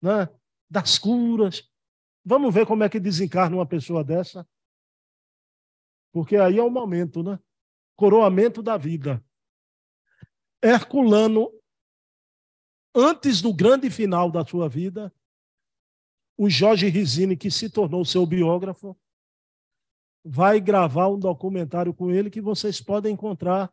né? 0.00 0.28
Das 0.70 0.98
curas. 0.98 1.68
Vamos 2.24 2.54
ver 2.54 2.66
como 2.66 2.82
é 2.82 2.88
que 2.88 2.98
desencarna 2.98 3.56
uma 3.56 3.66
pessoa 3.66 4.02
dessa. 4.02 4.48
Porque 6.12 6.36
aí 6.36 6.58
é 6.58 6.62
o 6.62 6.70
momento, 6.70 7.22
né? 7.22 7.38
Coroamento 7.96 8.62
da 8.62 8.76
vida. 8.76 9.24
Herculano, 10.62 11.52
antes 12.94 13.42
do 13.42 13.52
grande 13.52 13.90
final 13.90 14.30
da 14.30 14.44
sua 14.46 14.68
vida, 14.68 15.12
o 16.36 16.48
Jorge 16.48 16.88
Rizini, 16.88 17.36
que 17.36 17.50
se 17.50 17.68
tornou 17.68 18.04
seu 18.04 18.24
biógrafo, 18.24 18.96
vai 20.24 20.58
gravar 20.58 21.08
um 21.08 21.18
documentário 21.18 21.92
com 21.92 22.10
ele 22.10 22.30
que 22.30 22.40
vocês 22.40 22.80
podem 22.80 23.12
encontrar 23.12 23.72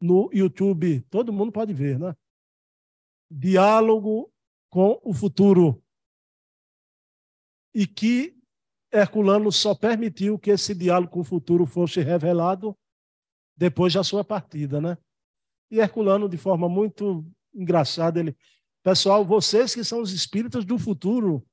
no 0.00 0.28
YouTube. 0.32 1.00
Todo 1.02 1.32
mundo 1.32 1.52
pode 1.52 1.72
ver, 1.72 1.98
né? 1.98 2.14
Diálogo 3.30 4.32
com 4.68 5.00
o 5.04 5.14
futuro. 5.14 5.82
E 7.72 7.86
que 7.86 8.36
Herculano 8.92 9.52
só 9.52 9.74
permitiu 9.74 10.38
que 10.38 10.50
esse 10.50 10.74
diálogo 10.74 11.12
com 11.12 11.20
o 11.20 11.24
futuro 11.24 11.66
fosse 11.66 12.00
revelado 12.00 12.76
depois 13.56 13.94
da 13.94 14.02
sua 14.02 14.24
partida, 14.24 14.80
né? 14.80 14.98
E 15.70 15.78
Herculano, 15.78 16.28
de 16.28 16.36
forma 16.36 16.68
muito 16.68 17.24
engraçada, 17.54 18.20
ele, 18.20 18.36
pessoal, 18.82 19.24
vocês 19.24 19.74
que 19.74 19.84
são 19.84 20.00
os 20.00 20.12
espíritos 20.12 20.64
do 20.64 20.78
futuro, 20.78 21.46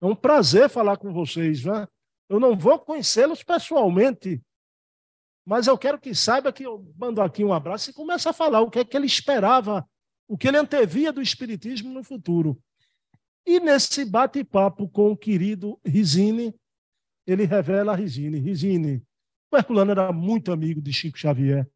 é 0.00 0.06
um 0.06 0.14
prazer 0.14 0.68
falar 0.68 0.96
com 0.96 1.12
vocês, 1.12 1.64
né? 1.64 1.86
Eu 2.28 2.40
não 2.40 2.56
vou 2.56 2.78
conhecê-los 2.78 3.42
pessoalmente, 3.42 4.42
mas 5.44 5.66
eu 5.66 5.76
quero 5.76 5.98
que 5.98 6.14
saiba 6.14 6.52
que 6.52 6.64
eu 6.64 6.92
mando 6.96 7.20
aqui 7.20 7.44
um 7.44 7.52
abraço 7.52 7.90
e 7.90 7.94
começa 7.94 8.30
a 8.30 8.32
falar 8.32 8.60
o 8.60 8.70
que 8.70 8.78
é 8.78 8.84
que 8.84 8.96
ele 8.96 9.06
esperava, 9.06 9.88
o 10.28 10.38
que 10.38 10.48
ele 10.48 10.56
antevia 10.56 11.12
do 11.12 11.20
espiritismo 11.20 11.92
no 11.92 12.04
futuro. 12.04 12.62
E 13.44 13.58
nesse 13.58 14.04
bate-papo 14.04 14.88
com 14.88 15.10
o 15.10 15.16
querido 15.16 15.80
Rizine, 15.84 16.54
ele 17.26 17.44
revela 17.44 17.92
a 17.92 17.96
Rizine. 17.96 18.38
Rizine, 18.38 19.04
o 19.52 19.56
Herculano 19.56 19.90
era 19.90 20.12
muito 20.12 20.52
amigo 20.52 20.80
de 20.80 20.92
Chico 20.92 21.18
Xavier. 21.18 21.68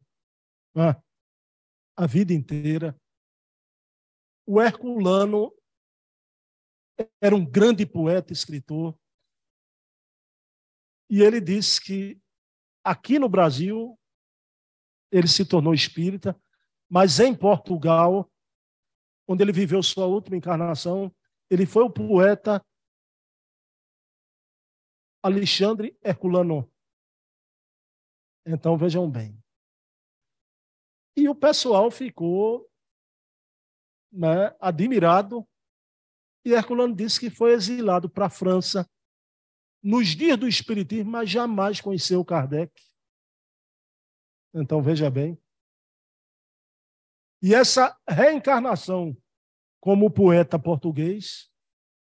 Né? 0.73 0.95
A 1.95 2.07
vida 2.07 2.33
inteira. 2.33 2.95
O 4.45 4.61
Herculano 4.61 5.53
era 7.21 7.35
um 7.35 7.45
grande 7.45 7.85
poeta, 7.85 8.31
escritor. 8.31 8.97
E 11.09 11.21
ele 11.21 11.39
disse 11.39 11.81
que 11.81 12.21
aqui 12.83 13.17
no 13.17 13.29
Brasil 13.29 13.97
ele 15.11 15.27
se 15.27 15.45
tornou 15.45 15.73
espírita, 15.73 16.39
mas 16.89 17.19
em 17.19 17.35
Portugal, 17.35 18.29
onde 19.27 19.43
ele 19.43 19.51
viveu 19.51 19.81
sua 19.81 20.05
última 20.05 20.35
encarnação, 20.35 21.13
ele 21.49 21.65
foi 21.65 21.83
o 21.83 21.89
poeta 21.89 22.65
Alexandre 25.23 25.97
Herculano. 26.03 26.69
Então 28.45 28.77
vejam 28.77 29.09
bem. 29.09 29.41
E 31.15 31.27
o 31.27 31.35
pessoal 31.35 31.89
ficou 31.89 32.69
né, 34.11 34.55
admirado. 34.59 35.47
E 36.45 36.53
Herculano 36.53 36.95
disse 36.95 37.19
que 37.19 37.29
foi 37.29 37.51
exilado 37.53 38.09
para 38.09 38.27
a 38.27 38.29
França 38.29 38.89
nos 39.81 40.09
dias 40.09 40.37
do 40.37 40.47
Espiritismo, 40.47 41.11
mas 41.11 41.29
jamais 41.29 41.79
conheceu 41.81 42.23
Kardec. 42.23 42.71
Então 44.53 44.81
veja 44.81 45.09
bem. 45.09 45.37
E 47.41 47.53
essa 47.53 47.95
reencarnação 48.09 49.15
como 49.79 50.09
poeta 50.09 50.57
português 50.57 51.51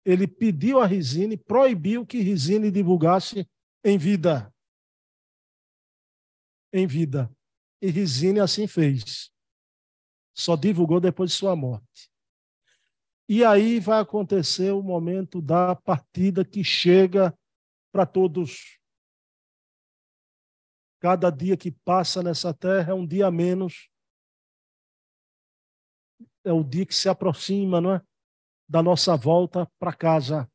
ele 0.07 0.25
pediu 0.25 0.79
a 0.79 0.85
Risine, 0.85 1.35
proibiu 1.35 2.05
que 2.05 2.21
Risine 2.21 2.71
divulgasse 2.71 3.45
em 3.83 3.97
vida. 3.97 4.53
Em 6.71 6.87
vida. 6.87 7.29
E 7.81 7.89
Risine 7.89 8.39
assim 8.39 8.67
fez. 8.67 9.29
Só 10.33 10.55
divulgou 10.55 11.01
depois 11.01 11.31
de 11.31 11.35
sua 11.35 11.57
morte. 11.57 12.09
E 13.27 13.43
aí 13.43 13.81
vai 13.81 13.99
acontecer 13.99 14.71
o 14.71 14.81
momento 14.81 15.41
da 15.41 15.75
partida 15.75 16.45
que 16.45 16.63
chega 16.63 17.37
para 17.97 18.05
todos. 18.05 18.79
Cada 20.99 21.31
dia 21.31 21.57
que 21.57 21.71
passa 21.71 22.21
nessa 22.21 22.53
terra 22.53 22.91
é 22.91 22.93
um 22.93 23.07
dia 23.07 23.25
a 23.25 23.31
menos. 23.31 23.89
É 26.43 26.53
o 26.53 26.63
dia 26.63 26.85
que 26.85 26.93
se 26.93 27.09
aproxima, 27.09 27.81
não 27.81 27.95
é? 27.95 28.05
da 28.69 28.83
nossa 28.83 29.15
volta 29.15 29.65
para 29.79 29.93
casa. 29.93 30.51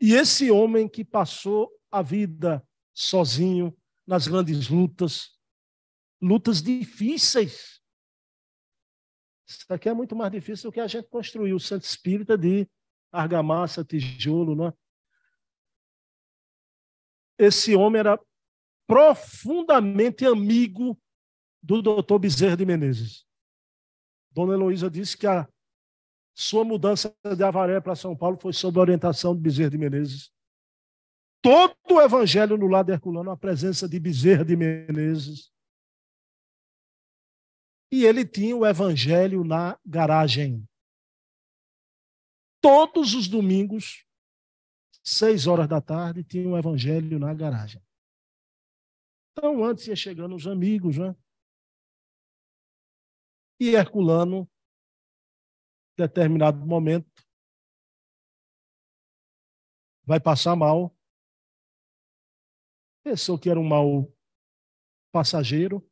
E 0.00 0.14
esse 0.14 0.50
homem 0.50 0.88
que 0.88 1.04
passou 1.04 1.70
a 1.90 2.00
vida 2.00 2.66
sozinho, 2.94 3.76
nas 4.06 4.26
grandes 4.26 4.68
lutas, 4.68 5.38
lutas 6.22 6.62
difíceis. 6.62 7.82
Isso 9.46 9.66
aqui 9.68 9.88
é 9.88 9.92
muito 9.92 10.16
mais 10.16 10.32
difícil 10.32 10.70
do 10.70 10.72
que 10.72 10.80
a 10.80 10.86
gente 10.86 11.08
construir 11.08 11.52
o 11.52 11.60
centro 11.60 11.86
espírita 11.86 12.38
de 12.38 12.66
argamassa, 13.12 13.84
tijolo, 13.84 14.54
não 14.54 14.68
é? 14.68 14.87
Esse 17.38 17.74
homem 17.76 18.00
era 18.00 18.20
profundamente 18.86 20.26
amigo 20.26 20.98
do 21.62 21.80
doutor 21.80 22.18
Bezerra 22.18 22.56
de 22.56 22.66
Menezes. 22.66 23.26
Dona 24.32 24.54
Heloísa 24.54 24.90
disse 24.90 25.16
que 25.16 25.26
a 25.26 25.48
sua 26.34 26.64
mudança 26.64 27.14
de 27.36 27.42
Avaré 27.42 27.80
para 27.80 27.94
São 27.94 28.16
Paulo 28.16 28.38
foi 28.40 28.52
sob 28.52 28.78
a 28.78 28.82
orientação 28.82 29.34
de 29.34 29.40
Bezerra 29.40 29.70
de 29.70 29.78
Menezes. 29.78 30.32
Todo 31.40 31.76
o 31.90 32.00
evangelho 32.00 32.56
no 32.56 32.66
lado 32.66 32.90
herculano, 32.90 33.30
a 33.30 33.36
presença 33.36 33.88
de 33.88 34.00
Bezerra 34.00 34.44
de 34.44 34.56
Menezes. 34.56 35.52
E 37.90 38.04
ele 38.04 38.26
tinha 38.26 38.56
o 38.56 38.66
evangelho 38.66 39.44
na 39.44 39.78
garagem. 39.84 40.66
Todos 42.60 43.14
os 43.14 43.28
domingos, 43.28 44.04
seis 45.08 45.46
horas 45.46 45.66
da 45.66 45.80
tarde, 45.80 46.22
tinha 46.22 46.48
o 46.48 46.58
evangelho 46.58 47.18
na 47.18 47.32
garagem. 47.32 47.82
Então, 49.32 49.64
antes 49.64 49.86
ia 49.86 49.96
chegando 49.96 50.34
os 50.34 50.46
amigos, 50.46 50.98
né? 50.98 51.16
E 53.60 53.74
Herculano 53.74 54.48
determinado 55.96 56.64
momento 56.64 57.26
vai 60.04 60.20
passar 60.20 60.54
mal. 60.54 60.94
Pensou 63.02 63.38
que 63.38 63.50
era 63.50 63.58
um 63.58 63.66
mal 63.66 64.12
passageiro. 65.10 65.84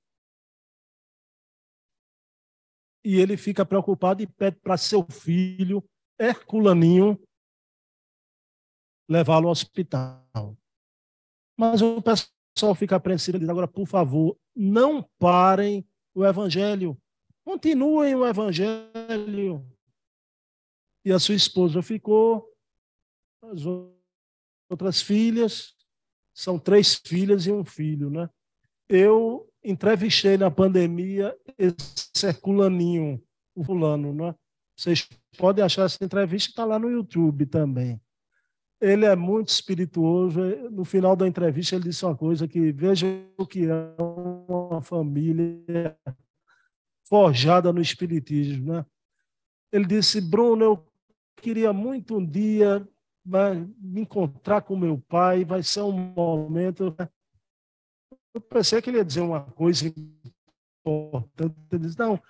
E 3.04 3.16
ele 3.16 3.36
fica 3.36 3.64
preocupado 3.64 4.22
e 4.22 4.26
pede 4.26 4.58
para 4.60 4.76
seu 4.76 5.04
filho, 5.10 5.82
Herculaninho, 6.18 7.25
levá-lo 9.08 9.46
ao 9.46 9.52
hospital. 9.52 10.56
Mas 11.56 11.80
o 11.82 12.02
pessoal 12.02 12.74
fica 12.74 12.96
apreensivo 12.96 13.36
e 13.36 13.40
diz: 13.40 13.48
agora, 13.48 13.68
por 13.68 13.86
favor, 13.86 14.36
não 14.54 15.02
parem 15.18 15.86
o 16.14 16.24
evangelho. 16.24 16.96
Continuem 17.44 18.14
o 18.14 18.26
evangelho 18.26 19.64
e 21.06 21.12
a 21.12 21.20
sua 21.20 21.36
esposa 21.36 21.80
ficou, 21.82 22.52
as 23.40 23.62
outras 24.68 25.00
filhas, 25.00 25.76
são 26.34 26.58
três 26.58 26.96
filhas 26.96 27.46
e 27.46 27.52
um 27.52 27.64
filho, 27.64 28.10
né? 28.10 28.28
Eu 28.88 29.48
entrevistei 29.62 30.36
na 30.36 30.50
pandemia 30.50 31.32
esse 31.56 32.26
Herculaninho, 32.26 33.22
o 33.54 33.62
fulano, 33.62 34.12
né? 34.12 34.34
Vocês 34.76 35.08
podem 35.38 35.64
achar 35.64 35.84
essa 35.84 36.04
entrevista, 36.04 36.50
está 36.50 36.64
lá 36.64 36.76
no 36.76 36.90
YouTube 36.90 37.46
também. 37.46 38.00
Ele 38.80 39.06
é 39.06 39.16
muito 39.16 39.48
espirituoso. 39.48 40.40
No 40.70 40.84
final 40.84 41.16
da 41.16 41.26
entrevista, 41.26 41.74
ele 41.76 41.84
disse 41.84 42.04
uma 42.04 42.16
coisa 42.16 42.46
que 42.46 42.72
veja 42.72 43.06
o 43.38 43.46
que 43.46 43.66
é 43.66 43.94
uma 44.48 44.82
família 44.82 45.96
forjada 47.08 47.72
no 47.72 47.80
espiritismo, 47.80 48.72
né? 48.72 48.86
Ele 49.72 49.86
disse, 49.86 50.20
Bruno, 50.20 50.64
eu 50.64 50.86
queria 51.36 51.72
muito 51.72 52.16
um 52.16 52.26
dia 52.26 52.86
me 53.78 54.02
encontrar 54.02 54.62
com 54.62 54.76
meu 54.76 54.98
pai, 54.98 55.44
vai 55.44 55.62
ser 55.62 55.82
um 55.82 55.92
momento. 55.92 56.94
Né? 56.98 57.08
Eu 58.34 58.40
pensei 58.40 58.80
que 58.80 58.90
ele 58.90 58.98
ia 58.98 59.04
dizer 59.04 59.20
uma 59.20 59.42
coisa 59.42 59.86
importante. 59.86 61.56
Ele 61.72 61.86
disse, 61.86 61.98
não, 61.98 62.20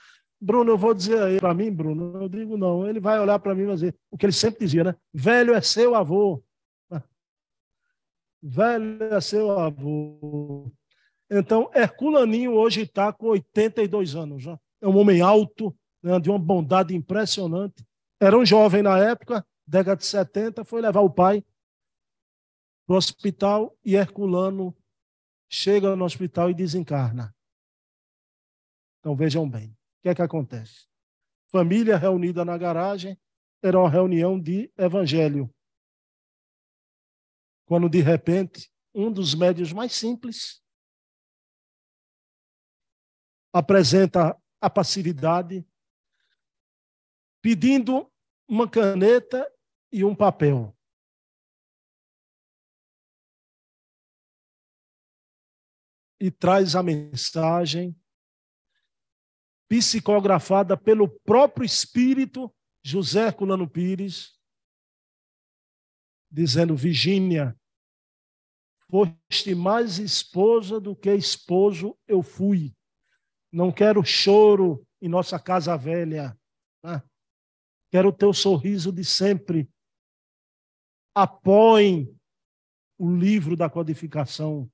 Bruno, 0.40 0.72
eu 0.72 0.78
vou 0.78 0.92
dizer 0.92 1.22
aí 1.22 1.40
para 1.40 1.54
mim, 1.54 1.72
Bruno. 1.72 2.22
Eu 2.22 2.28
digo, 2.28 2.56
não. 2.56 2.86
Ele 2.86 3.00
vai 3.00 3.18
olhar 3.18 3.38
para 3.38 3.54
mim 3.54 3.62
e 3.62 3.66
vai 3.66 3.74
dizer 3.74 3.96
o 4.10 4.18
que 4.18 4.26
ele 4.26 4.32
sempre 4.32 4.60
dizia, 4.60 4.84
né? 4.84 4.94
Velho 5.12 5.54
é 5.54 5.60
seu 5.60 5.94
avô. 5.94 6.42
Velho 8.42 9.02
é 9.04 9.20
seu 9.20 9.50
avô. 9.58 10.70
Então, 11.30 11.70
Herculaninho 11.74 12.52
hoje 12.52 12.82
está 12.82 13.12
com 13.12 13.26
82 13.28 14.14
anos. 14.14 14.42
Já. 14.42 14.58
É 14.80 14.86
um 14.86 14.96
homem 14.98 15.20
alto, 15.20 15.76
né, 16.02 16.20
de 16.20 16.30
uma 16.30 16.38
bondade 16.38 16.94
impressionante. 16.94 17.84
Era 18.20 18.38
um 18.38 18.46
jovem 18.46 18.82
na 18.82 18.98
época, 18.98 19.44
década 19.66 19.96
de 19.96 20.06
70, 20.06 20.64
foi 20.64 20.80
levar 20.80 21.00
o 21.00 21.10
pai 21.10 21.42
para 22.86 22.94
o 22.94 22.96
hospital 22.96 23.76
e 23.84 23.96
Herculano 23.96 24.74
chega 25.48 25.96
no 25.96 26.04
hospital 26.04 26.50
e 26.50 26.54
desencarna. 26.54 27.34
Então 29.00 29.14
vejam 29.14 29.48
bem, 29.48 29.75
que 30.06 30.10
é 30.10 30.14
que 30.14 30.22
acontece? 30.22 30.86
Família 31.50 31.96
reunida 31.96 32.44
na 32.44 32.56
garagem, 32.56 33.20
era 33.60 33.76
uma 33.76 33.90
reunião 33.90 34.40
de 34.40 34.72
evangelho. 34.78 35.52
Quando 37.64 37.88
de 37.88 38.00
repente, 38.00 38.72
um 38.94 39.10
dos 39.10 39.34
médios 39.34 39.72
mais 39.72 39.92
simples 39.92 40.62
apresenta 43.52 44.40
a 44.60 44.70
passividade, 44.70 45.66
pedindo 47.42 48.08
uma 48.46 48.70
caneta 48.70 49.52
e 49.90 50.04
um 50.04 50.14
papel. 50.14 50.72
E 56.20 56.30
traz 56.30 56.76
a 56.76 56.82
mensagem 56.82 58.00
psicografada 59.68 60.76
pelo 60.76 61.08
próprio 61.08 61.64
espírito 61.64 62.54
José 62.82 63.32
Culano 63.32 63.68
Pires, 63.68 64.38
dizendo: 66.30 66.76
Virgínia, 66.76 67.58
foste 68.88 69.54
mais 69.54 69.98
esposa 69.98 70.80
do 70.80 70.94
que 70.94 71.12
esposo 71.12 71.98
eu 72.06 72.22
fui. 72.22 72.74
Não 73.52 73.72
quero 73.72 74.04
choro 74.04 74.86
em 75.00 75.08
nossa 75.08 75.38
casa 75.38 75.76
velha. 75.76 76.38
Né? 76.84 77.02
Quero 77.90 78.10
o 78.10 78.12
teu 78.12 78.32
sorriso 78.32 78.92
de 78.92 79.04
sempre. 79.04 79.68
Apoiem 81.14 82.14
o 82.98 83.10
livro 83.10 83.56
da 83.56 83.68
codificação. 83.68 84.70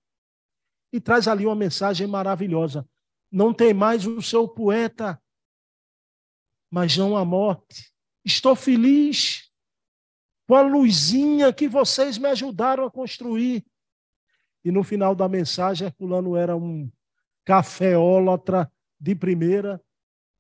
E 0.93 1.01
traz 1.01 1.27
ali 1.29 1.47
uma 1.47 1.55
mensagem 1.55 2.07
maravilhosa. 2.07 2.87
Não 3.33 3.55
tem 3.55 3.73
mais 3.73 4.07
o 4.07 4.21
seu 4.21 4.47
poeta, 4.47 5.19
mas 6.71 6.99
não 6.99 7.17
a 7.17 7.25
morte. 7.25 7.91
Estou 8.23 8.55
feliz 8.55 9.51
com 10.47 10.55
a 10.55 10.61
luzinha 10.61 11.51
que 11.51 11.67
vocês 11.67 12.19
me 12.19 12.29
ajudaram 12.29 12.85
a 12.85 12.91
construir. 12.91 13.65
E 14.63 14.71
no 14.71 14.85
final 14.85 15.15
da 15.15 15.27
mensagem, 15.29 15.87
Herculano 15.87 16.37
era 16.37 16.55
um 16.55 16.93
cafeólatra 17.43 18.71
de 19.01 19.15
primeira, 19.15 19.83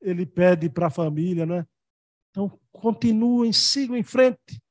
ele 0.01 0.27
pede 0.27 0.69
para 0.69 0.89
a 0.89 0.91
família, 0.91 1.47
né? 1.47 1.67
Então, 2.31 2.61
continuem, 2.71 3.53
sigam 3.53 3.97
em 3.97 4.03
frente 4.03 4.63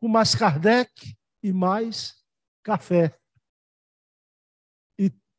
com 0.00 0.08
mais 0.08 0.34
Kardec 0.34 1.14
e 1.42 1.52
mais 1.52 2.14
café. 2.62 3.19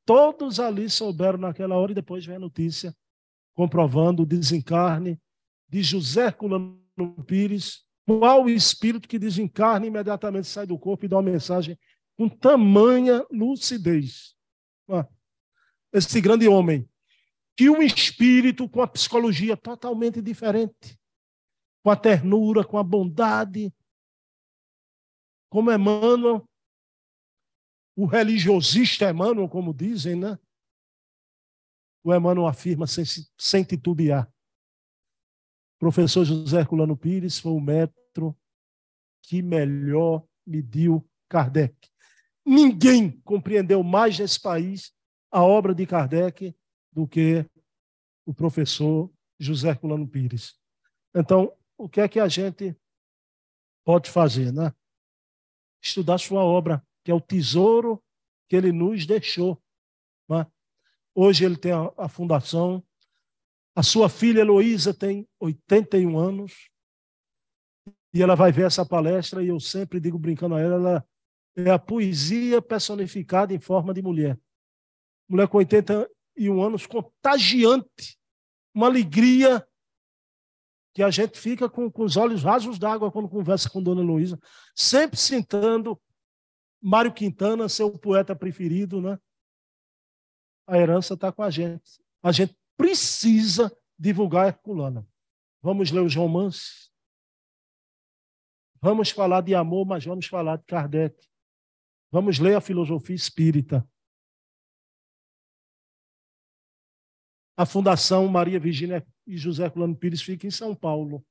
Todos 0.06 0.60
ali 0.60 0.90
souberam 0.90 1.38
naquela 1.38 1.76
hora, 1.78 1.92
e 1.92 1.96
depois 1.96 2.26
vem 2.26 2.36
a 2.36 2.40
notícia 2.40 2.96
comprovando 3.54 4.24
o 4.24 4.26
desencarne 4.26 5.20
de 5.70 5.84
José 5.84 6.32
Culano 6.32 6.80
Pires, 7.26 7.86
qual 8.06 8.46
o 8.46 8.50
espírito 8.50 9.08
que 9.08 9.20
desencarna 9.20 9.86
imediatamente 9.86 10.48
sai 10.48 10.66
do 10.66 10.78
corpo 10.78 11.06
e 11.06 11.08
dá 11.08 11.18
uma 11.18 11.32
mensagem 11.32 11.78
com 12.18 12.28
tamanha 12.28 13.26
lucidez. 13.32 14.36
Esse 15.94 16.20
grande 16.20 16.48
homem, 16.48 16.90
que 17.56 17.70
um 17.70 17.82
espírito 17.82 18.68
com 18.68 18.82
a 18.82 18.88
psicologia 18.88 19.56
totalmente 19.56 20.22
diferente, 20.22 21.00
com 21.84 21.90
a 21.90 21.96
ternura, 21.96 22.64
com 22.64 22.78
a 22.78 22.84
bondade, 22.84 23.74
como 25.50 25.72
Emmanuel, 25.72 26.48
o 27.96 28.06
religiosista 28.06 29.10
Emmanuel, 29.10 29.50
como 29.50 29.74
dizem, 29.74 30.16
né? 30.16 30.38
O 32.04 32.14
Emmanuel 32.14 32.48
afirma 32.48 32.88
sem, 32.88 33.04
sem 33.38 33.64
titubear. 33.64 34.28
O 35.76 35.80
professor 35.80 36.26
José 36.26 36.60
Herculano 36.60 36.98
Pires 36.98 37.40
foi 37.40 37.52
o 37.52 37.60
metro 37.60 38.38
que 39.22 39.42
melhor 39.42 40.26
mediu 40.46 41.08
Kardec. 41.30 41.76
Ninguém 42.46 43.20
compreendeu 43.22 43.84
mais 43.84 44.18
nesse 44.18 44.40
país 44.40 44.94
a 45.30 45.44
obra 45.44 45.76
de 45.76 45.86
Kardec 45.86 46.56
do 46.92 47.08
que 47.08 47.46
o 48.26 48.34
professor 48.34 49.12
José 49.40 49.70
Herculano 49.70 50.08
Pires. 50.08 50.56
Então, 51.16 51.56
o 51.78 51.88
que 51.88 52.02
é 52.02 52.08
que 52.08 52.20
a 52.20 52.28
gente 52.28 52.76
pode 53.84 54.10
fazer, 54.10 54.52
né? 54.52 54.74
Estudar 55.82 56.18
sua 56.18 56.44
obra, 56.44 56.86
que 57.04 57.12
é 57.12 57.14
o 57.14 57.22
tesouro 57.22 58.04
que 58.50 58.56
ele 58.56 58.72
nos 58.72 59.06
deixou. 59.06 59.62
Né? 60.30 60.46
Hoje 61.16 61.46
ele 61.46 61.58
tem 61.58 61.72
a, 61.72 61.92
a 61.98 62.10
fundação. 62.10 62.84
A 63.76 63.84
sua 63.84 64.10
filha 64.10 64.42
Heloísa 64.42 64.94
tem 64.94 65.28
81 65.40 66.18
anos. 66.18 66.70
E 68.14 68.22
ela 68.22 68.36
vai 68.36 68.52
ver 68.52 68.66
essa 68.66 68.86
palestra 68.86 69.44
e 69.44 69.48
eu 69.48 69.60
sempre 69.60 70.00
digo 70.00 70.20
brincando 70.20 70.56
a 70.56 70.60
ela, 70.60 70.76
ela 70.76 71.08
é 71.56 71.70
a 71.70 71.80
poesia 71.80 72.62
personificada 72.62 73.54
em 73.54 73.60
forma 73.60 73.94
de 73.94 74.02
mulher. 74.02 74.38
Mulher 75.30 75.48
com 75.48 75.58
81 75.58 76.62
anos, 76.62 76.86
contagiante, 76.86 78.18
uma 78.74 78.88
alegria 78.88 79.66
que 80.94 81.02
a 81.02 81.10
gente 81.10 81.40
fica 81.40 81.70
com, 81.70 81.90
com 81.90 82.04
os 82.04 82.18
olhos 82.18 82.44
rasos 82.44 82.78
d'água 82.78 83.12
quando 83.12 83.30
conversa 83.30 83.70
com 83.70 83.82
Dona 83.82 84.02
Luísa, 84.02 84.38
sempre 84.76 85.18
citando 85.18 86.00
Mário 86.82 87.14
Quintana, 87.14 87.70
seu 87.70 87.92
poeta 87.98 88.36
preferido, 88.36 89.02
né? 89.02 89.20
A 90.66 90.78
herança 90.78 91.14
está 91.14 91.32
com 91.32 91.44
a 91.44 91.50
gente. 91.50 92.02
A 92.24 92.32
gente 92.32 92.58
precisa 92.76 93.76
divulgar 93.98 94.48
Herculano. 94.48 95.08
Vamos 95.62 95.92
ler 95.92 96.02
os 96.02 96.16
romances. 96.16 96.92
Vamos 98.82 99.12
falar 99.12 99.42
de 99.42 99.54
amor, 99.54 99.86
mas 99.86 100.04
vamos 100.04 100.26
falar 100.26 100.58
de 100.58 100.66
Kardec. 100.66 101.16
Vamos 102.10 102.40
ler 102.40 102.56
a 102.56 102.62
filosofia 102.62 103.16
espírita. 103.16 103.88
A 107.56 107.66
Fundação 107.66 108.28
Maria 108.28 108.60
Virgínia 108.60 109.06
e 109.28 109.38
José 109.38 109.70
Culano 109.70 109.96
Pires 109.96 110.22
fica 110.22 110.48
em 110.48 110.52
São 110.52 110.76
Paulo. 110.76 111.24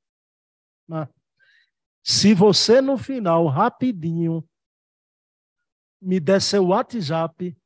Se 2.03 2.35
você 2.35 2.81
no 2.81 2.97
final, 2.97 3.47
rapidinho, 3.47 4.49
me 6.01 6.19
der 6.19 6.41
seu 6.41 6.67
WhatsApp, 6.67 7.57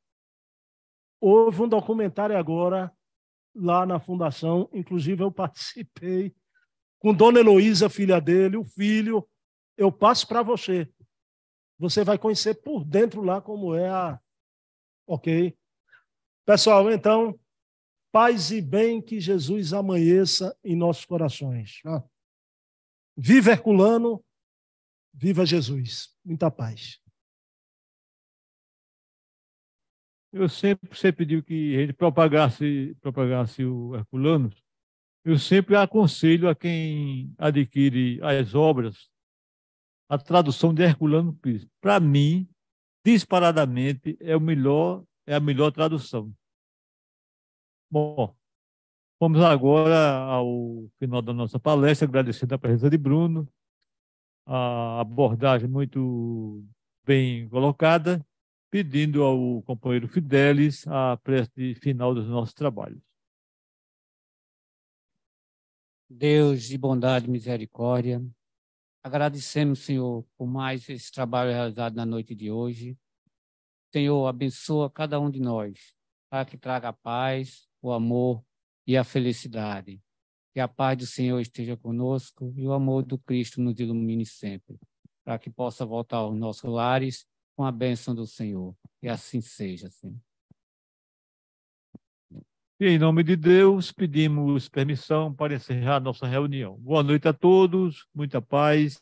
houve 1.20 1.62
um 1.62 1.68
documentário 1.68 2.36
agora 2.36 2.92
lá 3.54 3.86
na 3.86 4.00
fundação, 4.00 4.68
inclusive 4.72 5.22
eu 5.22 5.30
participei 5.32 6.34
com 6.98 7.14
Dona 7.14 7.38
Heloísa, 7.38 7.90
filha 7.90 8.20
dele, 8.20 8.56
o 8.56 8.64
filho, 8.64 9.28
eu 9.76 9.92
passo 9.92 10.26
para 10.26 10.42
você. 10.42 10.90
Você 11.78 12.02
vai 12.02 12.16
conhecer 12.16 12.54
por 12.62 12.84
dentro 12.84 13.22
lá 13.22 13.42
como 13.42 13.74
é 13.74 13.88
a. 13.88 14.18
Ok? 15.06 15.54
Pessoal, 16.46 16.90
então, 16.90 17.38
paz 18.10 18.50
e 18.50 18.62
bem 18.62 19.02
que 19.02 19.20
Jesus 19.20 19.72
amanheça 19.74 20.56
em 20.64 20.74
nossos 20.74 21.04
corações. 21.04 21.82
Viva 23.16 23.50
Herculano, 23.50 24.24
viva 25.12 25.44
Jesus. 25.44 26.16
Muita 26.24 26.50
paz. 26.50 27.03
Eu 30.36 30.48
sempre, 30.48 30.92
sempre 30.98 31.24
digo 31.24 31.44
que 31.44 31.76
a 31.76 31.80
gente 31.82 31.92
propagasse, 31.92 32.96
propagasse 33.00 33.64
o 33.64 33.94
Herculano. 33.94 34.50
Eu 35.24 35.38
sempre 35.38 35.76
aconselho 35.76 36.48
a 36.48 36.56
quem 36.56 37.32
adquire 37.38 38.20
as 38.20 38.52
obras 38.52 39.08
a 40.08 40.18
tradução 40.18 40.74
de 40.74 40.82
Herculano 40.82 41.32
Pires. 41.34 41.64
Para 41.80 42.00
mim, 42.00 42.48
disparadamente, 43.06 44.18
é 44.20 44.36
o 44.36 44.40
melhor, 44.40 45.04
é 45.24 45.36
a 45.36 45.40
melhor 45.40 45.70
tradução. 45.70 46.34
Bom, 47.88 48.34
vamos 49.20 49.40
agora 49.40 50.16
ao 50.16 50.90
final 50.98 51.22
da 51.22 51.32
nossa 51.32 51.60
palestra, 51.60 52.08
agradecendo 52.08 52.56
a 52.56 52.58
presença 52.58 52.90
de 52.90 52.98
Bruno, 52.98 53.48
a 54.44 55.00
abordagem 55.00 55.68
muito 55.68 56.64
bem 57.06 57.48
colocada, 57.48 58.20
pedindo 58.74 59.22
ao 59.22 59.62
companheiro 59.62 60.08
Fidelis 60.08 60.84
a 60.88 61.16
prece 61.18 61.76
final 61.76 62.12
dos 62.12 62.26
nossos 62.26 62.52
trabalhos. 62.52 63.00
Deus 66.10 66.64
de 66.64 66.76
bondade 66.76 67.28
e 67.28 67.30
misericórdia, 67.30 68.20
agradecemos, 69.00 69.78
Senhor, 69.78 70.26
por 70.36 70.48
mais 70.48 70.88
esse 70.88 71.12
trabalho 71.12 71.52
realizado 71.52 71.94
na 71.94 72.04
noite 72.04 72.34
de 72.34 72.50
hoje. 72.50 72.98
Senhor, 73.92 74.26
abençoa 74.26 74.90
cada 74.90 75.20
um 75.20 75.30
de 75.30 75.38
nós, 75.38 75.94
para 76.28 76.44
que 76.44 76.58
traga 76.58 76.88
a 76.88 76.92
paz, 76.92 77.68
o 77.80 77.92
amor 77.92 78.44
e 78.84 78.96
a 78.96 79.04
felicidade. 79.04 80.02
Que 80.52 80.58
a 80.58 80.66
paz 80.66 80.98
do 80.98 81.06
Senhor 81.06 81.38
esteja 81.38 81.76
conosco 81.76 82.52
e 82.56 82.66
o 82.66 82.72
amor 82.72 83.04
do 83.04 83.18
Cristo 83.18 83.60
nos 83.60 83.78
ilumine 83.78 84.26
sempre, 84.26 84.76
para 85.24 85.38
que 85.38 85.48
possa 85.48 85.86
voltar 85.86 86.16
aos 86.16 86.36
nossos 86.36 86.68
lares 86.68 87.24
com 87.56 87.64
a 87.64 87.72
bênção 87.72 88.14
do 88.14 88.26
Senhor. 88.26 88.76
E 89.02 89.08
assim 89.08 89.40
seja, 89.40 89.90
Senhor. 89.90 90.18
E 92.80 92.86
em 92.88 92.98
nome 92.98 93.22
de 93.22 93.36
Deus, 93.36 93.92
pedimos 93.92 94.68
permissão 94.68 95.32
para 95.32 95.54
encerrar 95.54 96.00
nossa 96.00 96.26
reunião. 96.26 96.76
Boa 96.78 97.02
noite 97.02 97.28
a 97.28 97.32
todos, 97.32 98.06
muita 98.12 98.42
paz 98.42 99.00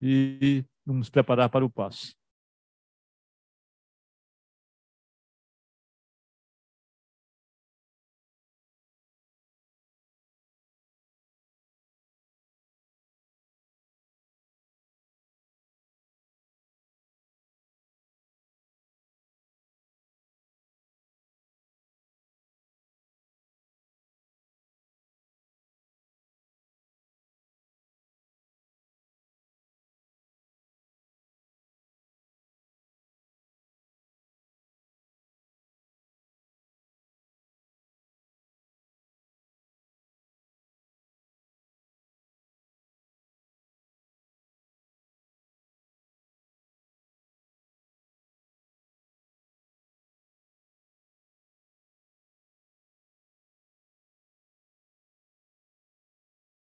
e 0.00 0.64
vamos 0.86 1.10
preparar 1.10 1.50
para 1.50 1.64
o 1.64 1.70
passe. 1.70 2.14